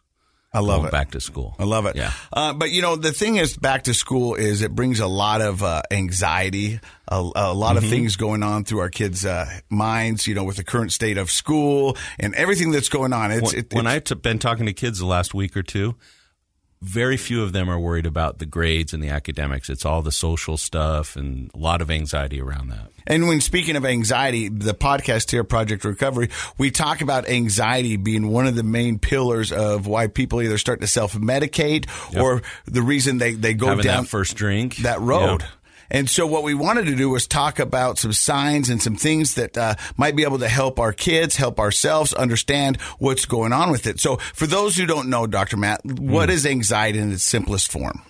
I 0.56 0.60
love 0.60 0.84
it. 0.86 0.90
back 0.92 1.10
to 1.12 1.20
school. 1.20 1.54
I 1.58 1.64
love 1.64 1.86
it. 1.86 1.96
Yeah. 1.96 2.12
Uh, 2.32 2.52
but 2.54 2.70
you 2.70 2.82
know, 2.82 2.96
the 2.96 3.12
thing 3.12 3.36
is, 3.36 3.56
back 3.56 3.84
to 3.84 3.94
school 3.94 4.34
is 4.34 4.62
it 4.62 4.74
brings 4.74 5.00
a 5.00 5.06
lot 5.06 5.40
of 5.42 5.62
uh, 5.62 5.82
anxiety, 5.90 6.80
a, 7.08 7.16
a 7.16 7.52
lot 7.54 7.76
Mm-hmm. 7.76 7.84
of 7.84 7.90
things 7.90 8.16
going 8.16 8.42
on 8.42 8.64
through 8.64 8.78
our 8.80 8.88
kids' 8.90 9.24
uh, 9.26 9.46
minds. 9.68 10.26
You 10.26 10.34
know, 10.34 10.44
with 10.44 10.56
the 10.56 10.64
current 10.64 10.92
state 10.92 11.18
of 11.18 11.30
school 11.30 11.96
and 12.18 12.34
everything 12.34 12.70
that's 12.70 12.88
going 12.88 13.12
on. 13.12 13.30
It's 13.30 13.52
when, 13.52 13.58
it, 13.64 13.74
when 13.74 13.86
I've 13.86 14.04
been 14.22 14.38
talking 14.38 14.66
to 14.66 14.72
kids 14.72 14.98
the 14.98 15.06
last 15.06 15.34
week 15.34 15.56
or 15.56 15.62
two, 15.62 15.94
very 16.82 17.16
few 17.16 17.42
of 17.42 17.52
them 17.52 17.70
are 17.70 17.78
worried 17.78 18.06
about 18.06 18.38
the 18.38 18.46
grades 18.46 18.92
and 18.92 19.02
the 19.02 19.08
academics. 19.08 19.70
It's 19.70 19.84
all 19.84 20.02
the 20.02 20.12
social 20.12 20.56
stuff 20.56 21.16
and 21.16 21.50
a 21.54 21.58
lot 21.58 21.80
of 21.80 21.90
anxiety 21.90 22.40
around 22.40 22.68
that. 22.68 22.90
And 23.06 23.28
when 23.28 23.40
speaking 23.40 23.76
of 23.76 23.84
anxiety, 23.84 24.48
the 24.48 24.74
podcast 24.74 25.30
here, 25.30 25.44
Project 25.44 25.84
Recovery, 25.84 26.28
we 26.58 26.70
talk 26.70 27.00
about 27.00 27.28
anxiety 27.28 27.96
being 27.96 28.28
one 28.28 28.46
of 28.46 28.56
the 28.56 28.64
main 28.64 28.98
pillars 28.98 29.52
of 29.52 29.86
why 29.86 30.08
people 30.08 30.42
either 30.42 30.58
start 30.58 30.80
to 30.80 30.86
self 30.86 31.14
medicate 31.14 31.86
or 32.16 32.42
the 32.66 32.82
reason 32.82 33.18
they, 33.18 33.32
they 33.32 33.54
go 33.54 33.68
Having 33.68 33.84
down 33.84 34.02
that 34.04 34.08
first 34.08 34.36
drink, 34.36 34.76
that 34.78 35.00
road. 35.00 35.42
Yeah. 35.42 35.48
And 35.90 36.08
so, 36.08 36.26
what 36.26 36.42
we 36.42 36.54
wanted 36.54 36.86
to 36.86 36.96
do 36.96 37.10
was 37.10 37.26
talk 37.26 37.58
about 37.58 37.98
some 37.98 38.12
signs 38.12 38.70
and 38.70 38.82
some 38.82 38.96
things 38.96 39.34
that 39.34 39.56
uh, 39.56 39.74
might 39.96 40.16
be 40.16 40.24
able 40.24 40.38
to 40.38 40.48
help 40.48 40.78
our 40.78 40.92
kids, 40.92 41.36
help 41.36 41.60
ourselves 41.60 42.12
understand 42.14 42.80
what's 42.98 43.24
going 43.24 43.52
on 43.52 43.70
with 43.70 43.86
it. 43.86 44.00
So, 44.00 44.16
for 44.16 44.46
those 44.46 44.76
who 44.76 44.86
don't 44.86 45.08
know, 45.08 45.26
Dr. 45.26 45.56
Matt, 45.56 45.84
what 45.84 46.30
is 46.30 46.46
anxiety 46.46 46.98
in 46.98 47.12
its 47.12 47.22
simplest 47.22 47.70
form? 47.70 48.02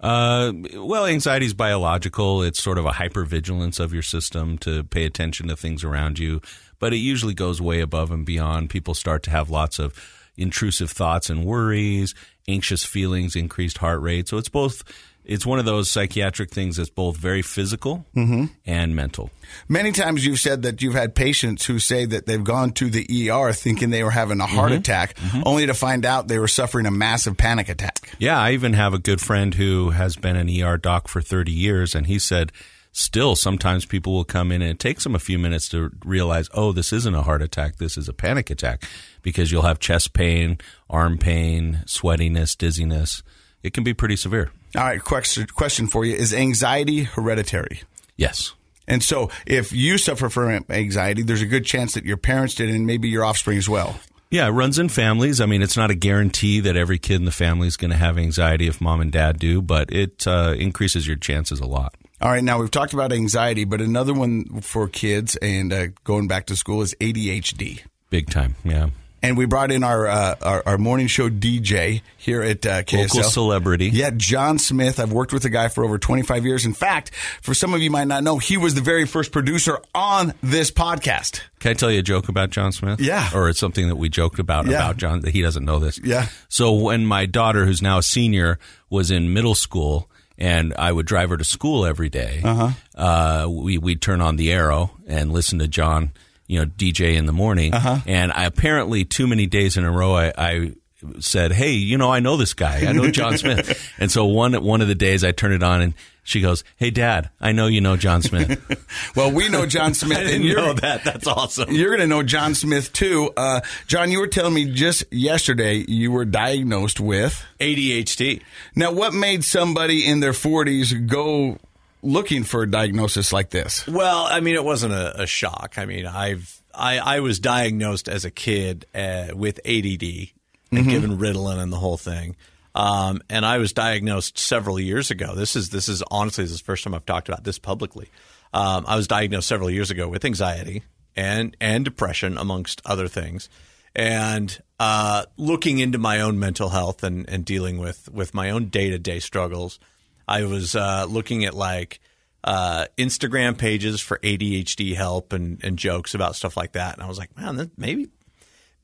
Uh, 0.00 0.52
well, 0.74 1.06
anxiety 1.06 1.46
is 1.46 1.54
biological. 1.54 2.42
It's 2.42 2.62
sort 2.62 2.76
of 2.76 2.84
a 2.84 2.90
hypervigilance 2.90 3.80
of 3.80 3.94
your 3.94 4.02
system 4.02 4.58
to 4.58 4.84
pay 4.84 5.06
attention 5.06 5.48
to 5.48 5.56
things 5.56 5.82
around 5.82 6.18
you, 6.18 6.42
but 6.78 6.92
it 6.92 6.98
usually 6.98 7.32
goes 7.32 7.62
way 7.62 7.80
above 7.80 8.10
and 8.10 8.26
beyond. 8.26 8.68
People 8.68 8.92
start 8.92 9.22
to 9.22 9.30
have 9.30 9.48
lots 9.48 9.78
of 9.78 9.98
intrusive 10.36 10.90
thoughts 10.90 11.30
and 11.30 11.44
worries, 11.44 12.14
anxious 12.46 12.84
feelings, 12.84 13.34
increased 13.34 13.78
heart 13.78 14.02
rate. 14.02 14.28
So 14.28 14.36
it's 14.36 14.50
both. 14.50 14.82
It's 15.24 15.46
one 15.46 15.58
of 15.58 15.64
those 15.64 15.90
psychiatric 15.90 16.50
things 16.50 16.76
that's 16.76 16.90
both 16.90 17.16
very 17.16 17.40
physical 17.40 18.04
and 18.14 18.94
mental. 18.94 19.30
Many 19.68 19.92
times 19.92 20.26
you've 20.26 20.38
said 20.38 20.62
that 20.62 20.82
you've 20.82 20.94
had 20.94 21.14
patients 21.14 21.64
who 21.64 21.78
say 21.78 22.04
that 22.04 22.26
they've 22.26 22.44
gone 22.44 22.72
to 22.72 22.90
the 22.90 23.30
ER 23.30 23.52
thinking 23.52 23.90
they 23.90 24.04
were 24.04 24.10
having 24.10 24.40
a 24.40 24.46
heart 24.46 24.72
attack, 24.72 25.16
only 25.44 25.66
to 25.66 25.74
find 25.74 26.04
out 26.04 26.28
they 26.28 26.38
were 26.38 26.48
suffering 26.48 26.84
a 26.86 26.90
massive 26.90 27.36
panic 27.36 27.68
attack. 27.68 28.14
Yeah, 28.18 28.38
I 28.38 28.52
even 28.52 28.74
have 28.74 28.92
a 28.92 28.98
good 28.98 29.20
friend 29.20 29.54
who 29.54 29.90
has 29.90 30.16
been 30.16 30.36
an 30.36 30.50
ER 30.62 30.76
doc 30.76 31.08
for 31.08 31.22
30 31.22 31.52
years, 31.52 31.94
and 31.94 32.06
he 32.06 32.18
said 32.18 32.52
still 32.92 33.34
sometimes 33.34 33.84
people 33.84 34.12
will 34.12 34.24
come 34.24 34.52
in 34.52 34.62
and 34.62 34.70
it 34.70 34.78
takes 34.78 35.02
them 35.02 35.14
a 35.14 35.18
few 35.18 35.38
minutes 35.38 35.68
to 35.70 35.90
realize, 36.04 36.48
oh, 36.54 36.70
this 36.70 36.92
isn't 36.92 37.14
a 37.14 37.22
heart 37.22 37.42
attack, 37.42 37.76
this 37.76 37.96
is 37.96 38.08
a 38.08 38.12
panic 38.12 38.50
attack, 38.50 38.84
because 39.22 39.50
you'll 39.50 39.62
have 39.62 39.78
chest 39.80 40.12
pain, 40.12 40.58
arm 40.88 41.18
pain, 41.18 41.82
sweatiness, 41.86 42.56
dizziness. 42.56 43.22
It 43.62 43.72
can 43.72 43.84
be 43.84 43.94
pretty 43.94 44.16
severe. 44.16 44.50
All 44.76 44.82
right, 44.82 45.02
question, 45.02 45.46
question 45.46 45.86
for 45.86 46.04
you 46.04 46.14
Is 46.14 46.34
anxiety 46.34 47.04
hereditary? 47.04 47.82
Yes. 48.16 48.54
And 48.86 49.02
so, 49.02 49.30
if 49.46 49.72
you 49.72 49.96
suffer 49.96 50.28
from 50.28 50.64
anxiety, 50.68 51.22
there's 51.22 51.40
a 51.40 51.46
good 51.46 51.64
chance 51.64 51.94
that 51.94 52.04
your 52.04 52.18
parents 52.18 52.54
did 52.54 52.68
and 52.68 52.86
maybe 52.86 53.08
your 53.08 53.24
offspring 53.24 53.56
as 53.56 53.68
well. 53.68 53.98
Yeah, 54.30 54.48
it 54.48 54.50
runs 54.50 54.78
in 54.78 54.88
families. 54.88 55.40
I 55.40 55.46
mean, 55.46 55.62
it's 55.62 55.76
not 55.76 55.90
a 55.90 55.94
guarantee 55.94 56.60
that 56.60 56.76
every 56.76 56.98
kid 56.98 57.16
in 57.16 57.24
the 57.24 57.30
family 57.30 57.68
is 57.68 57.76
going 57.76 57.92
to 57.92 57.96
have 57.96 58.18
anxiety 58.18 58.66
if 58.66 58.80
mom 58.80 59.00
and 59.00 59.12
dad 59.12 59.38
do, 59.38 59.62
but 59.62 59.92
it 59.92 60.26
uh, 60.26 60.54
increases 60.58 61.06
your 61.06 61.16
chances 61.16 61.60
a 61.60 61.66
lot. 61.66 61.94
All 62.20 62.30
right, 62.30 62.42
now 62.42 62.58
we've 62.58 62.70
talked 62.70 62.92
about 62.92 63.12
anxiety, 63.12 63.64
but 63.64 63.80
another 63.80 64.12
one 64.12 64.60
for 64.60 64.88
kids 64.88 65.36
and 65.36 65.72
uh, 65.72 65.86
going 66.04 66.26
back 66.26 66.46
to 66.46 66.56
school 66.56 66.82
is 66.82 66.94
ADHD. 67.00 67.82
Big 68.10 68.28
time. 68.28 68.56
Yeah. 68.64 68.88
And 69.24 69.38
we 69.38 69.46
brought 69.46 69.70
in 69.72 69.82
our 69.82 70.06
uh, 70.06 70.34
our, 70.42 70.62
our 70.66 70.78
morning 70.78 71.06
show 71.06 71.30
DJ 71.30 72.02
here 72.18 72.42
at 72.42 72.66
uh, 72.66 72.82
KSL. 72.82 73.14
Local 73.14 73.30
celebrity. 73.30 73.88
Yeah, 73.88 74.10
Jon 74.14 74.58
Smith. 74.58 75.00
I've 75.00 75.12
worked 75.12 75.32
with 75.32 75.42
the 75.42 75.48
guy 75.48 75.68
for 75.68 75.82
over 75.82 75.96
25 75.98 76.44
years. 76.44 76.66
In 76.66 76.74
fact, 76.74 77.14
for 77.40 77.54
some 77.54 77.72
of 77.72 77.80
you 77.80 77.90
might 77.90 78.06
not 78.06 78.22
know, 78.22 78.36
he 78.36 78.56
was 78.58 78.74
the 78.74 78.82
very 78.82 79.06
first 79.06 79.32
producer 79.32 79.78
on 79.94 80.34
this 80.42 80.70
podcast. 80.70 81.40
Can 81.60 81.70
I 81.70 81.74
tell 81.74 81.90
you 81.90 82.00
a 82.00 82.02
joke 82.02 82.28
about 82.28 82.50
Jon 82.50 82.70
Smith? 82.72 83.00
Yeah. 83.00 83.30
Or 83.34 83.48
it's 83.48 83.58
something 83.58 83.88
that 83.88 83.96
we 83.96 84.10
joked 84.10 84.38
about 84.38 84.66
Yeah. 84.66 84.76
about 84.76 84.98
Jon 84.98 85.20
that 85.20 85.30
he 85.30 85.40
doesn't 85.40 85.64
know 85.64 85.78
this. 85.78 85.98
Yeah. 86.04 86.28
So 86.50 86.72
when 86.74 87.06
my 87.06 87.24
daughter, 87.24 87.64
who's 87.64 87.80
now 87.80 87.98
a 87.98 88.02
senior, 88.02 88.58
was 88.90 89.10
in 89.10 89.32
middle 89.32 89.54
school, 89.54 90.10
and 90.36 90.74
I 90.74 90.92
would 90.92 91.06
drive 91.06 91.30
her 91.30 91.36
to 91.38 91.44
school 91.44 91.86
every 91.86 92.10
day, 92.10 92.42
uh-huh. 92.44 93.48
we 93.48 93.78
we'd 93.78 94.02
turn 94.02 94.20
on 94.20 94.36
the 94.36 94.52
Arrow 94.52 94.90
and 95.06 95.32
listen 95.32 95.60
to 95.60 95.68
Jon, 95.68 96.12
you 96.46 96.58
know, 96.58 96.66
DJ 96.66 97.14
in 97.16 97.26
the 97.26 97.32
morning. 97.32 97.74
Uh-huh. 97.74 97.98
And 98.06 98.32
I 98.32 98.44
apparently 98.44 99.04
too 99.04 99.26
many 99.26 99.46
days 99.46 99.76
in 99.76 99.84
a 99.84 99.90
row, 99.90 100.14
I. 100.14 100.32
I 100.36 100.72
said, 101.20 101.52
"Hey, 101.52 101.72
you 101.72 101.98
know, 101.98 102.10
I 102.10 102.20
know 102.20 102.38
this 102.38 102.54
guy. 102.54 102.86
I 102.86 102.92
know 102.92 103.10
Jon 103.10 103.36
Smith." 103.36 103.92
and 103.98 104.10
so 104.10 104.24
one 104.24 104.54
one 104.64 104.80
of 104.80 104.88
the 104.88 104.94
days, 104.94 105.22
I 105.22 105.32
turned 105.32 105.52
it 105.52 105.62
on, 105.62 105.82
and 105.82 105.94
she 106.22 106.40
goes, 106.40 106.64
"Hey, 106.76 106.90
Dad, 106.90 107.30
I 107.40 107.52
know 107.52 107.66
you 107.66 107.80
know 107.80 107.96
Jon 107.96 108.22
Smith." 108.22 108.60
Well, 109.16 109.30
we 109.30 109.48
know 109.48 109.66
Jon 109.66 109.94
Smith, 109.94 110.18
and 110.18 110.42
you're, 110.42 110.56
know 110.56 110.72
that. 110.72 111.04
That's 111.04 111.26
awesome. 111.26 111.70
you're 111.70 111.90
going 111.90 112.00
to 112.00 112.06
know 112.06 112.22
Jon 112.22 112.54
Smith 112.54 112.92
too. 112.92 113.30
Uh, 113.36 113.60
Jon, 113.86 114.10
you 114.10 114.18
were 114.18 114.26
telling 114.26 114.54
me 114.54 114.72
just 114.72 115.04
yesterday 115.12 115.84
you 115.86 116.10
were 116.10 116.24
diagnosed 116.24 117.00
with. 117.00 117.44
ADHD. 117.60 118.42
Now, 118.74 118.92
what 118.92 119.12
made 119.14 119.44
somebody 119.44 120.06
in 120.06 120.20
their 120.20 120.32
40s 120.32 121.06
go 121.06 121.58
looking 122.04 122.44
for 122.44 122.62
a 122.62 122.70
diagnosis 122.70 123.32
like 123.32 123.50
this? 123.50 123.86
Well, 123.86 124.26
I 124.30 124.40
mean, 124.40 124.54
it 124.54 124.64
wasn't 124.64 124.92
a, 124.92 125.22
a 125.22 125.26
shock. 125.26 125.74
I 125.76 125.86
mean, 125.86 126.06
I've 126.06 126.62
I, 126.74 126.98
I 126.98 127.20
was 127.20 127.38
diagnosed 127.38 128.08
as 128.08 128.24
a 128.24 128.30
kid 128.30 128.86
uh, 128.94 129.28
with 129.34 129.60
ADD 129.64 130.30
and 130.72 130.88
given 130.88 131.18
Ritalin 131.18 131.58
and 131.58 131.72
the 131.72 131.76
whole 131.76 131.96
thing. 131.96 132.36
Um, 132.74 133.22
and 133.30 133.46
I 133.46 133.58
was 133.58 133.72
diagnosed 133.72 134.38
several 134.38 134.80
years 134.80 135.10
ago. 135.10 135.34
This 135.34 135.54
is 135.54 135.70
this 135.70 135.88
is 135.88 136.02
honestly 136.10 136.44
this 136.44 136.52
is 136.52 136.58
the 136.58 136.64
first 136.64 136.84
time 136.84 136.94
I've 136.94 137.06
talked 137.06 137.28
about 137.28 137.44
this 137.44 137.58
publicly. 137.58 138.08
Um, 138.52 138.84
I 138.86 138.96
was 138.96 139.06
diagnosed 139.06 139.48
several 139.48 139.70
years 139.70 139.90
ago 139.90 140.08
with 140.08 140.24
anxiety, 140.24 140.82
and 141.16 141.56
and 141.60 141.84
depression 141.84 142.36
amongst 142.36 142.82
other 142.84 143.06
things, 143.06 143.48
and 143.94 144.60
uh, 144.80 145.24
looking 145.36 145.78
into 145.78 145.98
my 145.98 146.20
own 146.20 146.38
mental 146.38 146.70
health 146.70 147.04
and 147.04 147.28
and 147.28 147.44
dealing 147.44 147.78
with 147.78 148.08
with 148.12 148.34
my 148.34 148.50
own 148.50 148.66
day 148.66 148.90
to 148.90 148.98
day 148.98 149.20
struggles. 149.20 149.78
I 150.26 150.44
was 150.44 150.74
uh, 150.74 151.06
looking 151.08 151.44
at 151.44 151.54
like 151.54 152.00
uh, 152.42 152.86
Instagram 152.98 153.56
pages 153.56 154.00
for 154.00 154.18
ADHD 154.18 154.94
help 154.94 155.32
and, 155.32 155.62
and 155.64 155.78
jokes 155.78 156.14
about 156.14 156.36
stuff 156.36 156.56
like 156.56 156.72
that. 156.72 156.94
And 156.94 157.02
I 157.02 157.08
was 157.08 157.18
like, 157.18 157.36
man, 157.36 157.70
maybe 157.76 158.08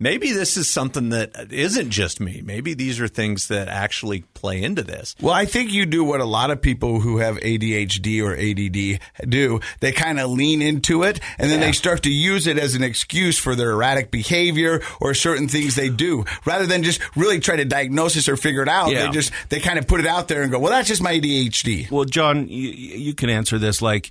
maybe 0.00 0.32
this 0.32 0.56
is 0.56 0.68
something 0.68 1.10
that 1.10 1.52
isn't 1.52 1.90
just 1.90 2.18
me. 2.18 2.42
Maybe 2.44 2.74
these 2.74 2.98
are 3.00 3.06
things 3.06 3.48
that 3.48 3.68
actually 3.68 4.22
play 4.34 4.62
into 4.62 4.82
this. 4.82 5.14
Well, 5.20 5.34
I 5.34 5.44
think 5.44 5.72
you 5.72 5.86
do 5.86 6.02
what 6.02 6.20
a 6.20 6.24
lot 6.24 6.50
of 6.50 6.60
people 6.60 7.00
who 7.00 7.18
have 7.18 7.36
ADHD 7.36 8.24
or 8.24 8.34
ADD 8.34 9.28
do. 9.30 9.60
They 9.80 9.92
kind 9.92 10.18
of 10.18 10.30
lean 10.30 10.62
into 10.62 11.04
it 11.04 11.20
and 11.38 11.50
then 11.50 11.60
they 11.60 11.72
start 11.72 12.02
to 12.04 12.10
use 12.10 12.46
it 12.46 12.58
as 12.58 12.74
an 12.74 12.82
excuse 12.82 13.38
for 13.38 13.54
their 13.54 13.70
erratic 13.72 14.10
behavior 14.10 14.82
or 15.00 15.14
certain 15.14 15.46
things 15.46 15.76
they 15.76 15.90
do 15.90 16.24
rather 16.44 16.66
than 16.66 16.82
just 16.82 17.00
really 17.14 17.38
try 17.38 17.56
to 17.56 17.64
diagnose 17.64 18.14
this 18.14 18.28
or 18.28 18.36
figure 18.36 18.62
it 18.62 18.68
out. 18.68 18.90
Yeah. 18.90 19.06
They 19.06 19.12
just, 19.12 19.32
they 19.50 19.60
kind 19.60 19.78
of 19.78 19.86
put 19.86 20.00
it 20.00 20.06
out 20.06 20.28
there 20.28 20.42
and 20.42 20.50
go, 20.50 20.58
well, 20.58 20.72
that's 20.72 20.88
just 20.88 21.02
my 21.02 21.12
ADHD. 21.12 21.90
Well, 21.90 22.04
Jon, 22.04 22.48
you, 22.48 22.70
you 22.70 23.14
can 23.14 23.28
answer 23.28 23.58
this. 23.58 23.82
Like 23.82 24.10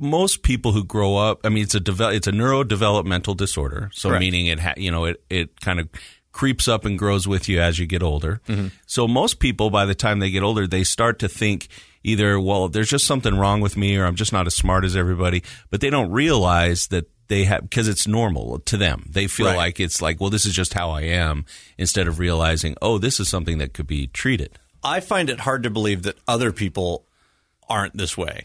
most 0.00 0.42
people 0.42 0.72
who 0.72 0.84
grow 0.84 1.16
up, 1.16 1.40
I 1.44 1.48
mean, 1.48 1.62
it's 1.64 1.74
a 1.74 1.80
devel- 1.80 2.14
it's 2.14 2.26
a 2.26 2.32
neurodevelopmental 2.32 3.36
disorder. 3.36 3.90
So 3.92 4.08
Correct. 4.10 4.20
meaning 4.20 4.46
it, 4.46 4.60
ha- 4.60 4.74
you 4.76 4.90
know, 4.90 5.04
it 5.06 5.22
it 5.28 5.60
kind 5.60 5.80
of 5.80 5.88
creeps 6.32 6.68
up 6.68 6.84
and 6.84 6.98
grows 6.98 7.26
with 7.26 7.48
you 7.48 7.60
as 7.60 7.78
you 7.78 7.86
get 7.86 8.02
older. 8.02 8.40
Mm-hmm. 8.48 8.68
So 8.86 9.08
most 9.08 9.40
people, 9.40 9.70
by 9.70 9.86
the 9.86 9.94
time 9.94 10.20
they 10.20 10.30
get 10.30 10.42
older, 10.44 10.66
they 10.68 10.84
start 10.84 11.18
to 11.20 11.28
think 11.28 11.66
either, 12.04 12.38
well, 12.38 12.68
there's 12.68 12.88
just 12.90 13.06
something 13.06 13.34
wrong 13.36 13.60
with 13.60 13.76
me, 13.76 13.96
or 13.96 14.04
I'm 14.04 14.14
just 14.14 14.32
not 14.32 14.46
as 14.46 14.54
smart 14.54 14.84
as 14.84 14.94
everybody. 14.94 15.42
But 15.70 15.80
they 15.80 15.90
don't 15.90 16.12
realize 16.12 16.86
that 16.88 17.10
they 17.26 17.44
have 17.44 17.62
because 17.62 17.88
it's 17.88 18.06
normal 18.06 18.60
to 18.60 18.76
them. 18.76 19.04
They 19.10 19.26
feel 19.26 19.46
Right. 19.46 19.56
like 19.56 19.80
it's 19.80 20.00
like, 20.00 20.20
well, 20.20 20.30
this 20.30 20.46
is 20.46 20.54
just 20.54 20.74
how 20.74 20.90
I 20.90 21.02
am, 21.02 21.44
instead 21.76 22.06
of 22.06 22.20
realizing, 22.20 22.76
oh, 22.80 22.98
this 22.98 23.18
is 23.18 23.28
something 23.28 23.58
that 23.58 23.74
could 23.74 23.86
be 23.88 24.06
treated. 24.06 24.58
I 24.84 25.00
find 25.00 25.28
it 25.28 25.40
hard 25.40 25.64
to 25.64 25.70
believe 25.70 26.04
that 26.04 26.16
other 26.28 26.52
people 26.52 27.04
aren't 27.68 27.96
this 27.96 28.16
way. 28.16 28.44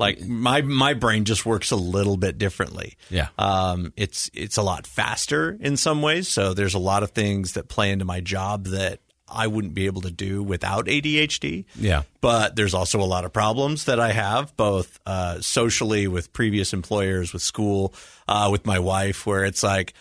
Like 0.00 0.26
my 0.26 0.62
my 0.62 0.94
brain 0.94 1.24
just 1.26 1.44
works 1.44 1.70
a 1.70 1.76
little 1.76 2.16
bit 2.16 2.38
differently. 2.38 2.96
Yeah. 3.10 3.28
Um, 3.38 3.92
it's 3.96 4.30
it's 4.32 4.56
a 4.56 4.62
lot 4.62 4.86
faster 4.86 5.56
in 5.60 5.76
some 5.76 6.00
ways. 6.00 6.26
So 6.26 6.54
there's 6.54 6.74
a 6.74 6.78
lot 6.78 7.02
of 7.02 7.10
things 7.10 7.52
that 7.52 7.68
play 7.68 7.90
into 7.92 8.06
my 8.06 8.20
job 8.20 8.64
that 8.68 9.00
I 9.28 9.46
wouldn't 9.46 9.74
be 9.74 9.86
able 9.86 10.00
to 10.00 10.10
do 10.10 10.42
without 10.42 10.86
ADHD. 10.86 11.66
Yeah. 11.76 12.02
But 12.22 12.56
there's 12.56 12.72
also 12.74 12.98
a 13.00 13.04
lot 13.04 13.24
of 13.24 13.32
problems 13.32 13.84
that 13.84 14.00
I 14.00 14.10
have, 14.12 14.56
both 14.56 14.98
uh, 15.06 15.40
socially 15.42 16.08
with 16.08 16.32
previous 16.32 16.72
employers, 16.72 17.32
with 17.32 17.42
school, 17.42 17.94
uh, 18.26 18.48
with 18.50 18.64
my 18.66 18.78
wife, 18.80 19.26
where 19.26 19.44
it's 19.44 19.62
like, 19.62 19.92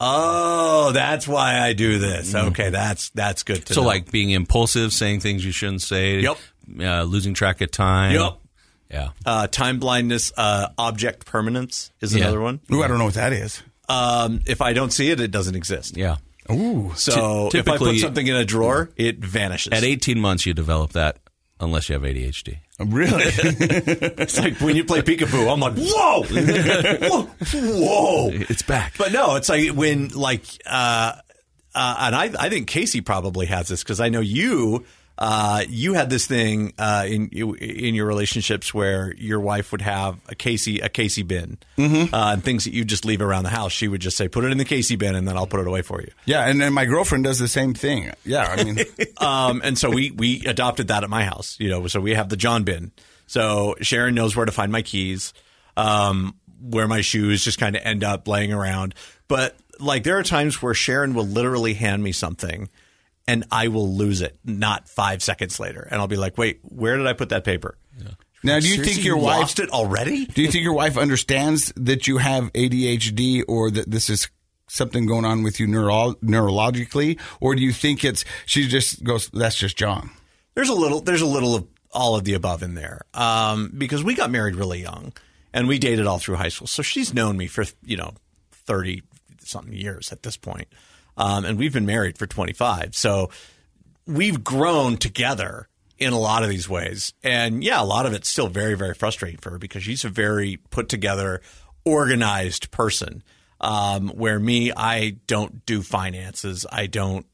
oh, 0.00 0.92
that's 0.92 1.26
why 1.26 1.58
I 1.60 1.72
do 1.72 1.98
this. 1.98 2.34
Okay, 2.34 2.70
that's 2.70 3.08
that's 3.10 3.42
good 3.42 3.64
to 3.66 3.74
So 3.74 3.80
know. 3.80 3.86
like 3.86 4.10
being 4.10 4.30
impulsive, 4.30 4.92
saying 4.92 5.20
things 5.20 5.44
you 5.44 5.50
shouldn't 5.52 5.82
say. 5.82 6.20
Yep. 6.20 6.36
Uh, 6.80 7.02
losing 7.04 7.34
track 7.34 7.60
of 7.60 7.70
time. 7.70 8.12
Yep. 8.12 8.38
Yeah. 8.90 9.10
Uh, 9.26 9.46
time 9.48 9.78
blindness, 9.78 10.32
uh, 10.36 10.68
object 10.78 11.26
permanence 11.26 11.90
is 12.00 12.14
Yeah. 12.14 12.22
another 12.24 12.40
one. 12.40 12.60
Ooh, 12.72 12.82
I 12.82 12.88
don't 12.88 12.98
know 12.98 13.06
what 13.06 13.14
that 13.14 13.32
is. 13.32 13.62
Um, 13.88 14.40
if 14.46 14.60
I 14.62 14.72
don't 14.72 14.92
see 14.92 15.10
it, 15.10 15.20
it 15.20 15.30
doesn't 15.30 15.54
exist. 15.56 15.96
Yeah. 15.96 16.16
Ooh. 16.50 16.92
So 16.96 17.48
Ty- 17.50 17.58
if 17.58 17.68
I 17.68 17.78
put 17.78 17.98
something 17.98 18.26
in 18.26 18.36
a 18.36 18.44
drawer, 18.44 18.90
it 18.96 19.18
vanishes. 19.18 19.72
At 19.72 19.82
18 19.84 20.20
months, 20.20 20.46
you 20.46 20.54
develop 20.54 20.92
that 20.92 21.16
unless 21.60 21.88
you 21.88 21.94
have 21.94 22.02
ADHD. 22.02 22.58
Really? 22.78 23.22
it's 23.26 24.38
like 24.38 24.60
when 24.60 24.76
you 24.76 24.84
play 24.84 25.00
peekaboo, 25.02 25.50
I'm 25.52 25.60
like, 25.60 25.74
whoa, 25.76 26.22
whoa, 27.08 27.22
whoa. 27.52 28.28
It's 28.32 28.62
back. 28.62 28.94
But 28.98 29.12
no, 29.12 29.36
it's 29.36 29.48
like 29.48 29.70
when 29.70 30.08
like, 30.08 30.42
uh, 30.66 31.12
uh, 31.74 31.96
and 32.00 32.14
I, 32.14 32.30
I 32.38 32.48
think 32.50 32.68
Casey 32.68 33.00
probably 33.00 33.46
has 33.46 33.68
this 33.68 33.82
because 33.82 34.00
I 34.00 34.08
know 34.08 34.20
you. 34.20 34.84
Uh, 35.16 35.62
you 35.68 35.94
had 35.94 36.10
this 36.10 36.26
thing 36.26 36.72
uh, 36.78 37.04
in 37.06 37.28
in 37.28 37.94
your 37.94 38.06
relationships 38.06 38.74
where 38.74 39.14
your 39.14 39.38
wife 39.38 39.70
would 39.70 39.80
have 39.80 40.18
a 40.28 40.34
Casey 40.34 40.80
a 40.80 40.88
Casey 40.88 41.22
bin 41.22 41.58
uh, 41.78 42.08
and 42.32 42.42
things 42.42 42.64
that 42.64 42.74
you 42.74 42.84
just 42.84 43.04
leave 43.04 43.22
around 43.22 43.44
the 43.44 43.50
house. 43.50 43.70
She 43.70 43.86
would 43.86 44.00
just 44.00 44.16
say, 44.16 44.26
"Put 44.26 44.44
it 44.44 44.50
in 44.50 44.58
the 44.58 44.64
Casey 44.64 44.96
bin, 44.96 45.14
and 45.14 45.26
then 45.28 45.36
I'll 45.36 45.46
put 45.46 45.60
it 45.60 45.68
away 45.68 45.82
for 45.82 46.00
you." 46.00 46.10
yeah. 46.24 46.48
And 46.48 46.60
then 46.60 46.72
my 46.72 46.84
girlfriend 46.84 47.24
does 47.24 47.38
the 47.38 47.48
same 47.48 47.74
thing. 47.74 48.10
Yeah. 48.24 48.44
I 48.44 48.64
mean, 48.64 48.78
um, 49.18 49.60
and 49.64 49.78
so 49.78 49.90
we 49.90 50.10
we 50.10 50.44
adopted 50.46 50.88
that 50.88 51.04
at 51.04 51.10
my 51.10 51.24
house. 51.24 51.56
You 51.60 51.70
know, 51.70 51.86
so 51.86 52.00
we 52.00 52.14
have 52.14 52.28
the 52.28 52.36
Jon 52.36 52.64
bin. 52.64 52.90
So 53.26 53.76
Sharon 53.80 54.14
knows 54.14 54.34
where 54.34 54.46
to 54.46 54.52
find 54.52 54.72
my 54.72 54.82
keys, 54.82 55.32
um, 55.76 56.34
where 56.60 56.88
my 56.88 57.00
shoes 57.02 57.44
just 57.44 57.58
kind 57.58 57.76
of 57.76 57.82
end 57.84 58.02
up 58.02 58.26
laying 58.26 58.52
around. 58.52 58.94
But 59.28 59.56
like 59.78 60.04
there 60.04 60.18
are 60.18 60.22
times 60.22 60.60
where 60.62 60.74
Sharon 60.74 61.14
will 61.14 61.26
literally 61.26 61.74
hand 61.74 62.02
me 62.02 62.12
something, 62.12 62.68
and 63.26 63.44
I 63.50 63.68
will 63.68 63.94
lose 63.94 64.20
it 64.20 64.38
not 64.44 64.88
five 64.88 65.22
seconds 65.22 65.58
later, 65.58 65.86
and 65.90 66.00
I'll 66.00 66.08
be 66.08 66.16
like, 66.16 66.36
"Wait, 66.38 66.60
where 66.62 66.96
did 66.96 67.06
I 67.06 67.12
put 67.12 67.30
that 67.30 67.44
paper?" 67.44 67.76
now 68.42 68.60
do 68.60 68.68
you 68.68 68.74
Seriously, 68.74 68.84
think 68.94 69.04
your 69.06 69.16
you 69.16 69.22
wife 69.22 69.40
lost 69.40 69.58
it 69.60 69.70
already? 69.70 70.26
Do 70.26 70.42
you 70.42 70.50
think 70.50 70.64
your 70.64 70.74
wife 70.74 70.98
understands 70.98 71.72
that 71.76 72.06
you 72.06 72.18
have 72.18 72.52
ADHD 72.52 73.42
or 73.48 73.70
that 73.70 73.90
this 73.90 74.10
is 74.10 74.28
something 74.68 75.06
going 75.06 75.24
on 75.24 75.42
with 75.42 75.58
you 75.60 75.66
neuro- 75.66 76.14
neurologically? 76.22 77.18
Or 77.40 77.54
do 77.54 77.62
you 77.62 77.72
think 77.72 78.04
it's, 78.04 78.24
she 78.44 78.68
just 78.68 79.02
goes, 79.02 79.28
that's 79.30 79.56
just 79.56 79.76
Jon? 79.76 80.10
There's 80.54 80.68
a 80.68 80.74
little. 80.74 81.00
There's 81.00 81.22
a 81.22 81.26
little 81.26 81.54
of 81.54 81.66
all 81.92 82.16
of 82.16 82.24
the 82.24 82.34
above 82.34 82.62
in 82.62 82.74
there, 82.74 83.02
um, 83.14 83.72
because 83.76 84.04
we 84.04 84.14
got 84.14 84.30
married 84.30 84.54
really 84.56 84.80
young, 84.82 85.12
and 85.52 85.66
we 85.66 85.78
dated 85.78 86.06
all 86.06 86.18
through 86.18 86.36
high 86.36 86.48
school. 86.48 86.66
So 86.66 86.82
she's 86.82 87.12
known 87.14 87.36
me 87.36 87.46
for 87.46 87.64
you 87.84 87.96
know 87.96 88.14
thirty 88.52 89.02
something 89.40 89.72
years 89.74 90.12
at 90.12 90.22
this 90.22 90.36
point, 90.36 90.68
um, 91.16 91.44
and 91.44 91.58
we've 91.58 91.72
been 91.72 91.86
married 91.86 92.18
for 92.18 92.26
twenty 92.26 92.52
five. 92.52 92.94
So 92.94 93.30
we've 94.06 94.42
grown 94.42 94.96
together 94.96 95.68
in 95.98 96.12
a 96.12 96.18
lot 96.18 96.42
of 96.42 96.48
these 96.48 96.68
ways, 96.68 97.12
and 97.22 97.62
yeah, 97.62 97.80
a 97.80 97.84
lot 97.84 98.06
of 98.06 98.12
it's 98.12 98.28
still 98.28 98.48
very 98.48 98.74
very 98.74 98.94
frustrating 98.94 99.38
for 99.38 99.50
her 99.50 99.58
because 99.58 99.82
she's 99.82 100.04
a 100.04 100.08
very 100.08 100.58
put 100.70 100.88
together, 100.88 101.40
organized 101.84 102.70
person. 102.70 103.22
Um, 103.60 104.08
where 104.08 104.38
me, 104.38 104.72
I 104.76 105.16
don't 105.26 105.64
do 105.64 105.80
finances. 105.80 106.66
I 106.70 106.86
don't 106.86 107.24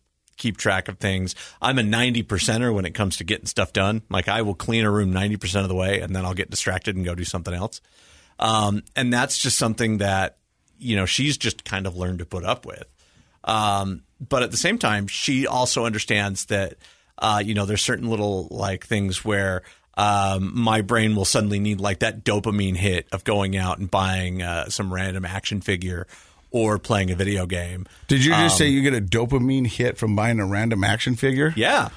keep 0.41 0.57
track 0.57 0.89
of 0.89 0.99
things. 0.99 1.37
I'm 1.63 1.79
a 1.79 1.83
90 1.85 2.25
percenter 2.25 2.75
when 2.75 2.87
it 2.87 2.95
comes 2.95 3.19
to 3.19 3.25
getting 3.25 3.47
stuff 3.47 3.73
done. 3.73 4.03
Like 4.11 4.27
I 4.27 4.43
will 4.43 4.55
clean 4.55 4.85
a 4.85 4.91
room 4.91 5.13
90% 5.13 5.63
of 5.63 5.69
the 5.69 5.75
way 5.75 6.01
and 6.01 6.17
then 6.17 6.25
I'll 6.25 6.35
get 6.35 6.51
distracted 6.51 6.97
and 6.97 7.05
go 7.05 7.15
do 7.15 7.25
something 7.25 7.55
else. 7.55 7.81
Um, 8.39 8.83
and 8.97 9.13
that's 9.13 9.39
just 9.39 9.59
something 9.59 9.99
that, 9.99 10.39
you 10.79 10.97
know, 10.97 11.05
she's 11.05 11.37
just 11.37 11.65
kind 11.65 11.87
of 11.87 11.95
learned 11.95 12.21
to 12.21 12.27
put 12.27 12.45
up 12.45 12.65
with. 12.65 12.87
Um, 13.45 14.03
but 14.27 14.43
at 14.43 14.51
the 14.51 14.57
same 14.57 14.79
time, 14.79 15.07
she 15.07 15.47
also 15.47 15.85
understands 15.87 16.47
that, 16.47 16.75
uh, 17.19 17.43
you 17.45 17.55
know, 17.55 17.67
there's 17.67 17.83
certain 17.83 18.09
little 18.11 18.49
like 18.51 18.87
things 18.87 19.25
where, 19.25 19.63
um, 19.97 20.53
my 20.55 20.81
brain 20.83 21.15
will 21.17 21.25
suddenly 21.25 21.59
need 21.59 21.81
like 21.81 21.99
that 22.01 22.25
dopamine 22.25 22.77
hit 22.77 23.07
of 23.13 23.25
going 23.25 23.57
out 23.57 23.79
and 23.79 23.91
buying 23.91 24.43
uh, 24.43 24.69
some 24.69 24.93
random 24.93 25.25
action 25.25 25.61
figure 25.61 26.07
or 26.51 26.79
playing 26.79 27.11
a 27.11 27.15
video 27.15 27.47
game. 27.47 27.87
Did 28.09 28.25
you 28.25 28.33
just 28.33 28.57
say 28.57 28.69
you 28.69 28.83
get 28.83 28.95
a 28.95 29.01
dopamine 29.01 29.67
hit 29.67 29.99
from 29.99 30.17
buying 30.17 30.39
a 30.41 30.47
random 30.47 30.85
action 30.85 31.17
figure? 31.17 31.53
Yeah. 31.57 31.91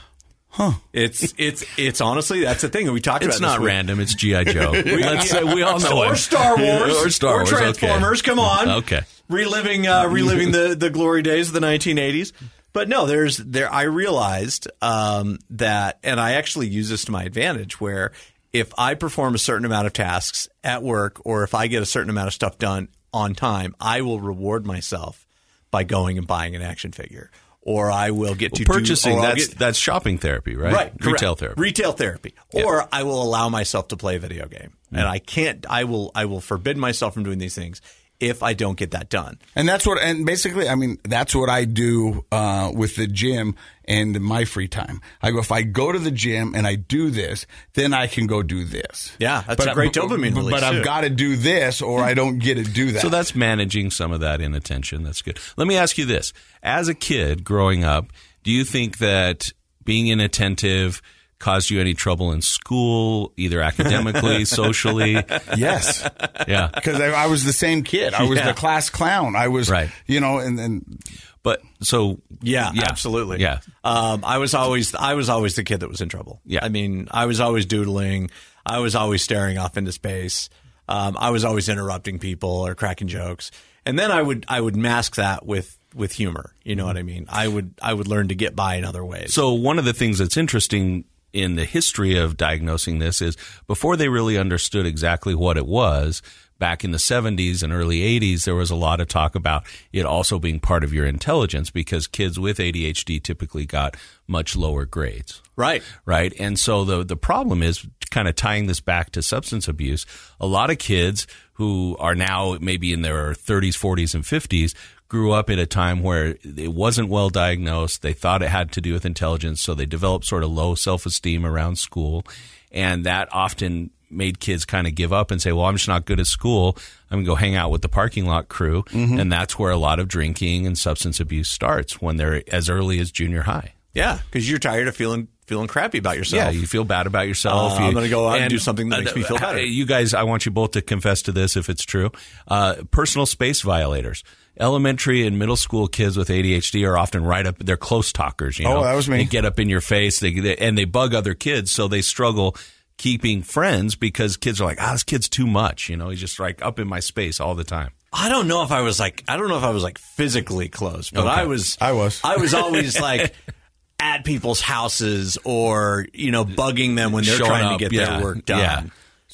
Huh. 0.49 0.73
It's 0.91 1.33
it's 1.39 1.63
it's 1.77 1.99
honestly 1.99 2.41
that's 2.43 2.61
the 2.61 2.69
thing 2.69 2.91
we 2.91 3.01
talked 3.01 3.23
It's 3.23 3.37
about. 3.39 3.55
It's 3.55 3.59
not 3.59 3.65
random. 3.65 3.99
It's 3.99 4.13
GI 4.13 4.45
Joe. 4.45 4.71
Let's 4.85 5.27
say 5.29 5.43
we 5.43 5.63
all 5.63 5.79
know 5.79 6.03
or 6.03 6.09
him. 6.09 6.15
Star 6.15 6.55
Wars 6.57 6.95
or 7.05 7.09
Star 7.09 7.37
Wars. 7.37 7.51
okay. 7.53 7.63
Transformers. 7.63 8.21
Come 8.21 8.37
on, 8.37 8.69
Okay. 8.69 9.01
Reliving 9.29 9.87
uh, 9.87 10.07
reliving 10.07 10.51
the 10.51 10.75
the 10.75 10.89
glory 10.89 11.21
days 11.21 11.49
of 11.49 11.53
the 11.53 11.59
1980s. 11.59 12.31
But 12.73 12.89
no, 12.89 13.05
there's 13.05 13.37
there. 13.37 13.71
I 13.71 13.83
realized 13.83 14.67
um, 14.81 15.37
that, 15.51 15.99
and 16.03 16.19
I 16.19 16.33
actually 16.33 16.67
use 16.67 16.89
this 16.89 17.05
to 17.05 17.11
my 17.11 17.23
advantage. 17.23 17.79
Where 17.79 18.11
if 18.51 18.73
I 18.77 18.95
perform 18.95 19.35
a 19.35 19.39
certain 19.39 19.65
amount 19.65 19.87
of 19.87 19.93
tasks 19.93 20.47
at 20.63 20.81
work, 20.81 21.21
or 21.23 21.43
if 21.43 21.53
I 21.53 21.67
get 21.67 21.83
a 21.83 21.85
certain 21.85 22.09
amount 22.09 22.27
of 22.27 22.33
stuff 22.33 22.57
done 22.57 22.87
on 23.13 23.35
time, 23.35 23.75
I 23.79 24.01
will 24.01 24.19
reward 24.19 24.65
myself 24.65 25.27
by 25.69 25.83
going 25.83 26.17
and 26.17 26.25
buying 26.25 26.55
an 26.55 26.63
action 26.63 26.91
figure, 26.91 27.29
or 27.61 27.91
I 27.91 28.09
will 28.09 28.33
get 28.33 28.55
to 28.55 28.63
do- 28.63 28.71
Purchasing 28.71 29.17
I'll 29.17 29.21
that's 29.21 29.49
get- 29.49 29.59
that's 29.59 29.77
shopping 29.77 30.17
therapy, 30.17 30.55
right? 30.55 30.73
Right, 30.73 30.91
correct. 30.99 31.05
Retail 31.05 31.35
therapy. 31.35 31.61
Retail 31.61 31.91
therapy. 31.91 32.33
Or 32.53 32.87
I 32.91 33.03
will 33.03 33.21
allow 33.21 33.49
myself 33.49 33.89
to 33.89 33.97
play 33.97 34.15
a 34.15 34.19
video 34.19 34.47
game. 34.47 34.73
Mm. 34.91 34.99
And 34.99 35.07
I 35.07 35.19
can't 35.19 35.63
I 35.69 35.83
will 35.83 36.11
I 36.15 36.25
will 36.25 36.41
forbid 36.41 36.75
myself 36.77 37.13
from 37.13 37.23
doing 37.23 37.37
these 37.37 37.53
things 37.55 37.81
if 38.19 38.41
I 38.41 38.53
don't 38.53 38.77
get 38.77 38.91
that 38.91 39.09
done. 39.09 39.39
And 39.55 39.67
that's 39.67 39.85
what, 39.85 40.01
and 40.01 40.25
basically, 40.25 40.69
I 40.69 40.75
mean, 40.75 40.97
that's 41.03 41.35
what 41.35 41.49
I 41.49 41.65
do 41.65 42.25
uh, 42.31 42.71
with 42.73 42.95
the 42.95 43.07
gym 43.07 43.55
and 43.85 44.19
my 44.21 44.45
free 44.45 44.67
time. 44.67 45.01
I 45.21 45.31
go, 45.31 45.39
if 45.39 45.51
I 45.51 45.63
go 45.63 45.91
to 45.91 45.99
the 45.99 46.11
gym 46.11 46.55
and 46.55 46.65
I 46.65 46.75
do 46.75 47.09
this, 47.09 47.45
then 47.73 47.93
I 47.93 48.07
can 48.07 48.27
go 48.27 48.41
do 48.41 48.63
this. 48.63 49.11
Yeah, 49.19 49.43
that's 49.45 49.65
a 49.65 49.73
great 49.73 49.91
dopamine 49.91 50.33
but, 50.33 50.41
release, 50.41 50.51
But 50.51 50.69
too. 50.71 50.77
I've 50.77 50.85
got 50.85 51.01
to 51.01 51.09
do 51.09 51.35
this 51.35 51.81
or 51.81 52.01
I 52.01 52.13
don't 52.13 52.39
get 52.39 52.55
to 52.55 52.63
do 52.63 52.91
that. 52.93 53.01
So 53.01 53.09
that's 53.09 53.35
managing 53.35 53.91
some 53.91 54.11
of 54.11 54.21
that 54.21 54.41
inattention. 54.41 55.03
That's 55.03 55.21
good. 55.21 55.37
Let 55.57 55.67
me 55.67 55.75
ask 55.75 55.97
you 55.97 56.05
this: 56.05 56.31
As 56.61 56.87
a 56.87 56.93
kid 56.93 57.43
growing 57.43 57.83
up, 57.83 58.07
do 58.43 58.51
you 58.51 58.63
think 58.63 58.99
that 58.99 59.51
being 59.83 60.07
inattentive 60.07 61.01
caused 61.43 61.69
you 61.69 61.81
any 61.81 61.93
trouble 61.93 62.31
in 62.31 62.41
school, 62.41 63.33
either 63.37 63.61
academically, 63.61 64.45
socially? 64.61 65.13
Yes, 65.57 66.07
Yeah. 66.47 66.69
because 66.73 66.99
I, 67.01 67.07
I 67.09 67.27
was 67.27 67.43
the 67.43 67.51
same 67.53 67.83
kid. 67.83 68.13
I 68.13 68.23
was 68.23 68.39
Yeah. 68.39 68.47
the 68.47 68.53
class 68.53 68.89
clown. 68.89 69.35
I 69.35 69.49
was, 69.49 69.69
Right. 69.69 69.89
you 70.07 70.19
know, 70.21 70.39
and 70.39 70.59
and 70.59 70.99
But 71.43 71.61
so 71.81 72.21
Yeah, 72.41 72.71
absolutely. 72.75 73.41
Yeah. 73.41 73.59
Um, 73.83 74.23
I 74.23 74.37
was 74.37 74.53
always 74.53 74.95
I 74.95 75.13
was 75.15 75.27
always 75.29 75.55
the 75.55 75.63
kid 75.63 75.81
that 75.81 75.89
was 75.89 75.99
in 76.01 76.07
trouble. 76.09 76.39
Yeah. 76.45 76.63
I 76.63 76.69
mean, 76.69 77.07
I 77.11 77.25
was 77.25 77.39
always 77.41 77.65
doodling. 77.65 78.31
I 78.65 78.79
was 78.79 78.95
always 78.95 79.21
staring 79.21 79.57
off 79.57 79.75
into 79.77 79.91
space. 79.91 80.49
Um, 80.87 81.17
I 81.19 81.29
was 81.31 81.43
always 81.43 81.67
interrupting 81.69 82.19
people 82.19 82.49
or 82.49 82.75
cracking 82.75 83.07
jokes, 83.09 83.51
and 83.85 83.99
then 83.99 84.09
I 84.11 84.21
would 84.21 84.45
I 84.47 84.59
would 84.61 84.75
mask 84.77 85.15
that 85.15 85.45
with 85.45 85.77
with 85.93 86.11
humor. 86.13 86.53
You 86.63 86.75
know 86.77 86.85
what 86.85 86.97
I 86.97 87.03
mean? 87.03 87.25
I 87.29 87.47
would 87.47 87.73
I 87.81 87.93
would 87.93 88.07
learn 88.07 88.29
to 88.29 88.35
get 88.35 88.55
by 88.55 88.75
in 88.75 88.85
other 88.85 89.03
ways. 89.03 89.33
So 89.33 89.53
one 89.53 89.79
of 89.79 89.85
the 89.85 89.93
things 89.93 90.17
that's 90.19 90.37
interesting 90.37 91.03
in 91.33 91.55
the 91.55 91.65
history 91.65 92.15
of 92.15 92.37
diagnosing 92.37 92.99
this 92.99 93.21
is 93.21 93.35
before 93.67 93.97
they 93.97 94.07
really 94.07 94.37
understood 94.37 94.85
exactly 94.85 95.35
what 95.35 95.57
it 95.57 95.65
was, 95.65 96.21
back 96.59 96.85
in 96.85 96.91
the 96.91 96.97
70s 96.97 97.61
and 97.61 97.73
early 97.73 97.99
80s, 98.19 98.45
there 98.45 98.55
was 98.55 98.71
a 98.71 98.75
lot 98.75 99.01
of 99.01 99.09
talk 99.09 99.35
about 99.35 99.65
it 99.91 100.05
also 100.05 100.39
being 100.39 100.61
part 100.61 100.85
of 100.85 100.93
your 100.93 101.05
intelligence 101.05 101.69
because 101.69 102.07
kids 102.07 102.39
with 102.39 102.57
ADHD 102.57 103.21
typically 103.21 103.65
got 103.65 103.97
much 104.27 104.55
lower 104.55 104.85
grades. 104.85 105.41
right. 105.57 105.83
Right. 106.05 106.33
And 106.39 106.57
so 106.57 106.85
the, 106.85 107.03
the 107.03 107.17
problem 107.17 107.61
is 107.61 107.85
kind 108.11 108.29
of 108.29 108.35
tying 108.35 108.67
this 108.67 108.79
back 108.79 109.09
to 109.11 109.21
substance 109.21 109.67
abuse. 109.67 110.05
A 110.39 110.47
lot 110.47 110.69
of 110.69 110.77
kids 110.77 111.27
who 111.53 111.97
are 111.99 112.15
now 112.15 112.57
maybe 112.61 112.93
in 112.93 113.01
their 113.01 113.33
30s, 113.33 113.73
40s, 113.73 114.15
and 114.15 114.23
50s 114.23 114.73
grew 115.13 115.31
up 115.31 115.51
at 115.51 115.59
a 115.59 115.67
time 115.67 116.01
where 116.01 116.37
it 116.43 116.73
wasn't 116.73 117.07
well 117.07 117.29
diagnosed. 117.29 118.01
They 118.01 118.13
thought 118.13 118.41
it 118.41 118.49
had 118.49 118.71
to 118.71 118.81
do 118.81 118.93
with 118.93 119.05
intelligence. 119.05 119.61
So 119.61 119.75
they 119.75 119.85
developed 119.85 120.25
sort 120.25 120.43
of 120.43 120.49
low 120.49 120.73
self 120.73 121.05
esteem 121.05 121.45
around 121.45 121.77
school. 121.77 122.25
And 122.71 123.05
that 123.05 123.29
often 123.31 123.91
made 124.09 124.39
kids 124.39 124.65
kind 124.65 124.87
of 124.87 124.95
give 124.95 125.13
up 125.13 125.29
and 125.29 125.39
say, 125.39 125.51
well, 125.51 125.65
I'm 125.65 125.75
just 125.75 125.87
not 125.87 126.05
good 126.05 126.19
at 126.19 126.25
school. 126.25 126.75
I'm 127.11 127.17
going 127.17 127.25
to 127.25 127.29
go 127.29 127.35
hang 127.35 127.55
out 127.55 127.69
with 127.69 127.83
the 127.83 127.89
parking 127.89 128.25
lot 128.25 128.47
crew. 128.47 128.81
Mm-hmm. 128.85 129.19
And 129.19 129.31
that's 129.31 129.59
where 129.59 129.69
a 129.69 129.77
lot 129.77 129.99
of 129.99 130.07
drinking 130.07 130.65
and 130.65 130.75
substance 130.75 131.19
abuse 131.19 131.47
starts 131.47 132.01
when 132.01 132.17
they're 132.17 132.41
as 132.51 132.67
early 132.67 132.99
as 132.99 133.11
junior 133.11 133.43
high. 133.43 133.75
Yeah, 133.93 134.17
because 134.25 134.49
you're 134.49 134.57
tired 134.57 134.87
of 134.87 134.95
feeling 134.95 135.27
feeling 135.47 135.67
crappy 135.67 135.97
about 135.99 136.17
yourself. 136.17 136.53
Yeah, 136.53 136.59
you 136.59 136.65
feel 136.67 136.83
bad 136.83 137.07
about 137.07 137.27
yourself. 137.27 137.73
Uh, 137.73 137.81
You- 137.81 137.87
I'm 137.87 137.93
gonna 137.93 138.09
go 138.09 138.27
out 138.27 138.39
and 138.39 138.49
do 138.49 138.59
something 138.59 138.89
that 138.89 138.99
makes 139.03 139.15
me 139.15 139.23
feel 139.23 139.37
better. 139.37 139.63
You 139.63 139.85
guys, 139.85 140.13
I 140.13 140.23
want 140.23 140.45
you 140.45 140.51
both 140.51 140.71
to 140.71 140.81
confess 140.81 141.21
to 141.23 141.31
this 141.31 141.55
if 141.57 141.69
it's 141.69 141.83
true. 141.83 142.11
Uh, 142.47 142.75
personal 142.91 143.25
space 143.25 143.61
violators. 143.61 144.23
Elementary 144.59 145.25
and 145.25 145.39
middle 145.39 145.55
school 145.55 145.87
kids 145.87 146.15
with 146.15 146.29
ADHD 146.29 146.87
are 146.87 146.95
often 146.97 147.23
right 147.23 147.45
up. 147.47 147.57
They're 147.57 147.75
close 147.75 148.13
talkers. 148.13 148.59
You 148.59 148.67
Oh, 148.67 148.75
know, 148.75 148.83
that 148.83 148.93
was 148.93 149.09
me. 149.09 149.17
They 149.17 149.25
get 149.25 149.45
up 149.45 149.59
in 149.59 149.67
your 149.67 149.81
face. 149.81 150.19
They, 150.19 150.31
they 150.39 150.55
and 150.57 150.77
they 150.77 150.85
bug 150.85 151.15
other 151.15 151.33
kids, 151.33 151.71
so 151.71 151.87
they 151.87 152.01
struggle 152.03 152.55
keeping 152.97 153.41
friends 153.41 153.95
because 153.95 154.37
kids 154.37 154.61
are 154.61 154.65
like, 154.65 154.77
ah, 154.79 154.91
this 154.91 155.01
kid's 155.03 155.27
too 155.27 155.47
much. 155.47 155.89
You 155.89 155.97
know, 155.97 156.09
he's 156.09 156.19
just 156.19 156.39
like 156.39 156.61
up 156.63 156.77
in 156.79 156.87
my 156.87 156.99
space 156.99 157.39
all 157.39 157.55
the 157.55 157.63
time. 157.63 157.89
I 158.15 158.29
don't 158.29 158.47
know 158.47 158.61
if 158.61 158.71
I 158.71 158.81
was 158.81 158.99
like 158.99 159.23
I 159.27 159.37
don't 159.37 159.49
know 159.49 159.57
if 159.57 159.63
I 159.63 159.71
was 159.71 159.81
like 159.81 159.97
physically 159.97 160.69
close, 160.69 161.09
but 161.09 161.21
Okay. 161.21 161.29
I 161.41 161.45
was 161.45 161.75
I 161.81 161.93
was. 161.93 162.21
I 162.23 162.37
was 162.37 162.53
always 162.53 162.99
like 163.01 163.33
at 164.03 164.25
people's 164.25 164.59
houses 164.59 165.37
or 165.45 166.05
you 166.13 166.29
know 166.29 166.43
bugging 166.43 166.97
them 166.97 167.13
when 167.13 167.23
they're 167.23 167.37
Showing 167.37 167.49
trying 167.49 167.65
up, 167.65 167.79
to 167.79 167.85
get 167.89 167.93
yeah, 167.93 168.17
their 168.17 168.23
work 168.23 168.43
done. 168.45 168.59
yeah. 168.59 168.83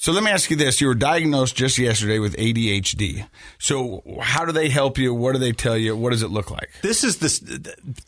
So 0.02 0.14
let 0.14 0.24
me 0.24 0.32
ask 0.32 0.50
you 0.50 0.56
this: 0.56 0.80
You 0.80 0.88
were 0.88 0.96
diagnosed 0.96 1.58
just 1.58 1.78
yesterday 1.78 2.20
with 2.20 2.36
ADHD. 2.38 3.28
So 3.58 4.02
how 4.22 4.46
do 4.46 4.54
they 4.54 4.70
help 4.70 4.98
you? 4.98 5.14
What 5.14 5.34
do 5.34 5.40
they 5.40 5.52
tell 5.52 5.76
you? 5.78 5.94
What 5.96 6.12
does 6.12 6.24
it 6.24 6.30
look 6.30 6.50
like? 6.50 6.70
This 6.82 7.04
is 7.04 7.18
this. 7.18 7.44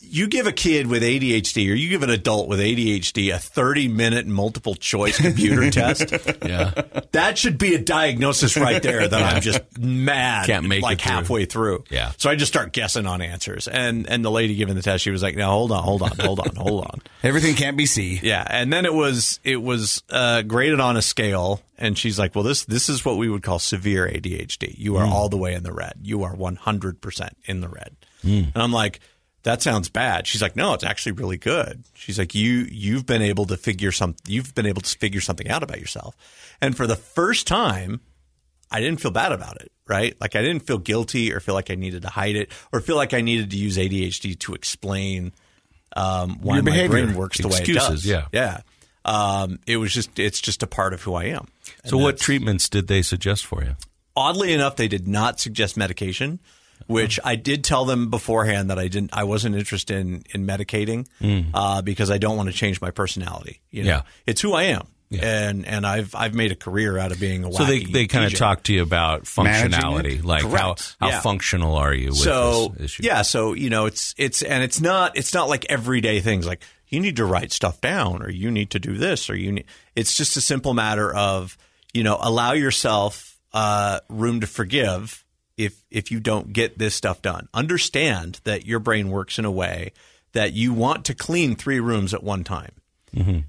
You 0.00 0.26
give 0.26 0.46
a 0.46 0.52
kid 0.52 0.86
with 0.86 1.02
ADHD, 1.02 1.70
or 1.70 1.74
you 1.74 1.90
give 1.90 2.02
an 2.02 2.08
adult 2.08 2.48
with 2.48 2.60
ADHD, 2.60 3.34
a 3.34 3.38
thirty-minute 3.38 4.26
multiple 4.26 4.74
choice 4.74 5.20
computer 5.20 5.70
test. 5.82 6.10
Yeah, 6.42 6.72
That 7.12 7.36
should 7.36 7.58
be 7.58 7.74
a 7.74 7.78
diagnosis 7.78 8.56
right 8.56 8.82
there. 8.82 9.06
That 9.06 9.22
I'm 9.22 9.42
just 9.42 9.60
mad. 9.78 10.46
Can't 10.46 10.66
make 10.66 10.78
it 10.78 10.82
like 10.82 11.00
through. 11.02 11.12
halfway 11.12 11.44
through. 11.44 11.84
Yeah. 11.90 12.12
So 12.16 12.30
I 12.30 12.36
just 12.36 12.50
start 12.50 12.72
guessing 12.72 13.06
on 13.06 13.20
answers, 13.20 13.68
and 13.68 14.08
and 14.08 14.24
the 14.24 14.30
lady 14.30 14.54
giving 14.54 14.76
the 14.76 14.82
test, 14.82 15.04
she 15.04 15.10
was 15.10 15.22
like, 15.22 15.36
"No, 15.36 15.50
hold 15.50 15.72
on, 15.72 15.82
hold 15.82 16.02
on, 16.02 16.12
hold 16.18 16.40
on, 16.40 16.56
hold 16.56 16.84
on." 16.86 17.02
Everything 17.22 17.54
can't 17.54 17.76
be 17.76 17.84
C. 17.84 18.18
Yeah, 18.22 18.46
and 18.48 18.72
then 18.72 18.86
it 18.86 18.94
was 18.94 19.40
it 19.44 19.60
was 19.62 20.02
uh, 20.08 20.40
graded 20.42 20.80
on 20.80 20.96
a 20.96 21.02
scale, 21.02 21.60
and 21.82 21.98
she's 21.98 22.18
like, 22.18 22.34
"Well, 22.34 22.44
this 22.44 22.64
this 22.64 22.88
is 22.88 23.04
what 23.04 23.16
we 23.18 23.28
would 23.28 23.42
call 23.42 23.58
severe 23.58 24.06
ADHD. 24.08 24.74
You 24.78 24.96
are 24.96 25.04
all 25.04 25.28
the 25.28 25.36
way 25.36 25.52
in 25.52 25.62
the 25.64 25.72
red. 25.72 25.94
You 26.02 26.22
are 26.22 26.34
one 26.34 26.56
hundred 26.56 27.02
percent 27.02 27.36
in 27.44 27.60
the 27.60 27.68
red." 27.68 27.96
And 28.54 28.62
I'm 28.62 28.72
like, 28.72 29.00
"That 29.42 29.60
sounds 29.60 29.88
bad." 29.88 30.26
She's 30.26 30.40
like, 30.40 30.56
"No, 30.56 30.72
it's 30.74 30.84
actually 30.84 31.12
really 31.12 31.36
good." 31.36 31.84
She's 31.94 32.18
like, 32.18 32.34
"You 32.34 32.66
you've 32.70 33.04
been 33.04 33.20
able 33.22 33.44
to 33.46 33.56
figure 33.56 33.92
some 33.92 34.16
you've 34.26 34.54
been 34.54 34.66
able 34.66 34.80
to 34.80 34.98
figure 34.98 35.20
something 35.20 35.48
out 35.48 35.62
about 35.62 35.80
yourself, 35.80 36.16
and 36.60 36.76
for 36.76 36.86
the 36.86 36.96
first 36.96 37.46
time." 37.46 38.00
I 38.74 38.80
didn't 38.80 39.02
feel 39.02 39.10
bad 39.10 39.32
about 39.32 39.60
it, 39.60 39.70
right? 39.86 40.18
Like 40.18 40.34
I 40.34 40.40
didn't 40.40 40.62
feel 40.62 40.78
guilty 40.78 41.30
or 41.30 41.40
feel 41.40 41.54
like 41.54 41.70
I 41.70 41.74
needed 41.74 42.00
to 42.02 42.08
hide 42.08 42.36
it 42.36 42.50
or 42.72 42.80
feel 42.80 42.96
like 42.96 43.12
I 43.12 43.20
needed 43.20 43.50
to 43.50 43.58
use 43.58 43.76
ADHD 43.76 44.38
to 44.38 44.54
explain 44.54 45.32
um, 45.94 46.38
why 46.40 46.54
Your 46.54 46.62
my 46.62 46.86
brain 46.86 47.14
works 47.14 47.36
the 47.38 47.48
way 47.48 47.58
it 47.58 47.74
does. 47.74 48.06
yeah. 48.06 48.28
yeah. 48.32 48.60
Um, 49.04 49.58
it 49.66 49.76
was 49.76 49.92
just 49.92 50.18
it's 50.18 50.40
just 50.40 50.62
a 50.62 50.66
part 50.66 50.94
of 50.94 51.02
who 51.02 51.14
I 51.14 51.24
am. 51.24 51.48
So, 51.84 51.98
what 51.98 52.18
treatments 52.18 52.68
did 52.68 52.86
they 52.88 53.02
suggest 53.02 53.44
for 53.46 53.62
you? 53.64 53.74
Oddly 54.14 54.52
enough, 54.52 54.76
they 54.76 54.88
did 54.88 55.08
not 55.08 55.40
suggest 55.40 55.76
medication, 55.76 56.38
which 56.86 57.18
I 57.24 57.34
did 57.36 57.64
tell 57.64 57.84
them 57.84 58.10
beforehand 58.10 58.70
that 58.70 58.78
I 58.78 58.88
didn't. 58.88 59.10
I 59.12 59.24
wasn't 59.24 59.56
interested 59.56 59.96
in 59.98 60.22
in 60.32 60.46
medicating 60.46 61.06
uh, 61.54 61.82
because 61.82 62.10
I 62.10 62.18
don't 62.18 62.36
want 62.36 62.48
to 62.50 62.54
change 62.54 62.80
my 62.80 62.90
personality. 62.90 63.60
You 63.70 63.84
know, 63.84 63.88
Yeah. 63.90 64.02
it's 64.26 64.40
who 64.40 64.52
I 64.52 64.64
am. 64.64 64.86
And 65.20 65.66
and 65.66 65.86
I've 65.86 66.14
I've 66.14 66.34
made 66.34 66.52
a 66.52 66.54
career 66.54 66.96
out 66.96 67.12
of 67.12 67.20
being 67.20 67.44
a 67.44 67.48
wacky 67.50 67.56
So 67.58 67.64
they 67.64 67.84
they 67.84 68.06
kind 68.06 68.24
of 68.24 68.32
DJ. 68.32 68.38
talk 68.38 68.62
to 68.62 68.72
you 68.72 68.82
about 68.82 69.24
functionality, 69.24 70.20
it? 70.20 70.24
like 70.24 70.42
how 70.44 70.76
how 71.00 71.08
Yeah. 71.08 71.20
functional 71.20 71.74
are 71.76 71.92
you 71.92 72.08
with 72.08 72.16
so 72.16 72.68
this 72.78 72.92
issue? 72.92 73.02
yeah 73.02 73.20
so 73.20 73.52
you 73.52 73.68
know 73.68 73.84
it's 73.84 74.14
it's 74.16 74.40
and 74.40 74.62
it's 74.64 74.80
not 74.80 75.14
it's 75.18 75.34
not 75.34 75.50
like 75.50 75.66
everyday 75.68 76.20
things 76.20 76.46
like 76.46 76.62
you 76.88 76.98
need 76.98 77.16
to 77.16 77.26
write 77.26 77.52
stuff 77.52 77.78
down 77.82 78.22
or 78.22 78.30
you 78.30 78.50
need 78.50 78.70
to 78.70 78.78
do 78.78 78.96
this 78.96 79.28
or 79.28 79.36
you 79.36 79.52
need 79.52 79.64
it's 79.94 80.16
just 80.16 80.38
a 80.38 80.40
simple 80.40 80.72
matter 80.72 81.14
of 81.14 81.58
you 81.92 82.02
know 82.02 82.18
allow 82.20 82.52
yourself 82.52 83.38
uh, 83.52 84.00
room 84.08 84.40
to 84.40 84.46
forgive 84.46 85.24
if 85.56 85.82
if 85.90 86.10
you 86.10 86.20
don't 86.20 86.52
get 86.52 86.78
this 86.78 86.94
stuff 86.94 87.22
done. 87.22 87.48
Understand 87.54 88.40
that 88.44 88.66
your 88.66 88.78
brain 88.78 89.10
works 89.10 89.38
in 89.38 89.44
a 89.44 89.50
way 89.50 89.92
that 90.32 90.52
you 90.52 90.72
want 90.72 91.04
to 91.06 91.14
clean 91.14 91.56
three 91.56 91.80
rooms 91.80 92.14
at 92.14 92.22
one 92.22 92.44
time. 92.44 92.72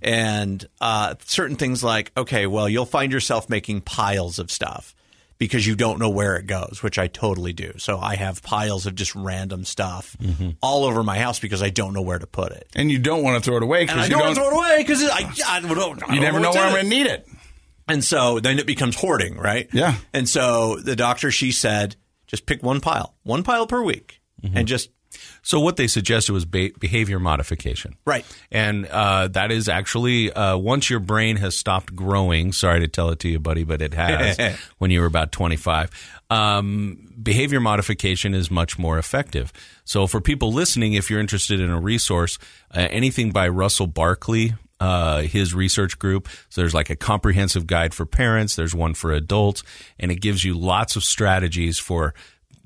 And 0.02 0.68
uh, 0.82 1.16
certain 1.24 1.56
things 1.56 1.84
like 1.84 2.12
okay 2.18 2.48
well 2.48 2.68
you'll 2.68 2.86
find 2.86 3.14
yourself 3.14 3.50
making 3.50 3.82
piles 3.82 4.38
of 4.38 4.52
stuff 4.52 4.94
because 5.38 5.66
you 5.66 5.76
don't 5.76 6.00
know 6.00 6.10
where 6.10 6.36
it 6.36 6.48
goes 6.48 6.80
which 6.84 7.00
i 7.00 7.08
totally 7.08 7.54
do. 7.54 7.72
So 7.78 7.98
i 7.98 8.16
have 8.18 8.44
piles 8.44 8.86
of 8.86 8.96
just 8.96 9.16
random 9.16 9.64
stuff 9.64 10.18
all 10.62 10.84
over 10.84 11.02
my 11.02 11.18
house 11.18 11.40
because 11.40 11.64
i 11.64 11.70
don't 11.70 11.94
know 11.94 12.02
where 12.02 12.20
to 12.20 12.28
put 12.28 12.52
it. 12.52 12.68
And 12.76 12.92
you 12.92 13.00
don't 13.00 13.24
want 13.24 13.42
to 13.42 13.50
throw 13.50 13.56
it 13.56 13.64
away 13.64 13.86
because 13.86 14.00
i 14.00 14.04
you 14.04 14.10
don't, 14.10 14.20
don't. 14.20 14.28
want 14.28 14.36
to 14.36 14.42
throw 14.42 14.50
it 14.50 14.54
away 14.54 14.78
because 14.80 15.04
I, 15.06 15.56
I 15.56 15.60
don't, 15.62 15.72
I 15.72 15.76
don't 15.76 16.16
you 16.16 16.20
never 16.20 16.42
know 16.42 16.50
what's 16.50 16.58
where 16.58 16.66
I'm 16.66 16.74
going 16.74 16.84
to 16.84 16.90
need 16.90 17.06
it. 17.08 17.26
And 17.88 18.04
so 18.04 18.40
then 18.40 18.60
it 18.60 18.66
becomes 18.66 18.96
hoarding, 18.96 19.38
right? 19.38 19.68
Yeah. 19.74 19.96
And 20.14 20.28
so 20.28 20.78
the 20.78 20.96
doctor, 20.96 21.32
she 21.32 21.52
said, 21.52 21.96
just 22.28 22.46
pick 22.46 22.64
one 22.64 22.80
pile, 22.82 23.16
one 23.24 23.44
pile 23.44 23.68
per 23.68 23.82
week, 23.84 24.22
and 24.54 24.68
just 24.68 24.90
So 25.44 25.60
what 25.60 25.76
they 25.76 25.88
suggested 25.88 26.34
was 26.34 26.44
be- 26.46 26.74
behavior 26.80 27.20
modification. 27.20 27.96
Right. 28.06 28.26
And 28.52 28.88
uh, 28.88 29.28
that 29.30 29.52
is 29.52 29.70
actually 29.70 30.32
uh, 30.32 30.58
once 30.58 30.90
your 30.90 31.00
brain 31.00 31.36
has 31.38 31.56
stopped 31.56 31.96
growing. 31.96 32.52
Sorry 32.52 32.80
to 32.80 32.88
tell 32.88 33.10
it 33.10 33.20
to 33.20 33.30
you, 33.30 33.40
buddy, 33.40 33.64
but 33.64 33.82
it 33.82 33.94
has 33.94 34.58
when 34.80 34.90
you 34.90 35.02
were 35.02 35.06
about 35.06 35.32
25. 35.32 35.92
Um, 36.30 37.14
behavior 37.22 37.60
modification 37.60 38.34
is 38.34 38.50
much 38.50 38.80
more 38.80 38.98
effective. 38.98 39.54
So 39.86 40.08
for 40.08 40.20
people 40.20 40.52
listening, 40.52 40.94
if 40.94 41.10
you're 41.12 41.20
interested 41.20 41.60
in 41.60 41.70
a 41.70 41.80
resource, 41.80 42.40
uh, 42.74 42.88
anything 42.90 43.32
by 43.32 43.48
Russell 43.50 43.88
Barkley. 43.88 44.56
Uh, 44.84 45.22
his 45.22 45.54
research 45.54 45.98
group. 45.98 46.28
So 46.50 46.60
there's 46.60 46.74
like 46.74 46.90
a 46.90 46.98
comprehensive 46.98 47.68
guide 47.68 47.94
for 47.94 48.06
parents. 48.06 48.58
There's 48.58 48.76
one 48.76 48.96
for 48.96 49.14
adults, 49.14 49.64
and 49.98 50.12
it 50.12 50.20
gives 50.20 50.44
you 50.44 50.56
lots 50.56 50.98
of 50.98 51.06
strategies 51.06 51.80
for 51.80 52.14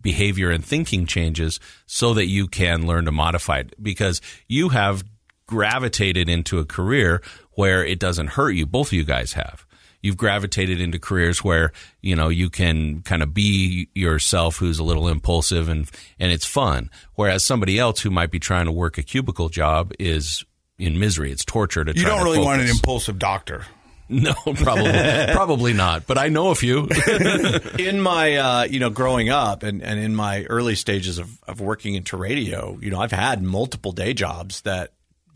behavior 0.02 0.50
and 0.50 0.66
thinking 0.66 1.06
changes 1.06 1.60
so 1.86 2.16
that 2.16 2.26
you 2.26 2.48
can 2.48 2.88
learn 2.88 3.06
to 3.06 3.12
modify 3.12 3.60
it 3.60 3.76
because 3.84 4.20
you 4.48 4.70
have 4.70 5.04
gravitated 5.46 6.28
into 6.28 6.58
a 6.58 6.66
career 6.66 7.22
where 7.52 7.86
it 7.86 8.00
doesn't 8.00 8.30
hurt 8.30 8.56
you. 8.56 8.66
Both 8.66 8.88
of 8.88 8.94
you 8.94 9.04
guys 9.04 9.34
have. 9.34 9.68
You've 10.02 10.18
gravitated 10.18 10.82
into 10.82 10.98
careers 10.98 11.44
where, 11.44 11.72
you 12.02 12.16
know, 12.16 12.30
you 12.30 12.50
can 12.50 13.04
kind 13.04 13.22
of 13.22 13.36
be 13.36 13.90
yourself 13.94 14.58
who's 14.58 14.80
a 14.80 14.84
little 14.84 15.08
impulsive 15.08 15.70
and, 15.70 15.88
and 16.20 16.32
it's 16.32 16.48
fun. 16.48 16.90
Whereas 17.14 17.44
somebody 17.44 17.78
else 17.78 18.02
who 18.02 18.10
might 18.10 18.32
be 18.32 18.40
trying 18.40 18.66
to 18.66 18.72
work 18.72 18.98
a 18.98 19.04
cubicle 19.04 19.50
job 19.50 19.92
is 20.00 20.44
in 20.78 21.00
misery. 21.00 21.32
It's 21.32 21.46
torture 21.46 21.84
to 21.84 21.96
You 21.96 22.06
don't 22.06 22.24
really 22.24 22.40
want 22.40 22.62
an 22.62 22.68
impulsive 22.70 23.20
doctor. 23.20 23.66
No, 24.10 24.34
probably, 24.34 24.90
probably 25.34 25.74
not. 25.74 26.08
But 26.08 26.18
I 26.18 26.30
know 26.30 26.52
a 26.52 26.56
few. 26.56 26.88
in 27.78 28.00
my 28.00 28.36
uh, 28.38 28.64
you 28.64 28.80
know 28.80 28.90
growing 28.90 29.28
up 29.28 29.64
and, 29.64 29.84
and 29.84 30.00
in 30.00 30.16
my 30.16 30.46
early 30.46 30.76
stages 30.76 31.18
of, 31.18 31.38
of 31.44 31.60
working 31.60 31.94
into 31.96 32.16
radio 32.16 32.78
you 32.80 32.90
know 32.90 33.02
i've 33.02 33.12
had 33.12 33.44
multiple 33.44 33.92
day 33.92 34.14
jobs 34.14 34.62
that 34.62 34.94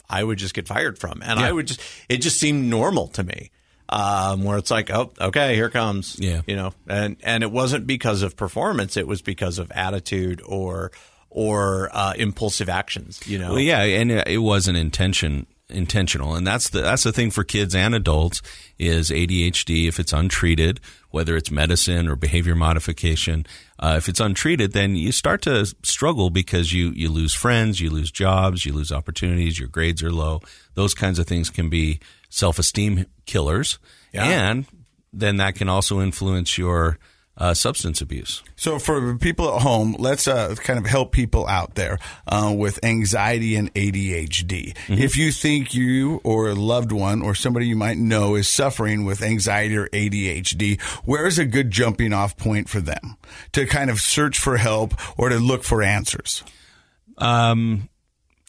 I 0.10 0.24
would 0.24 0.38
just 0.38 0.54
get 0.54 0.70
fired 0.70 0.98
from, 0.98 1.22
and 1.22 1.38
I 1.38 1.52
would 1.52 1.68
just 1.68 1.82
it 2.08 2.20
just 2.20 2.40
seemed 2.40 2.70
normal 2.70 3.08
to 3.10 3.24
me. 3.26 3.52
Um, 3.90 4.46
where 4.46 4.58
it's 4.58 4.72
like, 4.72 4.90
oh, 4.90 5.12
okay, 5.20 5.54
here 5.56 5.70
comes, 5.70 6.16
Yeah. 6.18 6.42
you 6.48 6.56
know, 6.56 6.74
and 6.88 7.18
and 7.24 7.44
it 7.44 7.52
wasn't 7.52 7.86
because 7.86 8.22
of 8.22 8.38
performance; 8.38 8.96
it 8.96 9.06
was 9.06 9.22
because 9.22 9.60
of 9.60 9.70
attitude 9.72 10.42
or 10.46 10.94
or 11.32 11.90
uh, 11.94 12.14
impulsive 12.18 12.70
actions, 12.70 13.20
you 13.26 13.40
know. 13.40 13.52
Well, 13.52 13.60
yeah, 13.60 13.82
and 13.82 14.12
it 14.12 14.42
wasn't 14.42 14.78
intention 14.78 15.48
intentional, 15.70 16.36
and 16.36 16.46
that's 16.46 16.70
the 16.70 16.82
that's 16.82 17.04
the 17.04 17.14
thing 17.14 17.32
for 17.32 17.44
kids 17.46 17.74
and 17.74 17.96
adults 17.96 18.42
is 18.78 19.10
ADHD. 19.10 19.88
If 19.88 20.00
it's 20.02 20.12
untreated, 20.12 20.82
whether 21.12 21.38
it's 21.38 21.50
medicine 21.50 22.10
or 22.10 22.18
behavior 22.18 22.56
modification, 22.56 23.46
uh, 23.80 23.96
if 23.98 24.10
it's 24.10 24.20
untreated, 24.20 24.74
then 24.74 24.98
you 24.98 25.14
start 25.14 25.42
to 25.44 25.66
struggle 25.84 26.30
because 26.30 26.74
you 26.74 26.90
you 26.90 27.10
lose 27.10 27.34
friends, 27.34 27.80
you 27.80 27.90
lose 27.90 28.12
jobs, 28.12 28.66
you 28.66 28.74
lose 28.74 28.92
opportunities, 28.92 29.58
your 29.58 29.70
grades 29.70 30.04
are 30.04 30.12
low. 30.12 30.42
Those 30.74 30.94
kinds 30.94 31.18
of 31.20 31.26
things 31.28 31.50
can 31.50 31.70
be 31.70 32.02
self 32.30 32.60
esteem 32.60 33.06
killers, 33.26 33.80
Yeah. 34.14 34.26
and 34.26 34.66
then 35.14 35.38
that 35.38 35.56
can 35.56 35.70
also 35.70 36.02
influence 36.02 36.58
your 36.58 37.00
uh, 37.42 37.56
substance 37.56 38.02
abuse. 38.02 38.44
So 38.56 38.78
for 38.78 39.18
people 39.18 39.56
at 39.56 39.64
home, 39.64 39.96
let's 39.98 40.28
uh, 40.28 40.54
kind 40.56 40.78
of 40.78 40.86
help 40.86 41.12
people 41.12 41.48
out 41.48 41.74
there 41.74 41.98
uh, 42.28 42.54
with 42.56 42.80
anxiety 42.86 43.56
and 43.56 43.74
ADHD. 43.74 44.78
If 44.88 45.18
you 45.18 45.32
think 45.32 45.74
you 45.74 46.22
or 46.24 46.50
a 46.50 46.54
loved 46.54 46.92
one 46.92 47.24
or 47.24 47.34
somebody 47.34 47.66
you 47.66 47.76
might 47.76 47.98
know 47.98 48.36
is 48.36 48.48
suffering 48.48 49.06
with 49.06 49.24
anxiety 49.24 49.76
or 49.76 49.88
ADHD, 49.88 50.80
where 51.04 51.26
is 51.26 51.40
a 51.40 51.46
good 51.46 51.72
jumping 51.72 52.14
off 52.14 52.38
point 52.38 52.70
for 52.70 52.80
them 52.80 53.18
to 53.54 53.66
kind 53.66 53.90
of 53.90 54.00
search 54.00 54.38
for 54.38 54.58
help 54.58 54.94
or 55.18 55.30
to 55.30 55.40
look 55.40 55.64
for 55.64 55.82
answers? 55.82 56.44
Um, 57.18 57.90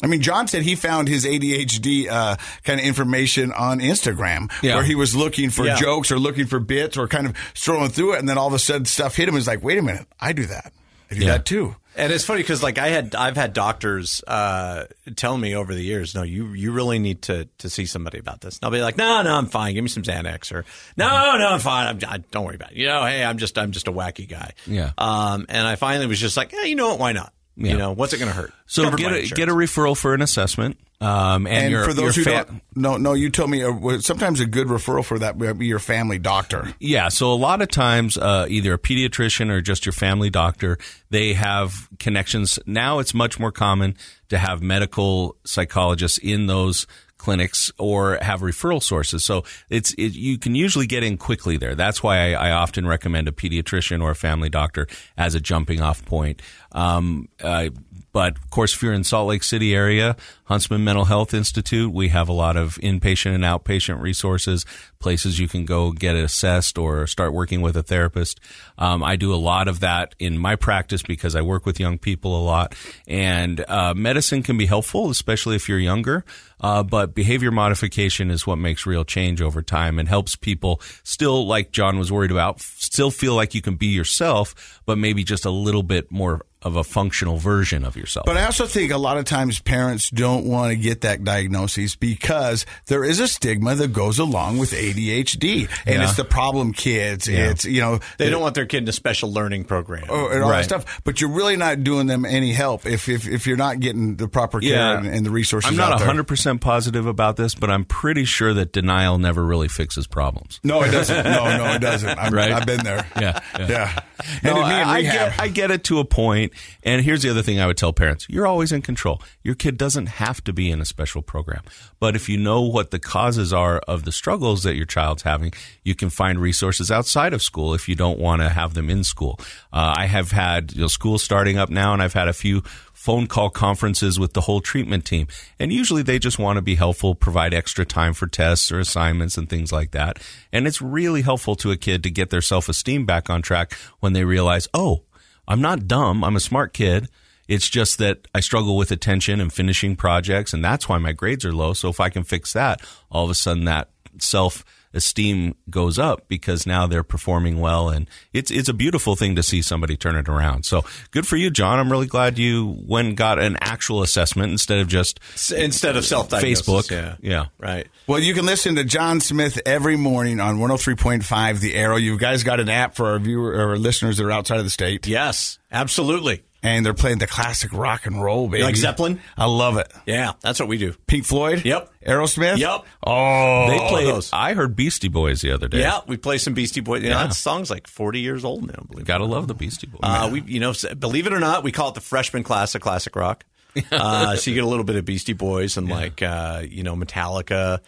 I 0.02 0.06
mean, 0.08 0.20
Jon 0.20 0.48
said 0.48 0.62
he 0.62 0.74
found 0.74 1.08
his 1.08 1.24
ADHD 1.24 2.08
uh, 2.10 2.36
kind 2.64 2.80
of 2.80 2.86
information 2.86 3.52
on 3.52 3.78
Instagram, 3.80 4.50
Yeah. 4.62 4.74
where 4.76 4.84
he 4.84 4.94
was 4.94 5.14
looking 5.14 5.50
for 5.50 5.64
Yeah. 5.64 5.76
jokes 5.76 6.10
or 6.10 6.18
looking 6.18 6.46
for 6.46 6.58
bits 6.58 6.96
or 6.96 7.06
kind 7.08 7.26
of 7.26 7.36
strolling 7.54 7.90
through 7.90 8.14
it, 8.14 8.18
and 8.18 8.28
then 8.28 8.36
all 8.38 8.48
of 8.48 8.54
a 8.54 8.58
sudden 8.58 8.84
stuff 8.84 9.14
hit 9.16 9.28
him. 9.28 9.34
He's 9.34 9.46
like, 9.46 9.62
"Wait 9.62 9.78
a 9.78 9.82
minute, 9.82 10.06
I 10.20 10.32
do 10.32 10.46
that. 10.46 10.72
I 11.10 11.14
do 11.14 11.20
Yeah. 11.20 11.32
that 11.32 11.44
too." 11.46 11.76
And 11.94 12.10
it's 12.10 12.24
funny 12.24 12.40
because 12.40 12.62
like 12.62 12.78
I 12.78 12.88
had 12.88 13.14
I've 13.14 13.36
had 13.36 13.52
doctors 13.52 14.22
uh, 14.26 14.86
tell 15.14 15.36
me 15.36 15.54
over 15.54 15.74
the 15.74 15.82
years, 15.82 16.14
no, 16.14 16.22
you 16.22 16.54
you 16.54 16.72
really 16.72 16.98
need 16.98 17.20
to 17.22 17.46
to 17.58 17.68
see 17.68 17.84
somebody 17.84 18.18
about 18.18 18.40
this. 18.40 18.56
And 18.56 18.64
I'll 18.64 18.70
be 18.70 18.80
like, 18.80 18.96
no, 18.96 19.20
no, 19.20 19.34
I'm 19.36 19.44
fine. 19.46 19.74
Give 19.74 19.84
me 19.84 19.90
some 19.90 20.02
Xanax, 20.02 20.52
or 20.52 20.64
no, 20.96 21.06
no, 21.36 21.48
I'm 21.48 21.60
fine. 21.60 21.86
I'm, 21.88 21.98
I, 22.08 22.16
don't 22.30 22.46
worry 22.46 22.54
about 22.54 22.72
it. 22.72 22.78
You 22.78 22.86
know, 22.86 23.04
hey, 23.04 23.22
I'm 23.22 23.36
just 23.36 23.58
I'm 23.58 23.72
just 23.72 23.88
a 23.88 23.92
wacky 23.92 24.26
guy. 24.26 24.52
Yeah. 24.66 24.92
Um, 24.96 25.44
and 25.50 25.66
I 25.68 25.76
finally 25.76 26.06
was 26.06 26.18
just 26.18 26.34
like, 26.36 26.52
yeah, 26.52 26.62
you 26.64 26.76
know 26.76 26.88
what? 26.88 26.98
Why 26.98 27.12
not? 27.12 27.32
Yeah. 27.56 27.72
You 27.72 27.78
know, 27.78 27.92
what's 27.92 28.12
it 28.14 28.18
going 28.18 28.30
to 28.30 28.34
hurt? 28.36 28.52
so 28.66 28.84
Covered 28.84 28.98
get 28.98 29.12
a, 29.12 29.16
insurance. 29.16 29.32
get 29.32 29.48
a 29.48 29.52
referral 29.52 29.96
for 29.96 30.14
an 30.14 30.22
assessment. 30.22 30.78
Um, 31.02 31.46
and 31.48 31.64
And 31.64 31.70
your, 31.72 31.84
for 31.84 31.92
those 31.92 32.14
who 32.16 32.22
fa- 32.22 32.46
don't, 32.48 32.62
no, 32.76 32.96
no, 32.96 33.12
you 33.12 33.28
told 33.28 33.50
me 33.50 33.62
uh, 33.62 33.98
sometimes 33.98 34.38
a 34.40 34.46
good 34.46 34.68
referral 34.68 35.04
for 35.04 35.18
that 35.18 35.36
would 35.36 35.58
be 35.58 35.66
your 35.66 35.80
family 35.80 36.18
doctor. 36.18 36.72
Yeah, 36.78 37.08
so 37.08 37.32
a 37.32 37.34
lot 37.34 37.60
of 37.60 37.68
times, 37.68 38.16
uh, 38.16 38.46
either 38.48 38.72
a 38.74 38.78
pediatrician 38.78 39.50
or 39.50 39.60
just 39.60 39.84
your 39.84 39.92
family 39.92 40.30
doctor, 40.30 40.78
they 41.10 41.32
have 41.34 41.88
connections. 41.98 42.58
Now 42.66 43.00
it's 43.00 43.14
much 43.14 43.40
more 43.40 43.50
common 43.52 43.96
to 44.28 44.38
have 44.38 44.62
medical 44.62 45.36
psychologists 45.44 46.18
in 46.18 46.46
those 46.46 46.86
clinics 47.22 47.70
or 47.78 48.18
have 48.20 48.40
referral 48.40 48.82
sources. 48.82 49.24
So 49.24 49.44
it's 49.70 49.94
it, 49.94 50.14
you 50.14 50.38
can 50.38 50.56
usually 50.56 50.88
get 50.88 51.04
in 51.04 51.16
quickly 51.16 51.56
there. 51.56 51.76
That's 51.76 52.02
why 52.02 52.34
I, 52.34 52.48
I 52.48 52.50
often 52.50 52.84
recommend 52.86 53.28
a 53.28 53.32
pediatrician 53.32 54.02
or 54.02 54.10
a 54.10 54.16
family 54.16 54.48
doctor 54.50 54.88
as 55.16 55.36
a 55.36 55.40
jumping 55.40 55.80
off 55.80 56.04
point. 56.04 56.42
Um, 56.72 57.28
uh, 57.40 57.70
but 58.12 58.36
of 58.36 58.50
course, 58.50 58.74
if 58.74 58.82
you're 58.82 58.92
in 58.92 59.04
Salt 59.04 59.28
Lake 59.28 59.42
City 59.42 59.74
area, 59.74 60.16
Huntsman 60.44 60.84
Mental 60.84 61.06
Health 61.06 61.32
Institute, 61.32 61.92
we 61.92 62.08
have 62.08 62.28
a 62.28 62.32
lot 62.32 62.56
of 62.56 62.74
inpatient 62.76 63.34
and 63.34 63.44
outpatient 63.44 64.02
resources, 64.02 64.66
places 64.98 65.38
you 65.38 65.48
can 65.48 65.64
go 65.64 65.92
get 65.92 66.14
assessed 66.14 66.76
or 66.76 67.06
start 67.06 67.32
working 67.32 67.62
with 67.62 67.76
a 67.76 67.82
therapist. 67.82 68.38
Um, 68.76 69.02
I 69.02 69.16
do 69.16 69.32
a 69.32 69.36
lot 69.36 69.66
of 69.66 69.80
that 69.80 70.14
in 70.18 70.36
my 70.36 70.56
practice 70.56 71.02
because 71.02 71.34
I 71.34 71.40
work 71.40 71.64
with 71.64 71.80
young 71.80 71.98
people 71.98 72.38
a 72.38 72.44
lot, 72.44 72.74
and 73.08 73.64
uh, 73.66 73.94
medicine 73.94 74.42
can 74.42 74.58
be 74.58 74.66
helpful, 74.66 75.08
especially 75.08 75.56
if 75.56 75.68
you're 75.68 75.78
younger. 75.78 76.24
Uh, 76.60 76.82
but 76.82 77.14
behavior 77.14 77.50
modification 77.50 78.30
is 78.30 78.46
what 78.46 78.56
makes 78.56 78.86
real 78.86 79.04
change 79.04 79.42
over 79.42 79.62
time 79.62 79.98
and 79.98 80.08
helps 80.08 80.36
people 80.36 80.80
still, 81.02 81.46
like 81.46 81.72
Jon 81.72 81.98
was 81.98 82.12
worried 82.12 82.30
about, 82.30 82.60
still 82.60 83.10
feel 83.10 83.34
like 83.34 83.54
you 83.54 83.62
can 83.62 83.74
be 83.74 83.88
yourself, 83.88 84.80
but 84.86 84.96
maybe 84.96 85.24
just 85.24 85.44
a 85.44 85.50
little 85.50 85.82
bit 85.82 86.12
more 86.12 86.42
of 86.62 86.76
a 86.76 86.84
functional 86.84 87.38
version 87.38 87.84
of 87.84 87.96
yourself. 87.96 88.26
But 88.26 88.36
I 88.36 88.44
also 88.44 88.66
think 88.66 88.92
a 88.92 88.98
lot 88.98 89.16
of 89.16 89.24
times 89.24 89.60
parents 89.60 90.10
don't 90.10 90.44
want 90.46 90.70
to 90.70 90.76
get 90.76 91.00
that 91.02 91.24
diagnosis 91.24 91.96
because 91.96 92.66
there 92.86 93.04
is 93.04 93.20
a 93.20 93.28
stigma 93.28 93.74
that 93.74 93.92
goes 93.92 94.18
along 94.18 94.58
with 94.58 94.72
ADHD, 94.72 95.68
and 95.86 95.96
Yeah. 95.96 96.04
it's 96.04 96.16
the 96.16 96.24
problem 96.24 96.72
kids. 96.72 97.28
It's 97.28 97.64
you 97.64 97.80
know 97.80 98.00
They 98.18 98.30
don't 98.30 98.40
want 98.42 98.54
their 98.54 98.66
kid 98.66 98.84
in 98.84 98.88
a 98.88 98.92
special 98.92 99.32
learning 99.32 99.64
program. 99.64 100.04
or- 100.08 100.32
and 100.32 100.42
all 100.42 100.50
Right. 100.50 100.58
that 100.68 100.82
stuff. 100.82 101.00
But 101.04 101.20
you're 101.20 101.30
really 101.30 101.56
not 101.56 101.82
doing 101.84 102.06
them 102.06 102.24
any 102.24 102.52
help 102.52 102.86
if 102.86 103.08
if, 103.08 103.26
if 103.28 103.46
you're 103.46 103.56
not 103.56 103.80
getting 103.80 104.16
the 104.16 104.28
proper 104.28 104.60
care 104.60 104.70
Yeah. 104.70 104.98
and, 104.98 105.06
and 105.06 105.26
the 105.26 105.30
resources. 105.30 105.70
I'm 105.70 105.76
not 105.76 105.92
out 105.92 106.00
100% 106.00 106.60
positive 106.60 107.06
about 107.06 107.36
this, 107.36 107.54
but 107.54 107.70
I'm 107.70 107.84
pretty 107.84 108.24
sure 108.24 108.54
that 108.54 108.72
denial 108.72 109.18
never 109.18 109.44
really 109.44 109.68
fixes 109.68 110.06
problems. 110.06 110.60
No, 110.62 110.82
it 110.82 110.90
doesn't. 110.90 111.24
No, 111.24 111.56
no, 111.56 111.72
it 111.74 111.80
doesn't. 111.80 112.18
I'm, 112.18 112.32
Right? 112.32 112.52
I've 112.52 112.66
been 112.66 112.82
there. 112.84 113.06
Yeah, 113.20 113.40
yeah. 113.58 113.66
yeah. 113.68 114.00
And 114.42 114.54
No, 114.54 114.54
me 114.56 114.62
I, 114.62 114.92
I 114.98 115.02
get, 115.02 115.40
I 115.40 115.48
get 115.48 115.70
it 115.70 115.84
to 115.84 115.98
a 115.98 116.04
point. 116.04 116.51
And 116.82 117.02
here's 117.02 117.22
the 117.22 117.30
other 117.30 117.42
thing 117.42 117.60
I 117.60 117.66
would 117.66 117.76
tell 117.76 117.92
parents 117.92 118.26
you're 118.28 118.46
always 118.46 118.72
in 118.72 118.82
control. 118.82 119.20
Your 119.42 119.54
kid 119.54 119.76
doesn't 119.76 120.06
have 120.06 120.42
to 120.44 120.52
be 120.52 120.70
in 120.70 120.80
a 120.80 120.84
special 120.84 121.22
program. 121.22 121.62
But 121.98 122.16
if 122.16 122.28
you 122.28 122.36
know 122.36 122.62
what 122.62 122.90
the 122.90 122.98
causes 122.98 123.52
are 123.52 123.78
of 123.88 124.04
the 124.04 124.12
struggles 124.12 124.62
that 124.62 124.74
your 124.74 124.86
child's 124.86 125.22
having, 125.22 125.52
you 125.82 125.94
can 125.94 126.10
find 126.10 126.38
resources 126.38 126.90
outside 126.90 127.32
of 127.32 127.42
school 127.42 127.74
if 127.74 127.88
you 127.88 127.94
don't 127.94 128.18
want 128.18 128.42
to 128.42 128.48
have 128.48 128.74
them 128.74 128.90
in 128.90 129.04
school. 129.04 129.38
Uh, 129.72 129.94
I 129.96 130.06
have 130.06 130.32
had 130.32 130.74
you 130.74 130.82
know, 130.82 130.86
school 130.88 131.18
starting 131.18 131.58
up 131.58 131.70
now, 131.70 131.92
and 131.92 132.02
I've 132.02 132.12
had 132.12 132.28
a 132.28 132.32
few 132.32 132.62
phone 133.02 133.26
call 133.26 133.50
conferences 133.50 134.18
with 134.20 134.32
the 134.32 134.42
whole 134.42 134.60
treatment 134.60 135.04
team. 135.04 135.26
And 135.58 135.72
usually 135.72 136.02
they 136.02 136.20
just 136.20 136.38
want 136.38 136.56
to 136.56 136.62
be 136.62 136.76
helpful, 136.76 137.16
provide 137.16 137.52
extra 137.52 137.84
time 137.84 138.14
for 138.14 138.28
tests 138.28 138.70
or 138.70 138.78
assignments 138.78 139.36
and 139.36 139.48
things 139.48 139.72
like 139.72 139.90
that. 139.90 140.20
And 140.52 140.68
it's 140.68 140.80
really 140.80 141.22
helpful 141.22 141.56
to 141.56 141.72
a 141.72 141.76
kid 141.76 142.04
to 142.04 142.10
get 142.10 142.30
their 142.30 142.40
self 142.40 142.68
esteem 142.68 143.04
back 143.04 143.28
on 143.28 143.42
track 143.42 143.74
when 143.98 144.12
they 144.12 144.24
realize, 144.24 144.68
oh, 144.72 145.02
I'm 145.46 145.60
not 145.60 145.88
dumb. 145.88 146.24
I'm 146.24 146.36
a 146.36 146.40
smart 146.40 146.72
kid. 146.72 147.08
It's 147.48 147.68
just 147.68 147.98
that 147.98 148.28
I 148.34 148.40
struggle 148.40 148.76
with 148.76 148.90
attention 148.90 149.40
and 149.40 149.52
finishing 149.52 149.96
projects, 149.96 150.52
and 150.52 150.64
that's 150.64 150.88
why 150.88 150.98
my 150.98 151.12
grades 151.12 151.44
are 151.44 151.52
low. 151.52 151.72
So 151.72 151.88
if 151.88 152.00
I 152.00 152.08
can 152.08 152.22
fix 152.22 152.52
that, 152.52 152.80
all 153.10 153.24
of 153.24 153.30
a 153.30 153.34
sudden 153.34 153.64
that 153.64 153.90
self 154.18 154.64
esteem 154.94 155.54
goes 155.70 155.98
up 155.98 156.28
because 156.28 156.66
now 156.66 156.86
they're 156.86 157.02
performing 157.02 157.60
well, 157.60 157.88
and 157.88 158.08
it's 158.32 158.50
it's 158.50 158.68
a 158.68 158.74
beautiful 158.74 159.16
thing 159.16 159.34
to 159.36 159.42
see 159.42 159.62
somebody 159.62 159.96
turn 159.96 160.16
it 160.16 160.28
around. 160.28 160.64
So 160.64 160.84
good 161.10 161.26
for 161.26 161.36
you, 161.36 161.50
Jon. 161.50 161.78
I'm 161.78 161.90
really 161.90 162.06
glad 162.06 162.38
you 162.38 162.76
went 162.86 163.08
and 163.08 163.16
got 163.16 163.38
an 163.38 163.56
actual 163.60 164.02
assessment 164.02 164.52
instead 164.52 164.78
of 164.80 164.88
just 164.88 165.20
S- 165.34 165.50
Instead 165.52 165.96
of 165.96 166.04
self 166.04 166.28
Facebook. 166.30 166.90
Yeah. 166.90 167.16
Yeah. 167.20 167.46
Right. 167.58 167.86
Well, 168.06 168.20
you 168.20 168.34
can 168.34 168.46
listen 168.46 168.74
to 168.76 168.84
Jon 168.84 169.20
Smith 169.20 169.60
every 169.64 169.96
morning 169.96 170.40
on 170.40 170.58
103.5 170.58 171.60
The 171.60 171.74
Arrow. 171.74 171.96
You 171.96 172.18
guys 172.18 172.42
got 172.44 172.60
an 172.60 172.68
app 172.68 172.94
for 172.94 173.06
our 173.08 173.18
viewer 173.18 173.52
or 173.68 173.78
listeners 173.78 174.16
that 174.18 174.24
are 174.24 174.30
outside 174.30 174.58
of 174.58 174.64
the 174.64 174.70
state, 174.70 175.06
Yes, 175.06 175.58
absolutely. 175.70 176.42
And 176.62 176.86
they're 176.86 176.94
playing 176.94 177.18
the 177.18 177.26
classic 177.26 177.72
rock 177.72 178.06
and 178.06 178.22
roll, 178.22 178.48
baby. 178.48 178.62
like 178.62 178.76
Zeppelin? 178.76 179.20
I 179.36 179.46
love 179.46 179.76
it. 179.78 179.92
Yeah, 180.06 180.32
that's 180.40 180.60
what 180.60 180.68
we 180.68 180.78
do. 180.78 180.94
Pink 181.06 181.24
Floyd. 181.24 181.64
Yep. 181.64 181.90
Aerosmith. 182.06 182.58
Yep. 182.58 182.84
Oh, 183.06 183.66
they 183.68 183.78
play 183.88 184.04
those. 184.04 184.30
I 184.32 184.54
heard 184.54 184.74
Beastie 184.76 185.08
Boys 185.08 185.40
the 185.40 185.52
other 185.52 185.68
day. 185.68 185.80
Yeah, 185.80 186.00
we 186.06 186.16
play 186.16 186.38
some 186.38 186.54
Beastie 186.54 186.80
Boys. 186.80 187.02
You 187.02 187.10
know, 187.10 187.16
Yeah. 187.20 187.26
that 187.28 187.34
song's 187.34 187.70
like 187.70 187.86
40 187.86 188.20
years 188.20 188.44
old 188.44 188.66
now, 188.66 188.84
believe. 188.90 189.06
Gotta 189.06 189.24
love 189.24 189.48
the 189.48 189.54
Beastie 189.54 189.86
Boys. 189.86 190.00
Uh, 190.02 190.28
we, 190.32 190.40
you 190.42 190.60
know, 190.60 190.72
believe 190.98 191.26
it 191.26 191.32
or 191.32 191.40
not, 191.40 191.62
we 191.64 191.72
call 191.72 191.88
it 191.90 191.94
the 191.94 192.00
freshman 192.00 192.42
class 192.42 192.74
of 192.74 192.80
classic 192.80 193.16
rock. 193.16 193.44
Uh, 193.90 194.36
so 194.36 194.50
you 194.50 194.54
get 194.56 194.64
a 194.64 194.66
little 194.68 194.84
bit 194.84 194.96
of 194.96 195.04
Beastie 195.06 195.32
Boys 195.32 195.78
and 195.78 195.88
like, 195.88 196.22
uh, 196.22 196.62
you 196.68 196.82
know, 196.82 196.94
Metallica, 196.94 197.80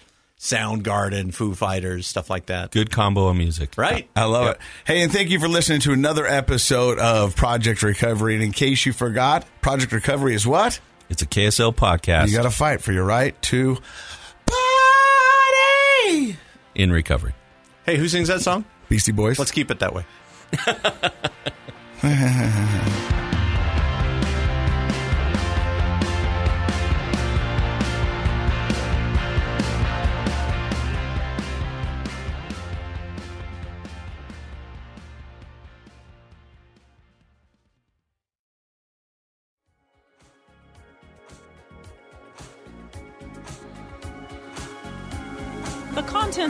Soundgarden, 0.45 1.32
Foo 1.32 1.55
Fighters, 1.55 2.07
stuff 2.07 2.28
like 2.28 2.47
that. 2.47 2.70
Good 2.70 2.90
combo 2.90 3.28
of 3.28 3.36
music. 3.36 3.72
Right? 3.78 4.07
I 4.14 4.24
love 4.26 4.49
it. 4.49 4.59
Hey, 4.86 5.03
and 5.03 5.11
thank 5.11 5.30
you 5.30 5.40
for 5.40 5.49
listening 5.49 5.80
to 5.80 5.92
another 5.92 6.26
episode 6.26 6.99
of 6.99 7.34
Project 7.34 7.82
Recovery. 7.82 8.34
And 8.34 8.42
in 8.45 8.53
case 8.53 8.84
you 8.84 8.92
forgot, 8.92 9.47
Project 9.62 9.90
Recovery 9.92 10.34
is 10.34 10.47
what? 10.47 10.80
It's 11.09 11.22
a 11.22 11.26
KSL 11.26 11.74
podcast 11.74 12.28
You 12.28 12.36
got 12.36 12.42
to 12.42 12.51
fight 12.51 12.82
for 12.82 12.92
your 12.92 13.05
right 13.05 13.40
to 13.42 13.78
party. 16.05 16.36
in 16.74 16.92
recovery. 16.92 17.32
Hey, 17.86 17.97
who 17.97 18.07
sings 18.07 18.28
that 18.28 18.42
song? 18.42 18.66
Beastie 18.90 19.12
Boys. 19.12 19.38
Let's 19.38 19.51
keep 19.51 19.70
it 19.70 19.78
that 19.78 19.95
way. 19.95 20.05